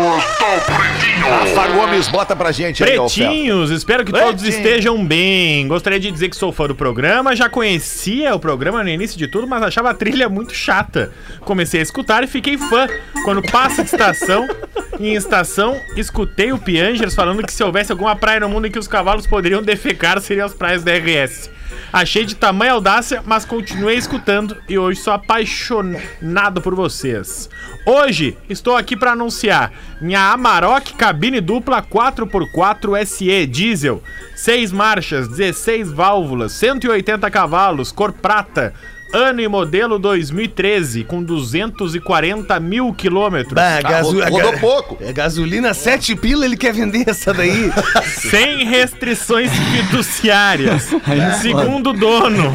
Rafa 0.00 1.68
Gomes, 1.68 2.08
bota 2.08 2.34
pra 2.34 2.50
gente 2.52 2.82
aí. 2.82 2.96
Pretinhos, 2.96 3.70
espero 3.70 4.02
que 4.04 4.10
todos 4.10 4.40
Pretinho. 4.40 4.48
estejam 4.48 5.04
bem. 5.04 5.68
Gostaria 5.68 6.00
de 6.00 6.10
dizer 6.10 6.30
que 6.30 6.36
sou 6.36 6.50
fã 6.52 6.66
do 6.66 6.74
programa, 6.74 7.36
já 7.36 7.50
conhecia 7.50 8.34
o 8.34 8.40
programa 8.40 8.82
no 8.82 8.88
início 8.88 9.18
de 9.18 9.28
tudo, 9.28 9.46
mas 9.46 9.62
achava 9.62 9.90
a 9.90 9.94
trilha 9.94 10.28
muito 10.28 10.54
chata. 10.54 11.12
Comecei 11.40 11.80
a 11.80 11.82
escutar 11.82 12.24
e 12.24 12.26
fiquei 12.26 12.56
fã. 12.56 12.86
Quando 13.24 13.42
passa 13.42 13.82
de 13.82 13.90
estação, 13.90 14.48
em 14.98 15.14
estação, 15.14 15.78
escutei 15.96 16.50
o 16.50 16.58
Piangers 16.58 17.14
falando 17.14 17.42
que 17.42 17.52
se 17.52 17.62
houvesse 17.62 17.92
alguma 17.92 18.16
praia 18.16 18.40
no 18.40 18.48
mundo 18.48 18.66
em 18.66 18.70
que 18.70 18.78
os 18.78 18.88
cavalos 18.88 19.26
poderiam 19.26 19.62
defecar, 19.62 20.18
seriam 20.20 20.46
as 20.46 20.54
praias 20.54 20.82
da 20.82 20.92
RS. 20.92 21.50
Achei 21.92 22.24
de 22.24 22.36
tamanha 22.36 22.72
audácia, 22.72 23.20
mas 23.26 23.44
continuei 23.44 23.96
escutando 23.96 24.56
e 24.68 24.78
hoje 24.78 25.00
sou 25.00 25.12
apaixonado 25.12 26.60
por 26.62 26.72
vocês. 26.72 27.50
Hoje 27.84 28.38
estou 28.48 28.76
aqui 28.76 28.96
para 28.96 29.12
anunciar 29.12 29.72
minha 30.00 30.30
Amarok 30.30 30.94
cabine 30.94 31.40
dupla 31.40 31.82
4x4 31.82 33.04
SE 33.04 33.46
diesel, 33.46 34.00
6 34.36 34.70
marchas, 34.70 35.26
16 35.28 35.90
válvulas, 35.90 36.52
180 36.52 37.28
cavalos, 37.28 37.90
cor 37.90 38.12
prata. 38.12 38.72
Ano 39.12 39.40
e 39.40 39.48
modelo 39.48 39.98
2013, 39.98 41.02
com 41.04 41.22
240 41.22 42.60
mil 42.60 42.92
quilômetros. 42.94 43.54
Bah, 43.54 43.80
gaso- 43.82 44.20
rodou 44.20 44.52
pouco. 44.58 44.96
É 45.00 45.12
gasolina, 45.12 45.74
sete 45.74 46.14
pila, 46.14 46.44
ele 46.44 46.56
quer 46.56 46.72
vender 46.72 47.08
essa 47.08 47.34
daí. 47.34 47.72
Sem 48.06 48.64
restrições 48.64 49.50
fiduciárias. 49.52 50.90
Segundo 51.42 51.90
o 51.90 51.92
dono. 51.92 52.52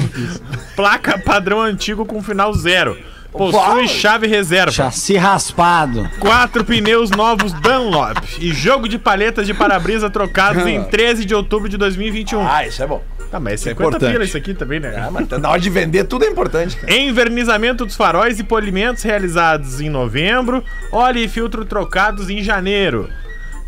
Placa 0.76 1.18
padrão 1.20 1.62
antigo 1.62 2.06
com 2.06 2.22
final 2.24 2.54
zero. 2.54 2.98
Possui 3.34 3.86
chave 3.90 4.28
reserva. 4.28 4.72
Chassi 4.72 5.18
raspado. 5.18 6.10
Quatro 6.20 6.64
pneus 6.64 7.10
novos 7.10 7.52
Dunlop. 7.52 8.18
E 8.40 8.54
jogo 8.54 8.88
de 8.88 8.98
palhetas 8.98 9.46
de 9.46 9.54
para-brisa 9.54 10.10
trocados 10.10 10.66
em 10.66 10.82
13 10.86 11.26
de 11.26 11.36
outubro 11.36 11.68
de 11.68 11.76
2021. 11.76 12.48
Ah, 12.48 12.66
isso 12.66 12.82
é 12.82 12.88
bom. 12.88 13.04
Ah, 13.36 13.40
mas 13.40 13.66
é 13.66 13.72
50 13.72 13.90
importante. 13.90 14.12
pila 14.12 14.24
isso 14.24 14.38
aqui 14.38 14.54
também, 14.54 14.80
né? 14.80 14.96
Ah, 14.98 15.12
mas 15.12 15.28
tá 15.28 15.38
na 15.38 15.50
hora 15.50 15.60
de 15.60 15.70
vender, 15.70 16.06
tudo 16.06 16.24
é 16.24 16.28
importante, 16.30 16.78
cara. 16.78 16.94
Envernizamento 16.96 17.86
dos 17.86 17.96
faróis 17.96 18.40
e 18.40 18.44
polimentos 18.44 19.04
realizados 19.04 19.82
em 19.82 19.90
novembro. 19.90 20.64
Óleo 20.92 21.20
e 21.20 21.28
filtro 21.28 21.66
trocados 21.66 22.30
em 22.30 22.42
janeiro. 22.42 23.10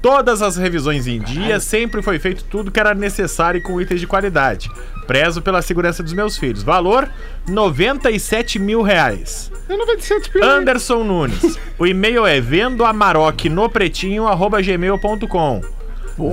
Todas 0.02 0.42
as 0.42 0.56
revisões 0.56 1.08
em 1.08 1.20
dia, 1.20 1.60
sempre 1.60 2.02
foi 2.02 2.20
feito 2.20 2.44
tudo 2.46 2.72
que 2.72 2.80
era 2.80 2.94
necessário 2.94 3.58
e 3.58 3.62
com 3.62 3.82
itens 3.82 4.00
de 4.00 4.08
qualidade. 4.08 4.70
Prezo 5.08 5.42
pela 5.42 5.62
segurança 5.62 6.04
dos 6.04 6.14
meus 6.14 6.38
filhos. 6.38 6.64
Valor: 6.64 7.10
97 7.48 8.60
mil 8.60 8.82
reais. 8.82 9.52
Anderson 10.42 11.04
Nunes. 11.04 11.60
O 11.78 11.86
e-mail 11.86 12.26
é 12.26 12.40
vendoamaroc 12.40 13.46
no 13.50 13.70
pretinho 13.70 14.28
arroba 14.28 14.62
gmail.com. 14.62 15.77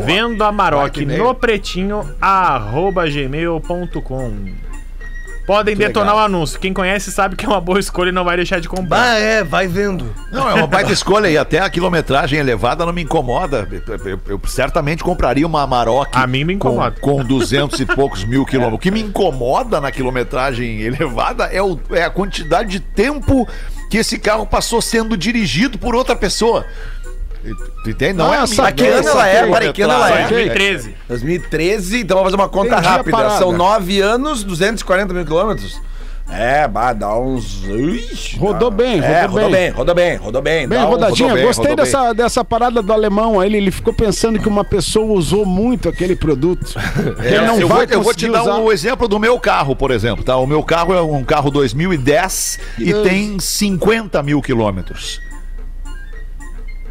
Vendo 0.04 0.42
a 0.44 0.50
Maroc 0.52 0.96
no 0.98 1.34
pretinho 1.34 2.08
arroba 2.20 3.04
gmail.com. 3.08 4.64
Podem 5.46 5.76
detonar 5.76 6.14
o 6.16 6.18
anúncio. 6.20 6.58
Quem 6.58 6.72
conhece 6.72 7.12
sabe 7.12 7.36
que 7.36 7.44
é 7.44 7.48
uma 7.48 7.60
boa 7.60 7.78
escolha 7.78 8.08
e 8.08 8.12
não 8.12 8.24
vai 8.24 8.34
deixar 8.34 8.60
de 8.62 8.66
comprar. 8.68 8.98
Ah, 9.12 9.18
é, 9.18 9.44
vai 9.44 9.66
vendo. 9.66 10.10
Não, 10.32 10.48
é 10.48 10.54
uma 10.54 10.66
baita 10.66 10.90
escolha 10.94 11.28
e 11.28 11.36
até 11.36 11.58
a 11.58 11.68
quilometragem 11.68 12.38
elevada 12.38 12.86
não 12.86 12.94
me 12.94 13.02
incomoda. 13.02 13.68
Eu, 13.70 14.10
eu- 14.12 14.20
eu 14.26 14.40
certamente 14.46 15.04
compraria 15.04 15.46
uma 15.46 15.60
Amarok 15.60 16.08
A 16.16 16.26
mim 16.26 16.44
me 16.44 16.54
incomoda. 16.54 16.96
Com, 16.98 17.18
com 17.18 17.24
200 17.24 17.78
e 17.78 17.84
poucos 17.84 18.24
mil 18.24 18.46
quilômetros. 18.46 18.78
O 18.78 18.80
que 18.80 18.90
me 18.90 19.02
incomoda 19.02 19.82
na 19.82 19.92
quilometragem 19.92 20.80
elevada 20.80 21.44
é, 21.52 21.60
o- 21.60 21.78
é 21.90 22.04
a 22.04 22.10
quantidade 22.10 22.70
de 22.70 22.80
tempo 22.80 23.46
que 23.90 23.98
esse 23.98 24.18
carro 24.18 24.46
passou 24.46 24.80
sendo 24.80 25.14
dirigido 25.14 25.78
por 25.78 25.94
outra 25.94 26.16
pessoa. 26.16 26.64
Tu 27.82 27.90
entende? 27.90 28.14
Não 28.14 28.30
Ah, 28.32 28.36
é 28.36 28.38
a 28.38 28.46
saquei, 28.46 28.86
Que 28.86 28.92
ano 28.92 29.08
ela 29.08 29.28
é? 29.28 29.46
Peraí, 29.46 29.72
que 29.72 29.82
ano 29.82 29.92
ela 29.92 30.10
é? 30.10 30.28
2013. 30.28 30.94
2013, 31.08 32.00
então 32.00 32.16
vamos 32.16 32.32
fazer 32.32 32.42
uma 32.42 32.48
conta 32.48 32.72
Entendi 32.74 32.86
a 32.86 32.90
rápida. 32.92 33.10
parada. 33.16 33.38
São 33.38 33.52
nove 33.52 34.00
anos, 34.00 34.42
240 34.42 35.12
mil 35.12 35.24
quilômetros. 35.24 35.78
É, 36.30 36.66
bah, 36.66 36.94
dá 36.94 37.14
uns. 37.18 37.62
Ixi, 37.64 38.38
Rodou 38.38 38.70
dá- 38.70 38.76
bem, 38.78 38.98
é, 38.98 39.26
rodou 39.26 39.28
rodou 39.28 39.50
bem. 39.50 39.50
bem, 39.50 39.70
rodou 39.70 39.94
bem, 39.94 40.16
rodou 40.16 40.42
bem. 40.42 40.66
Bem 40.66 40.78
dá 40.78 40.86
um- 40.86 40.88
rodadinha, 40.88 41.28
rodou 41.28 41.36
bem, 41.36 41.46
gostei 41.46 41.68
rodou 41.68 41.84
dessa, 41.84 42.12
dessa 42.14 42.42
parada 42.44 42.80
do 42.80 42.92
alemão 42.94 43.38
aí. 43.38 43.48
Ele, 43.50 43.58
ele 43.58 43.70
ficou 43.70 43.92
pensando 43.92 44.38
que 44.40 44.48
uma 44.48 44.64
pessoa 44.64 45.12
usou 45.12 45.44
muito 45.44 45.86
aquele 45.86 46.16
produto. 46.16 46.74
ele 47.22 47.40
não 47.42 47.60
eu, 47.60 47.68
vai 47.68 47.86
vou, 47.86 47.94
eu 47.96 48.02
vou 48.02 48.14
te 48.14 48.26
conseguir 48.26 48.32
dar 48.32 48.54
usar. 48.54 48.54
o 48.62 48.72
exemplo 48.72 49.06
do 49.06 49.20
meu 49.20 49.38
carro, 49.38 49.76
por 49.76 49.90
exemplo, 49.90 50.24
tá? 50.24 50.34
O 50.38 50.46
meu 50.46 50.62
carro 50.62 50.94
é 50.94 51.02
um 51.02 51.22
carro 51.22 51.50
2010 51.50 52.58
e 52.78 52.94
tem 53.02 53.38
50 53.38 54.22
mil 54.22 54.40
quilômetros. 54.40 55.20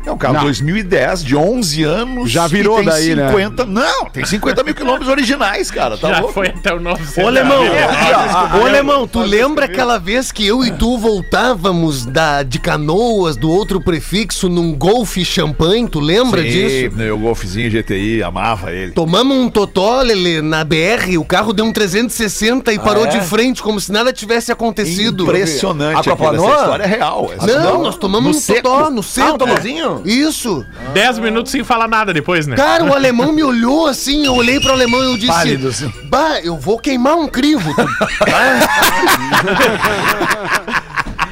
É 0.05 0.11
um 0.11 0.17
carro 0.17 0.33
Não. 0.35 0.43
2010, 0.43 1.23
de 1.23 1.35
11 1.35 1.83
anos. 1.83 2.31
Já 2.31 2.45
virou 2.47 2.77
tem 2.77 2.85
daí, 2.85 3.15
né? 3.15 3.27
50, 3.29 3.65
Não, 3.65 4.05
tem 4.05 4.25
50 4.25 4.63
mil 4.63 4.75
quilômetros 4.75 5.09
originais, 5.09 5.71
cara. 5.71 5.97
Tá 5.97 6.09
Já 6.09 6.19
louco? 6.19 6.33
foi 6.33 6.47
até 6.47 6.73
o 6.73 6.79
novo 6.79 7.01
Ô, 7.21 7.27
Alemão, 7.27 7.63
Centenário. 7.63 8.61
ô, 8.61 8.65
Alemão, 8.65 9.07
tu 9.07 9.19
lembra 9.21 9.65
aquela 9.65 9.97
vez 9.97 10.31
que 10.31 10.45
eu 10.45 10.63
e 10.63 10.71
tu 10.71 10.97
voltávamos 10.97 12.05
da, 12.05 12.43
de 12.43 12.59
canoas 12.59 13.35
do 13.37 13.49
outro 13.49 13.79
prefixo 13.81 14.49
num 14.49 14.73
Golf 14.73 15.17
Champanhe? 15.23 15.87
Tu 15.87 15.99
lembra 15.99 16.41
Sim, 16.41 16.49
disso? 16.49 16.95
Meu 16.97 17.17
golfezinho 17.17 17.69
GTI, 17.71 18.23
amava 18.23 18.71
ele. 18.71 18.91
Tomamos 18.91 19.37
um 19.37 19.49
totó, 19.49 20.01
Lelê, 20.01 20.41
na 20.41 20.63
BR, 20.63 21.17
o 21.17 21.25
carro 21.25 21.53
deu 21.53 21.65
um 21.65 21.71
360 21.71 22.73
e 22.73 22.79
parou 22.79 23.05
é? 23.05 23.09
de 23.09 23.21
frente, 23.21 23.61
como 23.63 23.79
se 23.79 23.91
nada 23.91 24.11
tivesse 24.11 24.51
acontecido. 24.51 25.23
Impressionante. 25.23 25.97
Aquaplanou? 25.99 26.45
Essa 26.51 26.59
história 26.61 26.83
é 26.83 26.87
real. 26.87 27.31
Essa 27.35 27.59
Não, 27.59 27.83
nós 27.83 27.95
tomamos 27.95 28.31
No 28.31 28.37
um 28.37 28.41
seco. 28.41 28.61
totó 28.63 28.89
no 28.89 29.01
seco. 29.03 29.27
Ah, 29.29 29.33
um 29.33 29.37
Isso. 30.05 30.65
10 30.93 31.19
minutos 31.19 31.51
sem 31.51 31.63
falar 31.63 31.87
nada 31.87 32.13
depois, 32.13 32.47
né? 32.47 32.55
Cara, 32.55 32.83
o 32.83 32.93
alemão 32.93 33.31
me 33.31 33.43
olhou 33.43 33.87
assim, 33.87 34.25
eu 34.25 34.35
olhei 34.35 34.59
pro 34.59 34.71
alemão 34.71 35.01
e 35.03 35.05
eu 35.05 35.17
disse: 35.17 35.27
Pálido, 35.27 35.67
assim. 35.67 35.91
Bah, 36.05 36.39
eu 36.43 36.57
vou 36.57 36.79
queimar 36.79 37.15
um 37.15 37.27
crivo. 37.27 37.73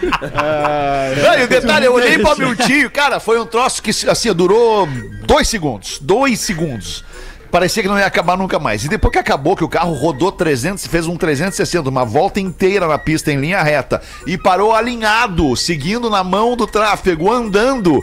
Não, 0.02 1.40
e 1.40 1.44
o 1.44 1.48
detalhe, 1.48 1.86
eu 1.86 1.94
olhei 1.94 2.18
pra 2.18 2.36
Miltinho, 2.36 2.90
cara, 2.90 3.20
foi 3.20 3.40
um 3.40 3.46
troço 3.46 3.82
que 3.82 3.92
assim, 4.10 4.34
durou 4.34 4.88
dois 5.26 5.48
segundos. 5.48 6.00
Dois 6.00 6.40
segundos. 6.40 7.04
Parecia 7.52 7.84
que 7.84 7.90
não 7.90 8.00
ia 8.00 8.06
acabar 8.06 8.38
nunca 8.38 8.58
mais. 8.58 8.86
E 8.86 8.88
depois 8.88 9.12
que 9.12 9.20
acabou, 9.20 9.58
que 9.58 9.64
o 9.64 9.68
carro 9.68 9.94
rodou 9.94 10.32
300, 10.32 10.88
fez 10.88 11.06
um 11.06 11.18
360, 11.18 11.90
uma 11.90 12.06
volta 12.06 12.40
inteira 12.40 12.88
na 12.88 12.98
pista 12.98 13.30
em 13.30 13.38
linha 13.38 13.62
reta 13.62 14.02
e 14.26 14.38
parou 14.38 14.74
alinhado, 14.74 15.54
seguindo 15.58 16.10
na 16.10 16.24
mão 16.24 16.56
do 16.56 16.66
tráfego, 16.66 17.30
andando. 17.30 18.02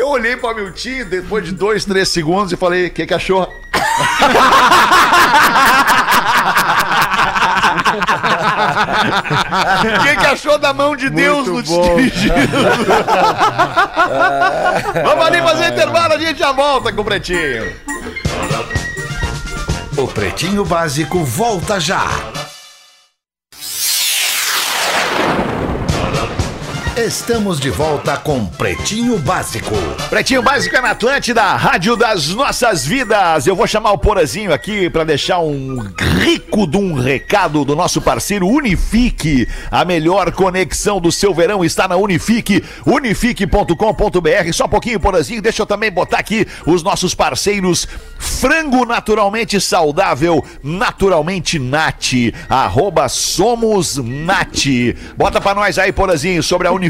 Eu 0.00 0.08
olhei 0.08 0.34
pra 0.34 0.54
Miltinho 0.54 1.04
depois 1.04 1.44
de 1.44 1.52
dois, 1.52 1.84
três 1.84 2.08
segundos 2.08 2.50
e 2.50 2.56
falei: 2.56 2.86
o 2.86 2.90
que, 2.90 3.04
que 3.06 3.12
achou? 3.12 3.42
O 9.82 10.02
que, 10.02 10.16
que 10.16 10.26
achou 10.26 10.58
da 10.58 10.72
mão 10.72 10.96
de 10.96 11.10
Deus 11.10 11.46
no 11.46 11.62
dirigindo? 11.62 12.32
Vamos 15.04 15.26
ali 15.26 15.42
fazer 15.42 15.70
intervalo, 15.70 16.14
a 16.14 16.18
gente 16.18 16.38
já 16.38 16.52
volta 16.52 16.90
com 16.90 17.02
o 17.02 17.04
Pretinho. 17.04 17.70
O 19.98 20.08
Pretinho 20.08 20.64
Básico 20.64 21.22
volta 21.22 21.78
já. 21.78 22.06
Estamos 27.00 27.58
de 27.58 27.70
volta 27.70 28.18
com 28.18 28.44
Pretinho 28.44 29.18
Básico. 29.18 29.74
Pretinho 30.10 30.42
Básico 30.42 30.76
é 30.76 30.82
na 30.82 30.90
Atlântida, 30.90 31.42
Rádio 31.56 31.96
das 31.96 32.28
Nossas 32.28 32.84
Vidas. 32.84 33.46
Eu 33.46 33.56
vou 33.56 33.66
chamar 33.66 33.92
o 33.92 33.98
Porazinho 33.98 34.52
aqui 34.52 34.90
para 34.90 35.02
deixar 35.02 35.38
um 35.38 35.78
rico 36.20 36.66
de 36.66 36.76
um 36.76 36.92
recado 36.92 37.64
do 37.64 37.74
nosso 37.74 38.02
parceiro 38.02 38.46
Unifique. 38.46 39.48
A 39.70 39.82
melhor 39.82 40.30
conexão 40.32 41.00
do 41.00 41.10
seu 41.10 41.32
verão 41.32 41.64
está 41.64 41.88
na 41.88 41.96
Unifique, 41.96 42.62
unifique.com.br. 42.84 44.52
Só 44.52 44.66
um 44.66 44.68
pouquinho, 44.68 45.00
Porazinho, 45.00 45.40
deixa 45.40 45.62
eu 45.62 45.66
também 45.66 45.90
botar 45.90 46.18
aqui 46.18 46.46
os 46.66 46.82
nossos 46.82 47.14
parceiros 47.14 47.88
Frango 48.18 48.84
Naturalmente 48.84 49.58
Saudável, 49.58 50.44
Naturalmente 50.62 51.58
Nat, 51.58 52.12
arroba 52.46 53.08
Somos 53.08 53.96
Nat. 53.96 54.66
Bota 55.16 55.40
pra 55.40 55.54
nós 55.54 55.78
aí, 55.78 55.92
Porazinho, 55.92 56.42
sobre 56.42 56.68
a 56.68 56.72
Unifique, 56.72 56.89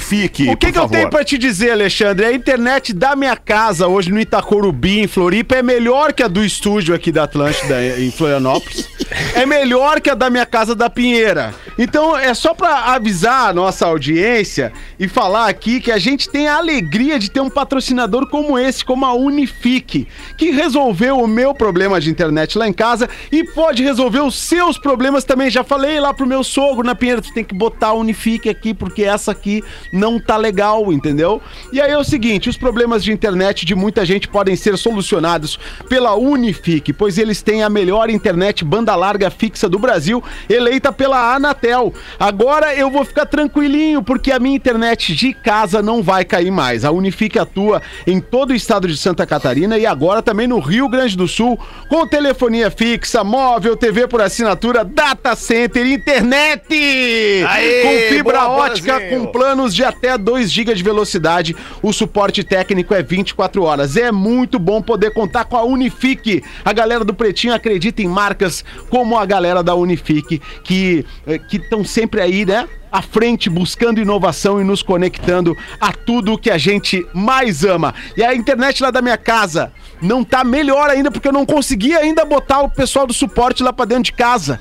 O 0.50 0.56
que, 0.56 0.72
que 0.72 0.78
eu 0.78 0.88
tenho 0.88 1.10
pra 1.10 1.24
te 1.24 1.36
dizer, 1.36 1.72
Alexandre? 1.72 2.26
A 2.26 2.32
internet 2.32 2.92
da 2.92 3.14
minha 3.14 3.36
casa 3.36 3.86
hoje 3.86 4.10
no 4.10 4.20
Itacorubi, 4.20 5.00
em 5.00 5.06
Floripa, 5.06 5.56
é 5.56 5.62
melhor 5.62 6.12
que 6.12 6.22
a 6.22 6.28
do 6.28 6.44
estúdio 6.44 6.94
aqui 6.94 7.12
da 7.12 7.24
Atlântida 7.24 7.98
em 7.98 8.10
Florianópolis. 8.10 8.88
É 9.34 9.44
melhor 9.44 10.00
que 10.00 10.08
a 10.08 10.14
da 10.14 10.30
minha 10.30 10.46
casa 10.46 10.74
da 10.74 10.88
Pinheira. 10.88 11.52
Então 11.76 12.16
é 12.16 12.32
só 12.32 12.54
pra 12.54 12.94
avisar 12.94 13.48
a 13.48 13.52
nossa 13.52 13.86
audiência 13.86 14.72
e 14.98 15.08
falar 15.08 15.48
aqui 15.48 15.80
que 15.80 15.90
a 15.90 15.98
gente 15.98 16.28
tem 16.28 16.46
a 16.46 16.56
alegria 16.56 17.18
de 17.18 17.30
ter 17.30 17.40
um 17.40 17.50
patrocinador 17.50 18.28
como 18.28 18.58
esse, 18.58 18.84
como 18.84 19.04
a 19.04 19.14
Unifique, 19.14 20.06
que 20.36 20.50
resolveu 20.50 21.18
o 21.18 21.26
meu 21.26 21.54
problema 21.54 22.00
de 22.00 22.10
internet 22.10 22.56
lá 22.56 22.68
em 22.68 22.72
casa 22.72 23.08
e 23.32 23.42
pode 23.42 23.82
resolver 23.82 24.20
os 24.20 24.38
seus 24.38 24.78
problemas 24.78 25.24
também. 25.24 25.50
Já 25.50 25.64
falei 25.64 25.98
lá 25.98 26.14
pro 26.14 26.26
meu 26.26 26.44
sogro 26.44 26.86
na 26.86 26.94
Pinheira, 26.94 27.22
tu 27.22 27.32
tem 27.32 27.44
que 27.44 27.54
botar 27.54 27.88
a 27.88 27.94
Unifique 27.94 28.48
aqui 28.48 28.74
porque 28.74 29.02
essa 29.02 29.32
aqui 29.32 29.64
não 29.92 30.18
tá 30.18 30.36
legal, 30.36 30.92
entendeu? 30.92 31.40
E 31.72 31.80
aí 31.80 31.90
é 31.90 31.98
o 31.98 32.04
seguinte, 32.04 32.48
os 32.48 32.56
problemas 32.56 33.02
de 33.02 33.12
internet 33.12 33.64
de 33.64 33.74
muita 33.74 34.04
gente 34.04 34.28
podem 34.28 34.56
ser 34.56 34.76
solucionados 34.76 35.58
pela 35.88 36.14
Unifique, 36.14 36.92
pois 36.92 37.18
eles 37.18 37.42
têm 37.42 37.62
a 37.62 37.70
melhor 37.70 38.10
internet 38.10 38.64
banda 38.64 38.94
larga 38.94 39.30
fixa 39.30 39.68
do 39.68 39.78
Brasil, 39.78 40.22
eleita 40.48 40.92
pela 40.92 41.34
Anatel. 41.34 41.92
Agora 42.18 42.74
eu 42.74 42.90
vou 42.90 43.04
ficar 43.04 43.26
tranquilinho 43.26 44.02
porque 44.02 44.32
a 44.32 44.38
minha 44.38 44.56
internet 44.56 45.14
de 45.14 45.32
casa 45.32 45.82
não 45.82 46.02
vai 46.02 46.24
cair 46.24 46.50
mais. 46.50 46.84
A 46.84 46.90
Unifique 46.90 47.38
atua 47.38 47.82
em 48.06 48.20
todo 48.20 48.50
o 48.50 48.54
estado 48.54 48.86
de 48.86 48.96
Santa 48.96 49.26
Catarina 49.26 49.78
e 49.78 49.86
agora 49.86 50.22
também 50.22 50.46
no 50.46 50.58
Rio 50.58 50.88
Grande 50.88 51.16
do 51.16 51.26
Sul, 51.26 51.58
com 51.88 52.06
telefonia 52.06 52.70
fixa, 52.70 53.24
móvel, 53.24 53.76
TV 53.76 54.06
por 54.06 54.20
assinatura, 54.20 54.84
data 54.84 55.34
center, 55.34 55.86
internet! 55.86 57.44
Aê, 57.48 57.82
com 57.82 58.14
fibra 58.14 58.40
boa, 58.40 58.50
ótica, 58.64 58.92
Borazinho. 58.94 59.20
com 59.20 59.32
planos 59.32 59.69
de 59.74 59.84
até 59.84 60.16
2 60.16 60.50
GB 60.50 60.74
de 60.74 60.82
velocidade. 60.82 61.56
O 61.82 61.92
suporte 61.92 62.42
técnico 62.44 62.94
é 62.94 63.02
24 63.02 63.62
horas. 63.62 63.96
É 63.96 64.12
muito 64.12 64.58
bom 64.58 64.82
poder 64.82 65.12
contar 65.12 65.44
com 65.44 65.56
a 65.56 65.64
Unifique. 65.64 66.42
A 66.64 66.72
galera 66.72 67.04
do 67.04 67.14
Pretinho 67.14 67.54
acredita 67.54 68.02
em 68.02 68.08
marcas 68.08 68.64
como 68.88 69.18
a 69.18 69.26
galera 69.26 69.62
da 69.62 69.74
Unifique, 69.74 70.40
que 70.64 71.04
estão 71.52 71.84
sempre 71.84 72.20
aí, 72.20 72.44
né? 72.44 72.68
À 72.92 73.02
frente, 73.02 73.48
buscando 73.48 74.00
inovação 74.00 74.60
e 74.60 74.64
nos 74.64 74.82
conectando 74.82 75.56
a 75.80 75.92
tudo 75.92 76.36
que 76.36 76.50
a 76.50 76.58
gente 76.58 77.06
mais 77.14 77.64
ama. 77.64 77.94
E 78.16 78.24
a 78.24 78.34
internet 78.34 78.82
lá 78.82 78.90
da 78.90 79.00
minha 79.00 79.16
casa 79.16 79.72
não 80.02 80.24
tá 80.24 80.42
melhor 80.42 80.90
ainda, 80.90 81.08
porque 81.08 81.28
eu 81.28 81.32
não 81.32 81.46
consegui 81.46 81.94
ainda 81.94 82.24
botar 82.24 82.62
o 82.62 82.68
pessoal 82.68 83.06
do 83.06 83.12
suporte 83.12 83.62
lá 83.62 83.72
pra 83.72 83.84
dentro 83.84 84.04
de 84.04 84.12
casa. 84.12 84.60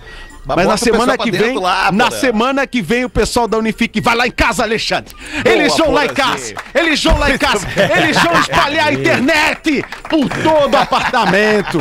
Mas 0.56 0.68
na 0.68 0.78
semana 0.78 1.18
que 1.18 1.32
vem, 1.32 1.58
lá, 1.58 1.92
na 1.92 2.12
semana 2.12 2.66
que 2.66 2.82
vem 2.82 3.06
o 3.06 3.10
pessoal 3.10 3.48
da 3.48 3.58
Unifique 3.58 4.02
vai 4.02 4.16
lá 4.16 4.28
em 4.28 4.32
casa, 4.32 4.64
Alexandre. 4.64 5.16
Eles 5.46 5.76
vão 5.78 5.92
lá 5.92 6.06
em 6.06 6.10
casa. 6.14 6.54
Eles 6.74 7.04
vão 7.04 7.18
lá 7.18 7.32
em 7.32 7.38
casa. 7.38 7.68
Eles 7.98 8.18
vão 8.22 8.40
espalhar 8.40 8.88
a 8.88 8.94
internet 8.94 9.84
por 10.10 10.30
todo 10.44 10.74
o 10.74 10.78
apartamento. 10.78 11.80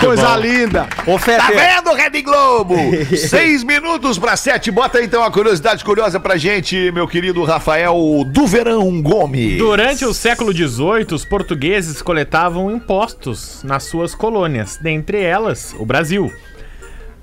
Coisa 0.00 0.36
linda. 0.36 0.86
Tá 1.36 1.48
vendo, 1.48 1.94
Rede 1.94 2.22
Globo? 2.22 2.74
Seis 3.16 3.62
minutos 3.64 4.18
para 4.18 4.36
sete. 4.36 4.70
Bota 4.70 5.02
então 5.02 5.20
uma 5.20 5.30
curiosidade 5.30 5.84
curiosa 5.84 6.18
pra 6.18 6.36
gente, 6.36 6.90
meu 6.92 7.06
querido 7.06 7.44
Rafael 7.44 7.96
do 8.26 8.46
Verão 8.46 9.00
Gomes. 9.02 9.58
Durante 9.58 10.04
o 10.04 10.12
século 10.14 10.52
XVIII, 10.52 11.06
os 11.12 11.24
portugueses 11.24 12.02
coletavam 12.02 12.70
impostos 12.70 13.62
nas 13.62 13.84
suas 13.84 14.14
colônias, 14.14 14.76
dentre 14.76 15.22
elas 15.22 15.74
o 15.78 15.84
Brasil. 15.86 16.32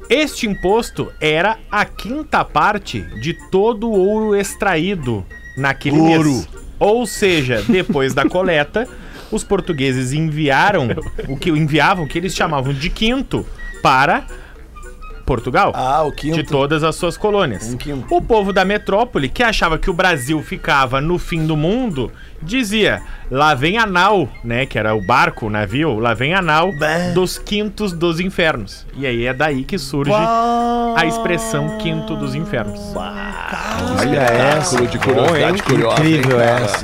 Este 0.09 0.45
imposto 0.45 1.11
era 1.19 1.57
a 1.71 1.83
quinta 1.83 2.45
parte 2.45 3.01
de 3.19 3.33
todo 3.49 3.87
o 3.87 3.97
ouro 3.97 4.35
extraído 4.35 5.25
naquele 5.57 5.99
mês. 5.99 6.47
Ou 6.77 7.07
seja, 7.07 7.63
depois 7.67 8.13
da 8.13 8.27
coleta, 8.27 8.87
os 9.31 9.43
portugueses 9.43 10.13
enviaram 10.13 10.89
o 11.27 11.37
que 11.37 11.49
enviavam, 11.49 12.05
o 12.05 12.07
que 12.07 12.17
eles 12.17 12.35
chamavam 12.35 12.73
de 12.73 12.89
quinto, 12.89 13.45
para 13.81 14.25
Portugal. 15.25 15.71
Ah, 15.73 16.03
o 16.03 16.11
quinto. 16.11 16.35
De 16.35 16.43
todas 16.43 16.83
as 16.83 16.95
suas 16.95 17.17
colônias. 17.17 17.75
Um. 17.87 18.03
O 18.15 18.21
povo 18.21 18.53
da 18.53 18.63
metrópole, 18.63 19.27
que 19.27 19.41
achava 19.41 19.79
que 19.79 19.89
o 19.89 19.93
Brasil 19.93 20.41
ficava 20.43 21.01
no 21.01 21.17
fim 21.17 21.45
do 21.45 21.57
mundo, 21.57 22.11
dizia: 22.45 23.01
lá 23.29 23.53
vem 23.53 23.77
a 23.77 23.85
nau, 23.85 24.29
né? 24.43 24.65
Que 24.65 24.77
era 24.79 24.93
o 24.95 25.01
barco, 25.01 25.47
o 25.47 25.49
navio, 25.49 25.97
lá 25.99 26.13
vem 26.13 26.33
a 26.33 26.41
nau 26.41 26.71
Bah. 26.79 27.11
dos 27.13 27.37
quintos 27.37 27.91
dos 27.93 28.19
infernos. 28.19 28.85
E 28.95 29.05
aí 29.05 29.25
é 29.25 29.33
daí 29.33 29.63
que 29.63 29.77
surge 29.77 30.11
a 30.13 31.05
expressão 31.05 31.77
quinto 31.79 32.15
dos 32.15 32.35
infernos. 32.35 32.79
Olha 32.95 34.19
essa. 34.19 34.85
de 34.85 34.97
curiosidade 34.97 35.61
curiosa. 35.63 36.01
Incrível 36.01 36.39
hein, 36.39 36.47
essa. 36.63 36.83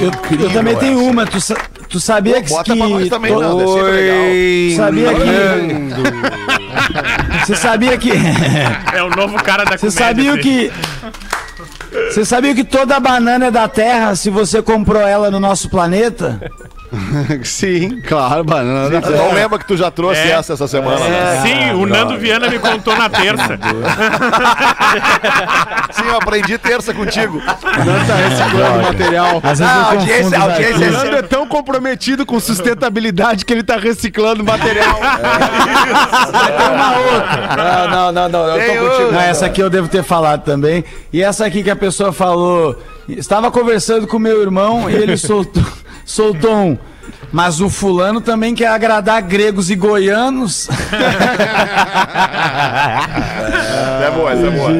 Eu, 0.00 0.10
eu 0.40 0.50
também 0.52 0.76
tenho 0.76 1.04
uma. 1.04 1.24
Tu, 1.26 1.40
sa- 1.40 1.56
tu 1.88 2.00
sabia 2.00 2.42
que. 2.42 2.48
Bota 2.48 2.74
pra 2.76 2.88
nós 2.88 3.08
também, 3.08 3.32
não. 3.32 3.56
Deve 3.58 3.70
ser 3.72 3.82
legal. 3.82 4.86
Sabia 4.86 5.14
que. 5.14 5.94
Você 7.44 7.54
sabia 7.56 7.98
que. 7.98 8.10
É 8.94 9.02
o 9.02 9.10
novo 9.10 9.34
cara 9.42 9.64
da 9.64 9.76
Você 9.76 9.86
comédia. 9.88 10.06
sabia 10.06 10.32
assim. 10.32 10.40
que. 10.42 10.72
Você 12.10 12.24
sabia 12.24 12.54
que 12.54 12.64
toda 12.64 12.98
banana 12.98 13.46
é 13.46 13.50
da 13.50 13.68
Terra 13.68 14.16
se 14.16 14.30
você 14.30 14.60
comprou 14.60 15.00
ela 15.00 15.30
no 15.30 15.38
nosso 15.38 15.68
planeta? 15.70 16.40
Sim, 17.44 18.00
claro, 18.00 18.44
banana 18.44 18.88
da 19.00 19.08
Eu 19.08 19.16
não 19.16 19.32
lembro 19.34 19.58
que 19.58 19.66
tu 19.66 19.76
já 19.76 19.90
trouxe 19.90 20.20
É. 20.20 20.30
essa 20.32 20.52
essa 20.54 20.68
semana. 20.68 20.98
né? 21.08 21.42
Sim, 21.42 21.72
o 21.74 21.86
Nando 21.86 22.16
Viana 22.18 22.48
me 22.48 22.58
contou 22.58 22.96
na 22.96 23.08
terça. 23.08 23.58
Sim, 25.90 26.04
eu 26.08 26.16
aprendi 26.16 26.56
terça 26.58 26.92
contigo. 26.94 27.40
Não 27.40 28.06
tá 28.06 28.14
reciclando 28.14 28.82
material. 28.82 29.40
Às 29.42 29.58
vezes 29.58 29.74
Ah, 29.74 29.90
audiência- 29.90 30.26
os 30.26 30.32
audiência 30.32 30.70
O 30.70 30.74
arquivos. 30.74 30.92
Nando 31.04 31.16
é 31.16 31.22
tão 31.22 31.46
comprometido 31.46 32.24
com 32.26 32.38
sustentabilidade 32.40 33.44
que 33.44 33.52
ele 33.52 33.62
tá 33.62 33.76
reciclando 33.76 34.44
material. 34.44 34.98
Não, 37.56 37.90
não, 37.90 38.12
não, 38.12 38.28
não. 38.28 38.56
Eu 38.56 38.66
tô 38.66 38.88
contigo. 38.90 39.12
Não, 39.12 39.20
essa 39.20 39.46
aqui 39.46 39.60
eu 39.62 39.70
devo 39.70 39.88
ter 39.88 40.02
falado 40.02 40.42
também. 40.44 40.84
E 41.12 41.22
essa 41.22 41.44
aqui 41.46 41.62
que 41.62 41.70
a 41.70 41.76
pessoa 41.76 42.12
falou. 42.12 42.80
Estava 43.06 43.50
conversando 43.50 44.06
com 44.06 44.18
meu 44.18 44.40
irmão 44.40 44.88
e 44.88 44.94
ele 44.94 45.14
soltou, 45.18 45.62
soltou 46.04 46.54
um. 46.54 46.78
Mas 47.32 47.60
o 47.60 47.68
fulano 47.68 48.20
também 48.20 48.54
quer 48.54 48.68
agradar 48.68 49.20
gregos 49.22 49.70
e 49.70 49.76
goianos. 49.76 50.68
É 54.06 54.10
boa, 54.10 54.32
essa 54.32 54.46
é 54.46 54.50
boa. 54.50 54.70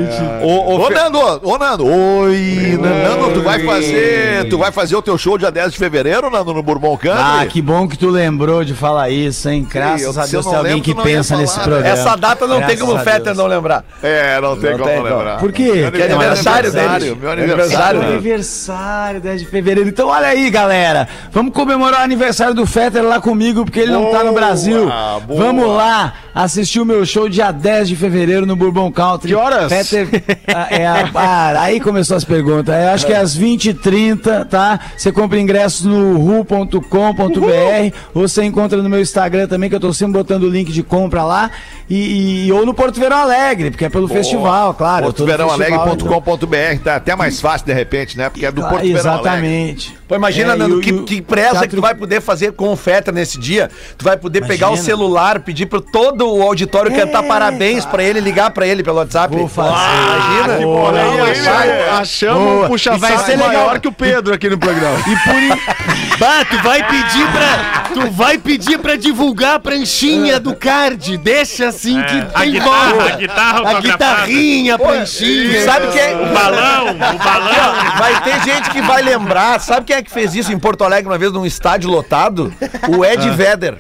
Ô, 0.43 0.73
ô, 0.73 0.81
Ô, 0.83 0.87
Fe- 0.89 0.95
Nando, 0.95 1.19
ô, 1.43 1.59
Nando. 1.59 1.87
Oi, 1.87 2.79
Nando, 2.81 3.33
tu 3.35 3.43
vai 3.43 3.59
fazer, 3.65 4.49
tu 4.49 4.59
vai 4.59 4.71
fazer 4.73 4.97
o 4.97 5.03
teu 5.03 5.17
show 5.17 5.39
dia 5.39 5.51
10 5.51 5.73
de 5.73 5.79
fevereiro, 5.79 6.31
Nando, 6.31 6.53
no 6.53 6.63
Bourbon 6.63 6.97
Country? 6.97 7.21
Ah, 7.23 7.47
que 7.49 7.63
bom 7.63 7.89
que 7.89 7.97
tu 7.97 8.09
lembrou 8.11 8.65
de 8.65 8.75
falar 8.75 9.11
isso, 9.11 9.49
hein? 9.49 9.67
Graças 9.71 10.03
eu- 10.17 10.23
a 10.23 10.27
se 10.27 10.35
eu 10.37 10.43
Deus 10.43 10.47
tem 10.47 10.55
alguém 10.57 10.75
lembro, 10.75 10.95
que 10.95 11.03
pensa 11.03 11.37
nesse 11.37 11.57
né? 11.59 11.65
programa. 11.65 11.89
Essa 11.89 12.17
data 12.17 12.47
não 12.47 12.57
tem 12.59 12.67
Graças 12.67 12.81
como 12.81 12.95
o 12.95 12.99
Fetter 12.99 13.35
não 13.35 13.47
lembrar. 13.47 13.85
É, 14.03 14.41
não 14.41 14.57
tem 14.57 14.71
Não 14.73 14.79
como 14.79 14.91
tem 14.91 15.03
lembrar. 15.03 15.39
Por 15.39 15.53
quê? 15.53 15.63
Meu 15.73 15.93
Que 15.93 16.03
é 16.03 16.05
aniversário 16.07 16.69
aniversário, 16.69 17.01
dele. 17.01 17.19
meu 17.21 17.31
Aniversário 17.31 17.53
aniversário. 17.53 18.01
dele. 18.01 18.13
Aniversário, 18.15 19.21
10 19.21 19.41
de 19.41 19.47
fevereiro. 19.47 19.89
Então 19.89 20.09
olha 20.09 20.27
aí, 20.29 20.51
galera. 20.51 21.09
Vamos 21.33 21.53
comemorar 21.53 22.01
o 22.01 22.05
aniversário 22.05 22.55
do 22.55 22.67
Fetter 22.67 23.03
lá 23.03 23.21
comigo, 23.21 23.65
porque 23.65 23.81
ele 23.81 23.93
não 23.93 24.11
tá 24.11 24.23
no 24.25 24.33
Brasil. 24.33 24.87
boa. 25.27 25.45
Vamos 25.45 25.69
lá 25.69 26.13
assistir 26.35 26.81
o 26.81 26.85
meu 26.85 27.05
show 27.07 27.29
dia 27.29 27.51
10 27.53 27.89
de 27.89 27.97
fevereiro 27.97 28.45
no 28.47 28.57
Bourbon 28.57 28.91
Country. 28.91 29.14
Que 29.19 29.35
horas? 29.35 29.73
Fetter, 29.73 30.09
ah, 30.49 30.67
é, 30.71 30.87
a- 30.87 31.11
ah, 31.15 31.61
aí 31.63 31.81
começou 31.81 32.17
as 32.17 32.25
perguntas. 32.25 32.75
Eu 32.75 32.89
acho 32.91 33.07
que 33.07 33.13
é 33.13 33.17
às 33.17 33.37
20h30, 33.37 34.45
tá? 34.47 34.81
Você 34.97 35.11
compra 35.13 35.39
ingressos 35.41 35.85
no 35.85 36.19
ru.com.br 36.19 37.97
ou 38.15 38.27
você 38.29 38.45
encontra 38.45 38.83
no 38.83 38.89
meu 38.89 39.01
Instagram 39.01 39.47
também, 39.47 39.69
que 39.69 39.77
eu 39.77 39.81
tô 39.81 39.93
sempre 39.93 40.15
botando 40.15 40.45
o 40.45 40.49
link 40.51 40.73
de 40.73 40.83
compra 40.83 41.23
lá. 41.25 41.51
E, 41.89 42.47
e- 42.47 42.53
ou 42.53 42.65
no 42.65 42.73
Porto 42.73 42.99
Verão 42.99 43.19
Alegre, 43.19 43.71
porque 43.71 43.85
é 43.85 43.89
pelo 43.91 44.09
festival, 44.09 44.73
claro. 44.75 45.07
eu 45.07 45.11
então- 45.11 45.27
Portoverãoalegre.com.br, 45.27 46.83
tá 46.83 46.97
até 46.97 47.15
mais 47.15 47.41
fácil 47.41 47.67
de 47.67 47.73
repente, 47.75 48.17
né? 48.17 48.29
Porque 48.31 48.47
é 48.47 48.51
do 48.53 48.65
Ah, 48.65 48.69
Porto 48.69 48.83
Verão 48.83 49.13
Alegre. 49.13 49.21
Exatamente. 49.29 49.97
Pô, 50.09 50.15
imagina, 50.15 50.53
É, 50.55 50.57
Nando, 50.57 50.81
que, 50.81 50.91
e 50.91 50.93
o 50.95 51.05
que 51.05 51.21
presa 51.23 51.51
teatro- 51.53 51.69
que 51.71 51.77
tu 51.77 51.83
vai 51.83 51.95
poder 51.95 52.21
fazer 52.21 52.53
com 52.53 52.73
o 52.73 52.77
Fetter 52.77 53.13
nesse 53.13 53.39
dia. 53.39 53.71
Tu 53.99 54.05
vai 54.05 54.17
poder 54.17 54.47
pegar 54.47 54.69
o 54.69 54.71
Imagina. 54.75 54.85
celular, 54.87 55.41
pedir 55.41 55.67
pra 55.67 55.81
todo 55.81 56.27
o 56.29 56.43
auditório 56.43 56.91
cantar 56.95 57.25
É, 57.25 57.29
parabéns 57.29 57.85
pra 57.85 58.03
ele, 58.03 58.21
ligar 58.21 58.51
pra 58.51 58.67
ele 58.67 58.83
pelo 58.83 59.01
WhatsApp. 59.05 59.35
Vou 59.37 59.49
fazer. 59.49 59.71
imagina. 59.71 60.55
Aí, 60.55 61.43
vai. 61.45 61.89
achamos, 61.91 62.65
um 62.65 62.69
puxa 62.69 62.97
vai 62.97 63.17
ser 63.19 63.33
legal. 63.33 63.49
maior 63.49 63.79
que 63.81 63.89
o 63.89 63.93
Pedro 63.93 64.35
aqui 64.35 64.49
no 64.49 64.59
programa. 64.59 64.99
E 64.99 65.17
por 65.17 66.19
Bah, 66.19 66.45
tu 66.45 66.57
vai 66.63 66.83
pedir 66.87 67.27
pra. 67.31 67.85
Tu 67.95 68.11
vai 68.11 68.39
pedir 68.39 68.79
pra 68.79 68.97
divulgar 68.97 69.57
a 69.57 69.61
pranchinha 69.61 70.39
do 70.41 70.55
card. 70.55 71.17
Deixa 71.19 71.69
assim 71.69 72.03
que 72.03 72.15
É, 72.17 72.29
a 72.35 72.41
tem 72.41 72.53
guitarra, 72.53 72.91
bola. 72.93 73.05
a 73.05 73.17
guitarra 73.17 73.71
A 73.77 73.81
guitarrinha, 73.81 74.75
a 74.75 74.79
pranchinha. 74.79 75.65
Sabe 75.65 75.89
quem 75.93 76.01
é? 76.01 76.15
O 76.17 76.33
balão, 76.33 76.91
o 76.91 77.19
balão. 77.19 77.75
Vai 77.99 78.23
ter 78.23 78.41
gente 78.43 78.71
que 78.71 78.81
vai 78.83 79.03
lembrar. 79.03 79.61
Sabe 79.61 79.87
quem 79.87 79.97
é 79.97 80.03
que 80.03 80.11
fez 80.11 80.35
isso 80.35 80.53
em 80.53 80.59
Porto 80.59 80.85
Alegre 80.85 81.11
uma 81.11 81.19
vez 81.19 81.33
num 81.33 81.47
estádio 81.47 81.91
lotado? 81.91 82.53
O 82.97 83.05
Ed 83.05 83.29
Vedder. 83.31 83.79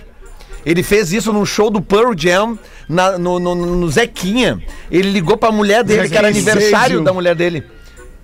Ele 0.67 0.83
fez 0.83 1.13
isso 1.13 1.33
num 1.33 1.45
show 1.45 1.71
do 1.71 1.81
Pearl 1.83 2.13
Jam 2.17 2.59
na- 2.89 3.19
no, 3.19 3.39
no- 3.39 3.55
no 3.55 3.91
Zequinha. 3.91 4.59
Ele 4.91 5.11
ligou 5.11 5.37
pra 5.37 5.51
mulher 5.51 5.83
dele, 5.85 6.09
que 6.09 6.17
era 6.19 6.29
aniversário 6.29 6.97
da 7.05 7.13
mulher 7.13 7.35
dele. 7.35 7.65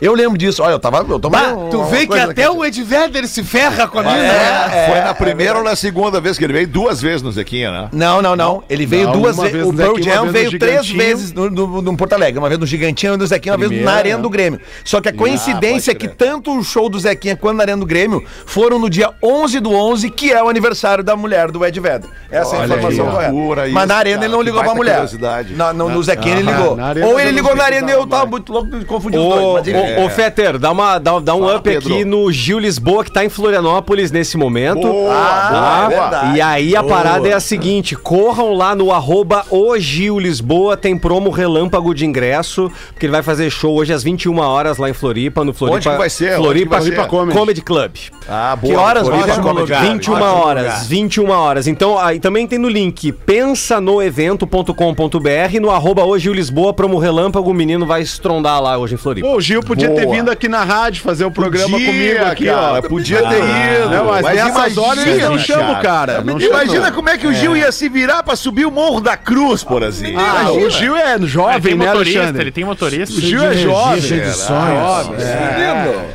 Eu 0.00 0.14
lembro 0.14 0.38
disso. 0.38 0.62
Olha, 0.62 0.72
eu 0.72 0.78
tava. 0.78 0.98
Eu 1.08 1.18
tava 1.20 1.30
Bah, 1.38 1.54
tu 1.70 1.84
vê 1.84 2.06
que 2.06 2.18
até 2.18 2.48
o 2.50 2.64
Ed 2.64 2.82
Vedder 2.82 3.26
se 3.28 3.42
ferra 3.44 3.86
com 3.86 3.98
a 3.98 4.02
mina. 4.02 4.16
É, 4.18 4.86
Foi 4.88 4.98
é, 4.98 5.04
na 5.04 5.14
primeira 5.14 5.58
ou 5.58 5.64
na 5.64 5.76
segunda 5.76 6.20
vez 6.20 6.38
que 6.38 6.44
ele 6.44 6.52
veio? 6.52 6.66
Duas 6.68 7.00
vezes 7.00 7.22
no 7.22 7.30
Zequinha, 7.30 7.70
né? 7.70 7.88
Não, 7.92 8.22
não, 8.22 8.34
não. 8.34 8.62
Ele 8.68 8.86
veio 8.86 9.06
Não, 9.06 9.12
duas 9.12 9.36
vezes. 9.36 9.52
vez 9.52 9.66
O 9.66 9.72
Pearl 9.74 10.00
Jam 10.00 10.22
vez 10.28 10.32
veio 10.48 10.58
três 10.58 10.88
vezes 10.90 11.32
no, 11.32 11.50
no- 11.50 11.82
no 11.82 11.96
Porto 11.96 12.14
Alegre. 12.14 12.38
Uma 12.38 12.48
vez 12.48 12.58
no 12.58 12.66
Gigantinho, 12.66 13.12
uma 13.12 13.18
vez 13.18 13.30
no 13.30 13.34
Zequinha, 13.34 13.52
uma 13.52 13.58
vez 13.58 13.68
Primeira, 13.68 13.90
na 13.90 13.96
Arena 13.98 14.16
né? 14.16 14.22
do 14.22 14.30
Grêmio. 14.30 14.60
Só 14.84 15.00
que 15.00 15.08
a 15.08 15.12
coincidência 15.12 15.90
é 15.90 15.94
pode 15.94 16.08
que 16.08 16.14
tanto 16.16 16.56
o 16.58 16.62
show 16.64 16.88
do 16.88 16.98
Zequinha 16.98 17.36
quanto 17.36 17.56
na 17.58 17.62
Arena 17.64 17.78
do 17.78 17.86
Grêmio 17.86 18.24
foram 18.46 18.78
no 18.78 18.88
dia 18.88 19.10
11 19.22 19.60
do 19.60 19.72
11, 19.72 20.10
que 20.10 20.32
é 20.32 20.42
o 20.42 20.48
aniversário 20.48 21.04
da 21.04 21.14
mulher 21.14 21.50
do 21.50 21.64
Ed 21.64 21.78
Vedder. 21.78 22.08
Essa 22.30 22.56
é 22.56 22.58
a 22.58 22.62
Olha 22.62 22.74
informação 22.76 23.04
aí, 23.06 23.12
correta. 23.12 23.32
loucura 23.32 23.60
Mas 23.62 23.68
isso, 23.70 23.86
na 23.86 23.96
Arena 23.96 24.16
cara, 24.16 24.26
ele 24.26 24.32
não 24.34 24.42
ligou 24.42 24.62
pra 24.62 24.74
mulher. 24.74 24.92
curiosidade. 24.94 25.54
Na, 25.54 25.72
no, 25.72 25.88
no 25.90 26.02
Zequinha 26.02 26.36
ele 26.38 26.48
Ah, 26.50 26.92
ligou. 26.92 27.10
Ou 27.10 27.20
ele 27.20 27.30
ligou 27.32 27.54
na 27.54 27.64
Arena 27.64 27.90
e 27.90 27.94
eu 27.94 28.06
tava 28.06 28.26
muito 28.26 28.52
louco 28.52 28.78
de 28.78 28.84
confundir 28.84 29.18
os 29.20 29.26
dois. 29.28 29.89
Ele- 29.96 30.06
ô, 30.06 30.10
Fetter, 30.10 30.58
dá, 30.58 30.70
uma, 30.70 30.98
dá, 30.98 31.18
dá 31.18 31.34
um 31.34 31.40
Fala, 31.40 31.56
up 31.58 31.70
aqui 31.70 31.88
Pedro. 31.88 32.06
no 32.06 32.30
Gil 32.32 32.58
Lisboa, 32.58 33.04
que 33.04 33.12
tá 33.12 33.24
em 33.24 33.28
Florianópolis 33.28 34.10
nesse 34.10 34.36
momento. 34.36 34.80
Boa, 34.82 35.14
Tá? 35.14 35.88
boa, 35.90 36.32
é. 36.32 36.36
E 36.36 36.40
aí 36.40 36.76
a 36.76 36.82
parada 36.82 37.28
é 37.28 37.32
a 37.32 37.40
seguinte: 37.40 37.94
corram 37.96 38.54
lá 38.54 38.74
no 38.74 38.92
arroba 38.92 39.44
o 39.50 39.76
Gil 39.78 40.18
Lisboa, 40.18 40.76
tem 40.76 40.96
promo 40.96 41.30
relâmpago 41.30 41.94
de 41.94 42.06
ingresso, 42.06 42.70
porque 42.92 43.06
ele 43.06 43.12
vai 43.12 43.22
fazer 43.22 43.50
show 43.50 43.74
hoje 43.76 43.92
às 43.92 44.02
21 44.02 44.38
horas 44.38 44.78
lá 44.78 44.88
em 44.88 44.92
Floripa, 44.92 45.44
no 45.44 45.52
Floripa. 45.52 45.76
Onde 45.78 45.88
que 45.90 45.96
vai 45.96 46.10
ser? 46.10 46.36
Floripa, 46.36 46.70
vai 46.76 46.80
ser? 46.80 46.86
Floripa 46.94 47.08
Comedy. 47.08 47.38
Comedy. 47.38 47.60
Club. 47.62 47.92
Ah, 48.28 48.56
boa. 48.56 48.72
Que 48.74 48.78
horas? 48.80 49.02
Floripa 49.06 49.28
Ótimo 49.30 49.42
Comedy 49.42 49.60
lugar. 49.60 49.80
Club. 49.80 49.92
21 49.92 50.12
Ótimo 50.14 50.30
horas, 50.40 50.64
lugar. 50.64 50.84
21 50.84 51.30
horas. 51.30 51.66
Então, 51.66 51.98
aí 51.98 52.18
também 52.20 52.46
tem 52.46 52.58
no 52.58 52.68
link 52.68 53.12
pensanoevento.com.br, 53.12 55.60
no 55.60 55.70
arroba 55.70 56.04
hoje 56.04 56.28
o 56.28 56.32
Lisboa, 56.32 56.72
promo 56.72 56.98
relâmpago, 56.98 57.50
o 57.50 57.54
menino 57.54 57.86
vai 57.86 58.02
estrondar 58.02 58.60
lá 58.62 58.78
hoje 58.78 58.94
em 58.94 58.96
Floripa. 58.96 59.26
Pô, 59.28 59.36
o 59.36 59.40
Gil 59.40 59.62
podia 59.62 59.79
ter 59.88 60.04
Boa. 60.04 60.16
vindo 60.16 60.30
aqui 60.30 60.48
na 60.48 60.64
rádio 60.64 61.02
fazer 61.02 61.24
o 61.24 61.30
programa 61.30 61.70
Podia, 61.70 61.86
comigo 61.86 62.24
aqui, 62.24 62.44
cara, 62.46 62.78
ó. 62.78 62.82
podia 62.82 63.18
ter 63.22 63.38
ido. 63.38 63.90
Não, 63.90 64.04
mas, 64.06 64.22
Mas 64.22 64.44
nessas 64.44 64.78
horas 64.78 65.06
eles 65.06 65.22
não 65.22 65.32
imagina, 65.32 65.58
chamam, 65.58 65.82
cara. 65.82 66.20
Não 66.22 66.40
Imagina 66.40 66.74
chamam. 66.76 66.92
como 66.92 67.08
é 67.08 67.18
que 67.18 67.26
o 67.26 67.32
Gil 67.32 67.56
ia 67.56 67.72
se 67.72 67.88
virar 67.88 68.22
pra 68.22 68.36
subir 68.36 68.66
o 68.66 68.70
Morro 68.70 69.00
da 69.00 69.16
Cruz, 69.16 69.64
por 69.64 69.82
assim. 69.82 70.14
Ah, 70.16 70.50
o 70.52 70.68
Gil 70.70 70.96
é 70.96 71.14
Ele 71.14 71.26
jovem, 71.26 71.60
tem 71.60 71.74
né, 71.76 71.86
motorista, 71.86 72.18
Alexandre? 72.18 72.42
ele 72.42 72.52
tem 72.52 72.64
motorista. 72.64 73.16
O 73.16 73.20
Gil 73.20 73.42
é 73.44 73.54
jovem. 73.54 74.00
cheio 74.02 74.22
de 74.24 74.32
sonhos. 74.32 74.80
Jovem. 74.80 75.16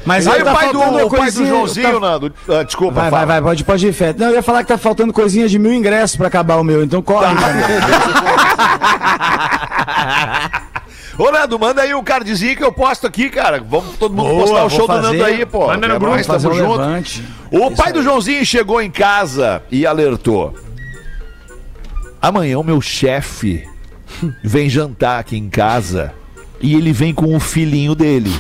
Mas 0.06 0.28
Aí 0.28 0.36
aí 0.36 0.42
o 0.42 0.46
tá 0.46 0.54
pai, 0.54 0.72
do, 0.72 1.10
pai 1.10 1.32
do 1.32 1.46
Joãozinho, 1.46 1.94
tá- 1.94 2.00
Nando. 2.00 2.34
ah, 2.50 2.64
desculpa, 2.64 3.02
Vai, 3.02 3.10
vai, 3.12 3.26
vai, 3.26 3.42
pode, 3.42 3.64
pode 3.64 3.88
ir, 3.88 3.94
Fete. 3.94 4.20
Não, 4.20 4.28
eu 4.30 4.36
ia 4.36 4.44
falar 4.44 4.64
que 4.64 4.70
tá 4.70 4.78
faltando 4.78 5.12
coisinha 5.12 5.48
de 5.48 5.58
mil 5.60 5.74
ingressos 5.74 6.16
pra 6.16 6.28
acabar 6.28 6.56
o 6.58 6.64
meu, 6.64 6.84
então 6.84 7.02
corre. 7.02 7.26
Ô, 11.18 11.32
Nando, 11.32 11.58
manda 11.58 11.82
aí 11.82 11.94
o 11.94 12.04
cardzinho 12.04 12.56
que 12.58 12.64
eu 12.64 12.72
posto 12.72 13.08
aqui, 13.08 13.30
cara. 13.30 13.62
Vamos 13.62 13.98
todo 13.98 14.14
mundo 14.14 14.30
Boa, 14.30 14.42
postar 14.42 14.66
o 14.66 14.70
show 14.70 14.88
do 14.88 14.88
fazer. 14.88 15.02
Nando 15.02 15.24
aí, 15.24 15.46
pô. 15.46 15.68
Manda 15.68 15.88
no 15.88 16.00
grupo, 16.00 16.24
tamo 16.24 16.38
um 16.38 16.40
junto. 16.40 16.72
levante. 16.72 17.24
O 17.52 17.72
pai 17.72 17.94
do 17.94 18.04
Joãozinho 18.04 18.46
chegou 18.46 18.82
em 18.82 18.92
casa 18.92 19.64
e 19.72 19.86
alertou. 19.86 20.54
Amanhã 22.22 22.60
o 22.60 22.64
meu 22.64 22.82
chefe 22.82 23.68
vem 24.44 24.70
jantar 24.70 25.20
aqui 25.20 25.38
em 25.38 25.50
casa 25.50 26.14
e 26.60 26.74
ele 26.74 26.92
vem 26.92 27.14
com 27.14 27.36
o 27.36 27.40
filhinho 27.40 27.96
dele. 27.96 28.32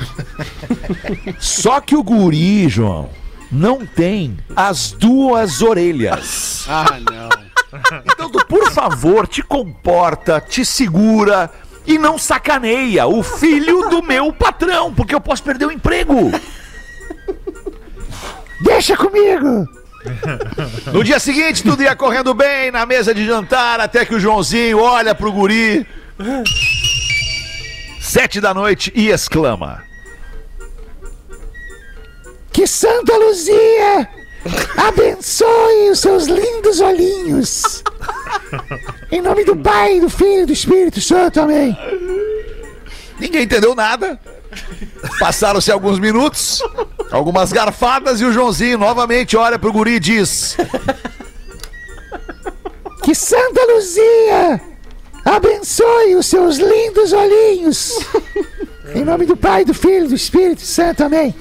Só 1.39 1.79
que 1.79 1.95
o 1.95 2.03
guri, 2.03 2.67
João, 2.67 3.09
não 3.51 3.85
tem 3.85 4.37
as 4.55 4.91
duas 4.91 5.61
orelhas. 5.61 6.65
Ah, 6.67 6.97
não. 6.99 7.45
Então, 8.05 8.29
tu, 8.29 8.45
por 8.45 8.71
favor, 8.71 9.27
te 9.27 9.41
comporta, 9.41 10.39
te 10.41 10.65
segura 10.65 11.51
e 11.85 11.97
não 11.97 12.17
sacaneia 12.17 13.07
o 13.07 13.21
filho 13.21 13.89
do 13.89 14.01
meu 14.01 14.33
patrão, 14.33 14.93
porque 14.93 15.13
eu 15.13 15.21
posso 15.21 15.43
perder 15.43 15.65
o 15.65 15.71
emprego. 15.71 16.31
Deixa 18.61 18.95
comigo. 18.95 19.67
No 20.91 21.03
dia 21.03 21.19
seguinte, 21.19 21.63
tudo 21.63 21.83
ia 21.83 21.95
correndo 21.95 22.33
bem 22.33 22.71
na 22.71 22.85
mesa 22.85 23.13
de 23.13 23.25
jantar, 23.25 23.79
até 23.79 24.05
que 24.05 24.15
o 24.15 24.19
Joãozinho 24.19 24.79
olha 24.79 25.15
pro 25.15 25.31
guri. 25.31 25.85
Sete 27.99 28.39
da 28.39 28.53
noite 28.53 28.91
e 28.95 29.09
exclama: 29.09 29.83
Que 32.51 32.67
Santa 32.67 33.17
Luzia 33.17 34.07
abençoe 34.77 35.89
os 35.91 35.99
seus 35.99 36.25
lindos 36.25 36.79
olhinhos. 36.79 37.83
Em 39.11 39.21
nome 39.21 39.43
do 39.43 39.55
Pai, 39.55 39.99
do 39.99 40.09
Filho 40.09 40.43
e 40.43 40.45
do 40.45 40.53
Espírito 40.53 41.01
Santo, 41.01 41.41
amém. 41.41 41.77
Ninguém 43.19 43.43
entendeu 43.43 43.73
nada. 43.73 44.19
Passaram-se 45.19 45.71
alguns 45.71 45.99
minutos, 45.99 46.61
algumas 47.11 47.51
garfadas 47.51 48.21
e 48.21 48.25
o 48.25 48.31
Joãozinho 48.31 48.77
novamente 48.77 49.35
olha 49.35 49.59
pro 49.59 49.71
guri 49.71 49.95
e 49.95 49.99
diz: 49.99 50.55
Que 53.03 53.13
Santa 53.13 53.65
Luzia 53.65 54.61
abençoe 55.25 56.15
os 56.15 56.25
seus 56.25 56.57
lindos 56.57 57.11
olhinhos. 57.11 57.99
Em 58.93 59.03
nome 59.03 59.25
do 59.25 59.35
Pai, 59.35 59.65
do 59.65 59.73
Filho 59.73 60.05
e 60.05 60.09
do 60.09 60.15
Espírito 60.15 60.61
Santo, 60.61 61.03
amém. 61.03 61.35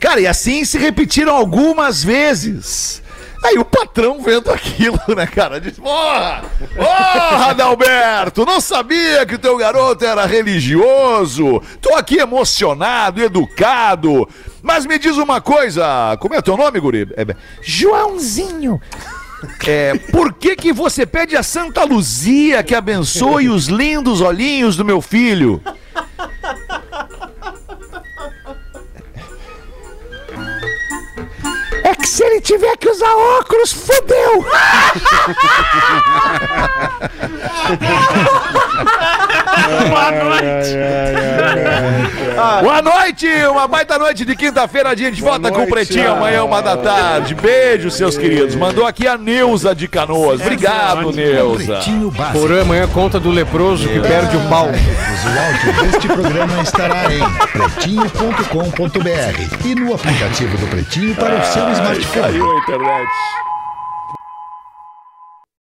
Cara, 0.00 0.20
e 0.20 0.26
assim 0.26 0.64
se 0.64 0.78
repetiram 0.78 1.36
algumas 1.36 2.02
vezes. 2.02 3.02
Aí 3.44 3.58
o 3.58 3.64
patrão 3.64 4.20
vendo 4.22 4.50
aquilo, 4.50 4.98
né, 5.14 5.26
cara? 5.26 5.60
Diz: 5.60 5.78
Porra! 5.78 6.42
Porra, 6.74 7.50
Adalberto! 7.50 8.44
Não 8.44 8.60
sabia 8.60 9.24
que 9.26 9.34
o 9.34 9.38
teu 9.38 9.56
garoto 9.56 10.04
era 10.04 10.26
religioso. 10.26 11.62
Tô 11.80 11.94
aqui 11.94 12.18
emocionado, 12.18 13.22
educado. 13.22 14.28
Mas 14.62 14.86
me 14.86 14.98
diz 14.98 15.16
uma 15.16 15.40
coisa: 15.40 16.16
como 16.18 16.34
é 16.34 16.42
teu 16.42 16.56
nome, 16.56 16.80
guri? 16.80 17.08
É, 17.16 17.26
Joãozinho. 17.62 18.80
É, 19.66 19.94
por 20.12 20.34
que 20.34 20.54
que 20.54 20.70
você 20.70 21.06
pede 21.06 21.34
a 21.34 21.42
Santa 21.42 21.84
Luzia 21.84 22.62
que 22.62 22.74
abençoe 22.74 23.48
os 23.48 23.68
lindos 23.68 24.20
olhinhos 24.20 24.76
do 24.76 24.84
meu 24.84 25.00
filho? 25.00 25.62
Se 32.10 32.24
ele 32.24 32.40
tiver 32.40 32.76
que 32.76 32.88
usar 32.88 33.14
óculos, 33.38 33.72
fodeu! 33.72 34.44
Boa 39.88 40.10
noite! 40.10 40.76
Boa 42.62 42.82
noite! 42.82 43.26
Uma 43.50 43.66
baita 43.68 43.98
noite 43.98 44.24
de 44.24 44.34
quinta-feira, 44.36 44.90
a 44.90 44.94
gente 44.96 45.20
volta 45.20 45.50
com 45.50 45.64
o 45.64 45.68
Pretinho 45.68 46.12
amanhã, 46.12 46.44
uma 46.44 46.62
da 46.62 46.76
tarde. 46.76 47.34
Beijo, 47.34 47.90
seus 47.90 48.16
queridos. 48.16 48.54
Mandou 48.54 48.86
aqui 48.86 49.06
a 49.06 49.18
Neuza 49.18 49.74
de 49.74 49.86
Canoas. 49.88 50.40
Obrigado, 50.40 51.12
Neuza. 51.12 51.80
Porã, 52.32 52.62
amanhã 52.62 52.86
conta 52.88 53.18
do 53.20 53.30
leproso 53.30 53.86
que 53.88 54.00
perde 54.00 54.36
o 54.36 54.40
pau. 54.48 54.66
O 54.66 54.68
áudio 54.68 55.82
deste 55.82 56.06
programa 56.08 56.62
estará 56.62 57.12
em 57.12 57.20
pretinho.com.br 57.52 59.66
e 59.66 59.74
no 59.74 59.94
aplicativo 59.94 60.56
do 60.56 60.66
Pretinho 60.68 61.14
para 61.14 61.40
o 61.40 61.44
seu 61.44 61.68
smartphone. 61.72 62.22
Caiu 62.22 62.50
a 62.50 62.54
internet. 62.58 63.08